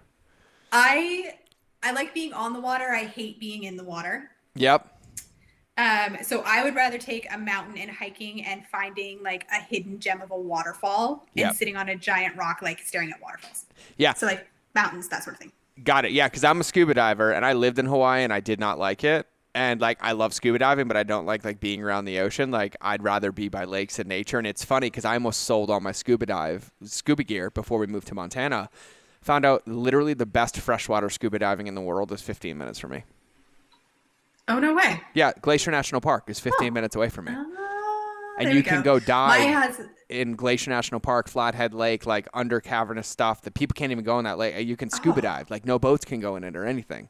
I 0.72 1.34
I 1.82 1.92
like 1.92 2.14
being 2.14 2.32
on 2.32 2.52
the 2.52 2.60
water. 2.60 2.88
I 2.90 3.04
hate 3.04 3.40
being 3.40 3.64
in 3.64 3.76
the 3.76 3.84
water. 3.84 4.30
Yep. 4.54 4.99
Um, 5.78 6.18
so 6.22 6.42
I 6.44 6.62
would 6.62 6.74
rather 6.74 6.98
take 6.98 7.26
a 7.32 7.38
mountain 7.38 7.78
and 7.78 7.90
hiking 7.90 8.44
and 8.44 8.66
finding 8.66 9.22
like 9.22 9.46
a 9.50 9.60
hidden 9.62 9.98
gem 9.98 10.20
of 10.20 10.30
a 10.30 10.36
waterfall 10.38 11.26
and 11.36 11.46
Yep. 11.46 11.54
sitting 11.54 11.76
on 11.76 11.88
a 11.88 11.96
giant 11.96 12.36
rock, 12.36 12.60
like 12.60 12.80
staring 12.80 13.10
at 13.10 13.20
waterfalls. 13.22 13.64
Yeah. 13.96 14.12
So 14.12 14.26
like 14.26 14.46
mountains, 14.74 15.08
that 15.08 15.24
sort 15.24 15.36
of 15.36 15.40
thing. 15.40 15.52
Got 15.82 16.04
it. 16.04 16.12
Yeah, 16.12 16.26
because 16.28 16.44
I'm 16.44 16.60
a 16.60 16.64
scuba 16.64 16.92
diver 16.92 17.32
and 17.32 17.46
I 17.46 17.54
lived 17.54 17.78
in 17.78 17.86
Hawaii 17.86 18.22
and 18.24 18.32
I 18.32 18.40
did 18.40 18.60
not 18.60 18.78
like 18.78 19.04
it. 19.04 19.26
And 19.54 19.80
like 19.80 19.98
I 20.02 20.12
love 20.12 20.34
scuba 20.34 20.58
diving, 20.58 20.86
but 20.86 20.96
I 20.98 21.02
don't 21.02 21.24
like 21.24 21.44
like 21.44 21.60
being 21.60 21.82
around 21.82 22.04
the 22.04 22.18
ocean. 22.20 22.50
Like 22.50 22.76
I'd 22.82 23.02
rather 23.02 23.32
be 23.32 23.48
by 23.48 23.64
lakes 23.64 23.98
and 23.98 24.08
nature. 24.08 24.36
And 24.38 24.46
it's 24.46 24.64
funny 24.64 24.88
because 24.88 25.04
I 25.06 25.14
almost 25.14 25.40
sold 25.42 25.70
all 25.70 25.80
my 25.80 25.92
scuba 25.92 26.26
dive 26.26 26.70
scuba 26.84 27.24
gear 27.24 27.50
before 27.50 27.78
we 27.78 27.86
moved 27.86 28.06
to 28.08 28.14
Montana. 28.14 28.68
Found 29.22 29.44
out 29.46 29.66
literally 29.66 30.14
the 30.14 30.26
best 30.26 30.58
freshwater 30.58 31.08
scuba 31.10 31.38
diving 31.38 31.66
in 31.66 31.74
the 31.74 31.80
world 31.80 32.12
is 32.12 32.20
15 32.22 32.56
minutes 32.58 32.78
from 32.78 32.90
me. 32.92 33.04
Oh 34.50 34.58
no 34.58 34.74
way. 34.74 35.00
Yeah, 35.14 35.32
Glacier 35.40 35.70
National 35.70 36.00
Park 36.00 36.24
is 36.28 36.40
15 36.40 36.72
minutes 36.72 36.96
away 36.96 37.08
from 37.08 37.26
me. 37.26 37.32
Ah, 37.34 37.44
And 38.38 38.48
there 38.48 38.54
you 38.54 38.62
can 38.62 38.82
go 38.82 38.94
My 38.94 39.00
dive 39.06 39.88
in 40.08 40.34
Glacier 40.34 40.70
National 40.70 41.00
Park, 41.00 41.28
Flathead 41.28 41.72
Lake, 41.72 42.04
like 42.06 42.26
under 42.34 42.60
cavernous 42.60 43.06
stuff 43.08 43.42
that 43.42 43.54
people 43.54 43.74
can't 43.74 43.92
even 43.92 44.04
go 44.04 44.18
in 44.18 44.24
that 44.24 44.38
lake. 44.38 44.66
You 44.66 44.76
can 44.76 44.90
scuba 44.90 45.18
Oh. 45.18 45.22
dive, 45.22 45.50
like 45.50 45.64
no 45.64 45.78
boats 45.78 46.04
can 46.04 46.20
go 46.20 46.36
in 46.36 46.44
it 46.44 46.56
or 46.56 46.64
anything. 46.66 47.08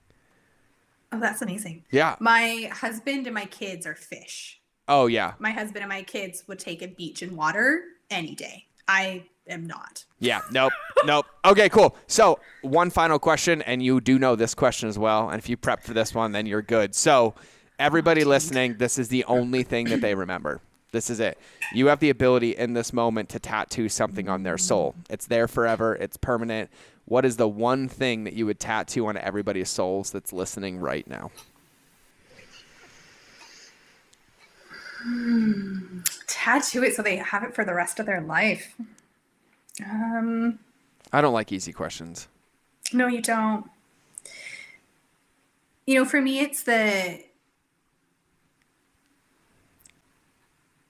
Oh, 1.13 1.19
that's 1.19 1.43
amazing. 1.43 1.85
Yeah. 1.91 2.17
My 2.21 2.71
husband 2.73 3.27
and 3.27 3.35
my 3.35 3.47
kids 3.47 3.87
are 3.87 3.95
fish. 3.97 4.61
Oh 4.87 5.07
yeah, 5.07 5.35
My 5.39 5.51
husband 5.51 5.83
and 5.85 5.89
my 5.89 6.03
kids 6.03 6.43
would 6.49 6.59
take 6.59 6.83
a 6.83 6.89
beach 6.89 7.23
and 7.23 7.37
water 7.37 7.83
any 8.11 8.35
day. 8.35 8.67
I 8.89 9.25
am 9.51 9.67
not. 9.67 10.05
yeah. 10.19 10.41
Nope, 10.51 10.73
nope. 11.05 11.27
Okay, 11.45 11.69
cool. 11.69 11.97
So 12.07 12.39
one 12.63 12.91
final 12.91 13.19
question, 13.19 13.63
and 13.63 13.83
you 13.83 14.01
do 14.01 14.19
know 14.19 14.37
this 14.37 14.55
question 14.55 14.89
as 14.89 14.99
well. 14.99 15.29
And 15.31 15.39
if 15.39 15.49
you 15.49 15.57
prep 15.57 15.83
for 15.83 15.93
this 15.93 16.15
one, 16.15 16.33
then 16.33 16.47
you're 16.47 16.63
good. 16.63 16.95
So 16.95 17.35
everybody 17.79 18.25
listening, 18.25 18.79
this 18.79 18.99
is 18.99 19.09
the 19.09 19.25
only 19.25 19.63
thing 19.63 19.87
that 19.89 20.01
they 20.01 20.15
remember. 20.15 20.61
This 20.93 21.09
is 21.09 21.21
it. 21.21 21.39
You 21.73 21.87
have 21.87 22.01
the 22.01 22.11
ability 22.11 22.57
in 22.57 22.75
this 22.75 22.93
moment 22.93 23.29
to 23.31 23.39
tattoo 23.39 23.89
something 23.89 24.29
on 24.29 24.43
their 24.43 24.59
soul. 24.59 24.97
It's 25.09 25.27
there 25.27 25.47
forever. 25.47 25.95
It's 25.95 26.17
permanent. 26.17 26.69
What 27.05 27.25
is 27.25 27.37
the 27.37 27.49
one 27.49 27.89
thing 27.89 28.25
that 28.25 28.35
you 28.35 28.47
would 28.47 28.59
tattoo 28.59 29.07
on 29.07 29.17
everybody's 29.17 29.69
souls 29.69 30.11
that's 30.11 30.33
listening 30.33 30.79
right 30.79 31.07
now? 31.09 31.31
Hmm. 35.03 36.01
Tattoo 36.27 36.83
it 36.83 36.95
so 36.95 37.03
they 37.03 37.17
have 37.17 37.43
it 37.43 37.55
for 37.55 37.65
the 37.65 37.75
rest 37.75 37.99
of 38.01 38.07
their 38.07 38.21
life. 38.21 38.75
Um, 39.85 40.59
I 41.13 41.21
don't 41.21 41.33
like 41.33 41.53
easy 41.53 41.73
questions. 41.73 42.29
no, 42.93 43.07
you 43.07 43.23
don't. 43.23 43.69
You 45.87 45.97
know, 45.97 46.05
for 46.05 46.21
me, 46.21 46.41
it's 46.41 46.63
the. 46.63 47.21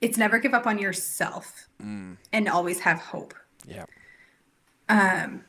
It's 0.00 0.16
never 0.16 0.38
give 0.38 0.54
up 0.54 0.66
on 0.66 0.78
yourself 0.78 1.68
and 2.32 2.48
always 2.48 2.80
have 2.80 2.98
hope. 2.98 3.34
Yeah. 3.66 3.84
um, 4.88 5.44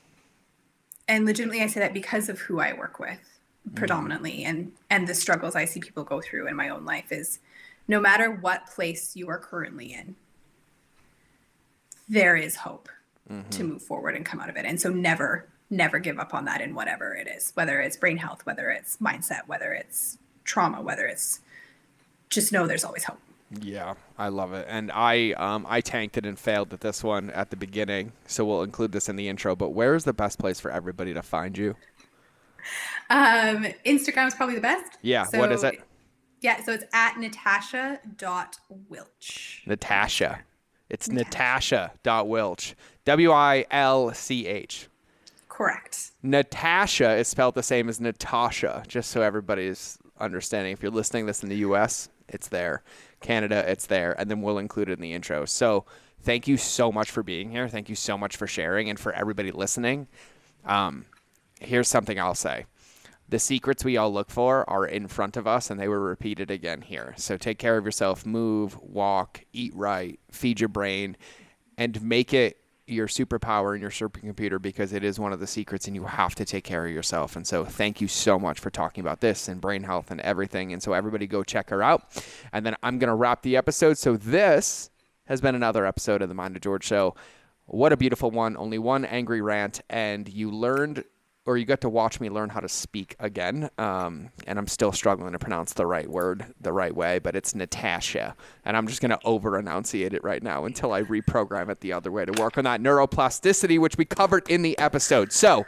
and 1.08 1.26
legitimately 1.26 1.64
i 1.64 1.68
say 1.68 1.80
that 1.80 1.94
because 1.94 2.28
of 2.30 2.40
who 2.40 2.60
i 2.60 2.74
work 2.74 3.00
with 3.00 3.40
predominantly 3.76 4.44
and 4.44 4.72
and 4.90 5.08
the 5.08 5.16
struggles 5.16 5.56
i 5.56 5.64
see 5.66 5.80
people 5.80 6.04
go 6.04 6.20
through 6.22 6.48
in 6.48 6.56
my 6.56 6.68
own 6.70 6.84
life 6.86 7.12
is 7.12 7.40
no 7.88 8.00
matter 8.02 8.30
what 8.32 8.68
place 8.68 9.16
you 9.16 9.30
are 9.30 9.40
currently 9.40 9.94
in 9.94 10.16
there 12.10 12.36
is 12.36 12.56
hope 12.58 12.90
to 13.52 13.64
move 13.64 13.82
forward 13.82 14.16
and 14.16 14.26
come 14.26 14.40
out 14.40 14.50
of 14.50 14.56
it 14.56 14.66
and 14.66 14.80
so 14.82 14.90
never 14.90 15.48
never 15.70 16.00
give 16.00 16.20
up 16.20 16.34
on 16.34 16.46
that 16.46 16.62
in 16.62 16.74
whatever 16.76 17.14
it 17.14 17.28
is 17.28 17.52
whether 17.56 17.80
it's 17.82 17.98
brain 17.98 18.18
health 18.18 18.46
whether 18.46 18.70
it's 18.70 18.98
mindset 18.98 19.42
whether 19.48 19.74
it's 19.74 20.18
trauma 20.44 20.82
whether 20.82 21.06
it's 21.06 21.40
just 22.30 22.52
know 22.52 22.68
there's 22.68 22.84
always 22.84 23.04
hope 23.04 23.20
Yeah, 23.62 23.94
I 24.18 24.30
love 24.30 24.54
it, 24.54 24.66
and 24.70 24.92
I 24.94 25.32
um 25.34 25.66
I 25.68 25.82
tanked 25.82 26.18
it 26.18 26.26
and 26.26 26.40
failed 26.40 26.74
at 26.74 26.80
this 26.82 27.04
one 27.04 27.30
at 27.32 27.50
the 27.50 27.58
beginning, 27.58 28.14
so 28.26 28.46
we'll 28.46 28.64
include 28.64 28.94
this 28.94 29.10
in 29.10 29.18
the 29.18 29.28
intro. 29.28 29.56
But 29.58 29.72
where 29.72 29.94
is 29.96 30.06
the 30.06 30.14
best 30.14 30.40
place 30.40 30.62
for 30.62 30.72
everybody 30.72 31.14
to 31.14 31.22
find 31.22 31.58
you? 31.58 31.76
um 33.10 33.66
instagram 33.86 34.28
is 34.28 34.36
probably 34.36 34.56
the 34.56 34.62
best 34.62 34.98
Yeah, 35.02 35.24
so, 35.26 35.40
what 35.40 35.52
is 35.52 35.64
it? 35.64 35.82
yeah 36.42 36.64
so 36.64 36.74
it's 36.74 36.86
at 36.94 37.18
natasha.wilch 37.18 39.68
Natasha. 39.68 40.40
It's 40.90 41.08
Natasha 41.08 41.92
dot 42.04 42.26
Wilch. 42.28 42.74
W 43.06 43.32
I 43.32 43.66
L 43.72 44.14
C 44.14 44.48
H. 44.48 44.88
Correct. 45.50 46.12
Natasha 46.24 47.16
is 47.18 47.28
spelled 47.28 47.56
the 47.56 47.64
same 47.64 47.90
as 47.90 48.00
Natasha, 48.00 48.84
just 48.88 49.12
so 49.12 49.22
everybody's 49.22 49.98
understanding. 50.20 50.72
If 50.72 50.82
you're 50.82 50.92
listening 50.92 51.26
this 51.26 51.44
in 51.44 51.50
the 51.50 51.58
US, 51.58 52.10
it's 52.28 52.48
there. 52.48 52.84
Canada, 53.20 53.64
it's 53.70 53.86
there. 53.86 54.20
And 54.20 54.30
then 54.30 54.42
we'll 54.42 54.58
include 54.58 54.90
it 54.90 54.94
in 54.94 55.02
the 55.02 55.14
intro. 55.14 55.46
So 55.46 55.86
thank 56.22 56.48
you 56.48 56.58
so 56.58 56.92
much 56.92 57.12
for 57.12 57.24
being 57.24 57.52
here. 57.52 57.68
Thank 57.68 57.90
you 57.90 57.96
so 57.96 58.18
much 58.18 58.38
for 58.38 58.48
sharing 58.48 58.90
and 58.90 59.00
for 59.00 59.12
everybody 59.14 59.52
listening. 59.52 60.08
Um, 60.66 61.06
here's 61.60 61.88
something 61.88 62.20
I'll 62.20 62.36
say. 62.36 62.66
The 63.30 63.40
secrets 63.40 63.86
we 63.86 63.98
all 63.98 64.12
look 64.12 64.30
for 64.30 64.70
are 64.70 64.86
in 64.86 65.08
front 65.08 65.38
of 65.38 65.48
us 65.48 65.70
and 65.70 65.80
they 65.80 65.88
were 65.88 66.02
repeated 66.02 66.52
again 66.52 66.82
here. 66.82 67.14
So 67.18 67.38
take 67.38 67.60
care 67.60 67.78
of 67.78 67.86
yourself, 67.86 68.26
move, 68.26 68.78
walk, 68.80 69.46
eat 69.54 69.74
right, 69.76 70.20
feed 70.32 70.60
your 70.60 70.70
brain, 70.70 71.16
and 71.78 72.02
make 72.02 72.34
it 72.34 72.61
your 72.92 73.08
superpower 73.08 73.76
in 73.76 73.82
your 73.82 73.92
supercomputer 73.92 74.62
because 74.62 74.94
it 74.94 75.04
is 75.04 75.20
one 75.20 75.34
of 75.34 75.40
the 75.40 75.48
secrets 75.48 75.88
and 75.88 75.96
you 75.96 76.06
have 76.06 76.36
to 76.36 76.46
take 76.46 76.64
care 76.64 76.86
of 76.86 76.92
yourself. 76.92 77.36
And 77.36 77.46
so 77.48 77.66
thank 77.66 78.02
you 78.02 78.08
so 78.08 78.38
much 78.40 78.60
for 78.60 78.70
talking 78.70 79.02
about 79.02 79.22
this 79.22 79.48
and 79.48 79.62
brain 79.62 79.84
health 79.84 80.12
and 80.12 80.22
everything. 80.22 80.74
And 80.74 80.82
so 80.82 80.94
everybody 80.94 81.28
go 81.28 81.44
check 81.44 81.70
her 81.70 81.82
out. 81.82 82.24
And 82.52 82.66
then 82.66 82.76
I'm 82.84 83.00
going 83.00 83.10
to 83.10 83.16
wrap 83.16 83.42
the 83.42 83.58
episode. 83.58 83.98
So 83.98 84.18
this 84.18 84.90
has 85.26 85.42
been 85.42 85.56
another 85.56 85.86
episode 85.86 86.22
of 86.22 86.30
the 86.30 86.36
Mind 86.36 86.56
of 86.56 86.62
George 86.62 86.84
show. 86.84 87.16
What 87.66 87.94
a 87.94 87.98
beautiful 87.98 88.32
one. 88.32 88.58
Only 88.58 88.80
one 88.80 89.06
angry 89.06 89.42
rant 89.42 89.82
and 89.90 90.28
you 90.28 90.52
learned 90.52 91.04
or 91.46 91.58
you 91.58 91.66
got 91.66 91.82
to 91.82 91.90
watch 91.90 92.20
me 92.20 92.30
learn 92.30 92.50
how 92.50 92.60
to 92.60 92.70
speak 92.70 93.16
again. 93.20 93.70
Um, 93.78 94.30
and 94.46 94.60
I'm 94.60 94.68
still 94.68 94.92
struggling 94.92 95.32
to 95.32 95.40
pronounce 95.40 95.74
the 95.74 95.88
right 95.88 96.08
word 96.08 96.46
the 96.60 96.72
right 96.72 96.96
way, 96.96 97.20
but 97.20 97.36
it's 97.36 97.56
Natasha. 97.56 98.36
And 98.64 98.78
I'm 98.78 98.88
just 98.88 99.02
going 99.02 99.10
to 99.10 99.20
over 99.26 99.58
enunciate 99.58 100.14
it 100.14 100.24
right 100.24 100.44
now 100.44 100.66
until 100.66 100.94
I 100.94 101.02
reprogram 101.02 101.70
it 101.70 101.82
the 101.82 101.94
other 101.94 102.12
way 102.12 102.26
to 102.26 102.42
work 102.42 102.58
on 102.58 102.66
that 102.66 102.82
neuroplasticity, 102.82 103.80
which 103.80 103.98
we 103.98 104.06
covered 104.06 104.48
in 104.50 104.62
the 104.62 104.78
episode. 104.78 105.32
So 105.32 105.66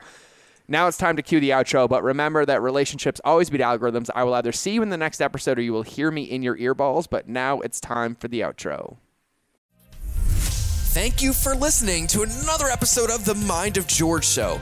now 0.67 0.87
it's 0.87 0.97
time 0.97 1.15
to 1.15 1.23
cue 1.23 1.39
the 1.39 1.49
outro. 1.49 1.89
But 1.89 2.03
remember 2.03 2.45
that 2.45 2.61
relationships 2.61 3.19
always 3.25 3.49
beat 3.49 3.61
algorithms. 3.61 4.11
I 4.13 4.23
will 4.25 4.35
either 4.35 4.51
see 4.51 4.73
you 4.73 4.83
in 4.83 4.89
the 4.89 4.97
next 4.97 5.21
episode 5.21 5.57
or 5.57 5.63
you 5.63 5.73
will 5.73 5.83
hear 5.83 6.11
me 6.11 6.23
in 6.23 6.43
your 6.43 6.55
earballs. 6.57 7.07
But 7.09 7.27
now 7.27 7.61
it's 7.61 7.81
time 7.81 8.13
for 8.13 8.27
the 8.27 8.41
outro. 8.41 8.97
Thank 10.93 11.23
you 11.23 11.33
for 11.33 11.55
listening 11.55 12.05
to 12.07 12.21
another 12.21 12.67
episode 12.67 13.09
of 13.09 13.25
The 13.25 13.33
Mind 13.33 13.77
of 13.77 13.87
George 13.87 14.27
Show 14.27 14.61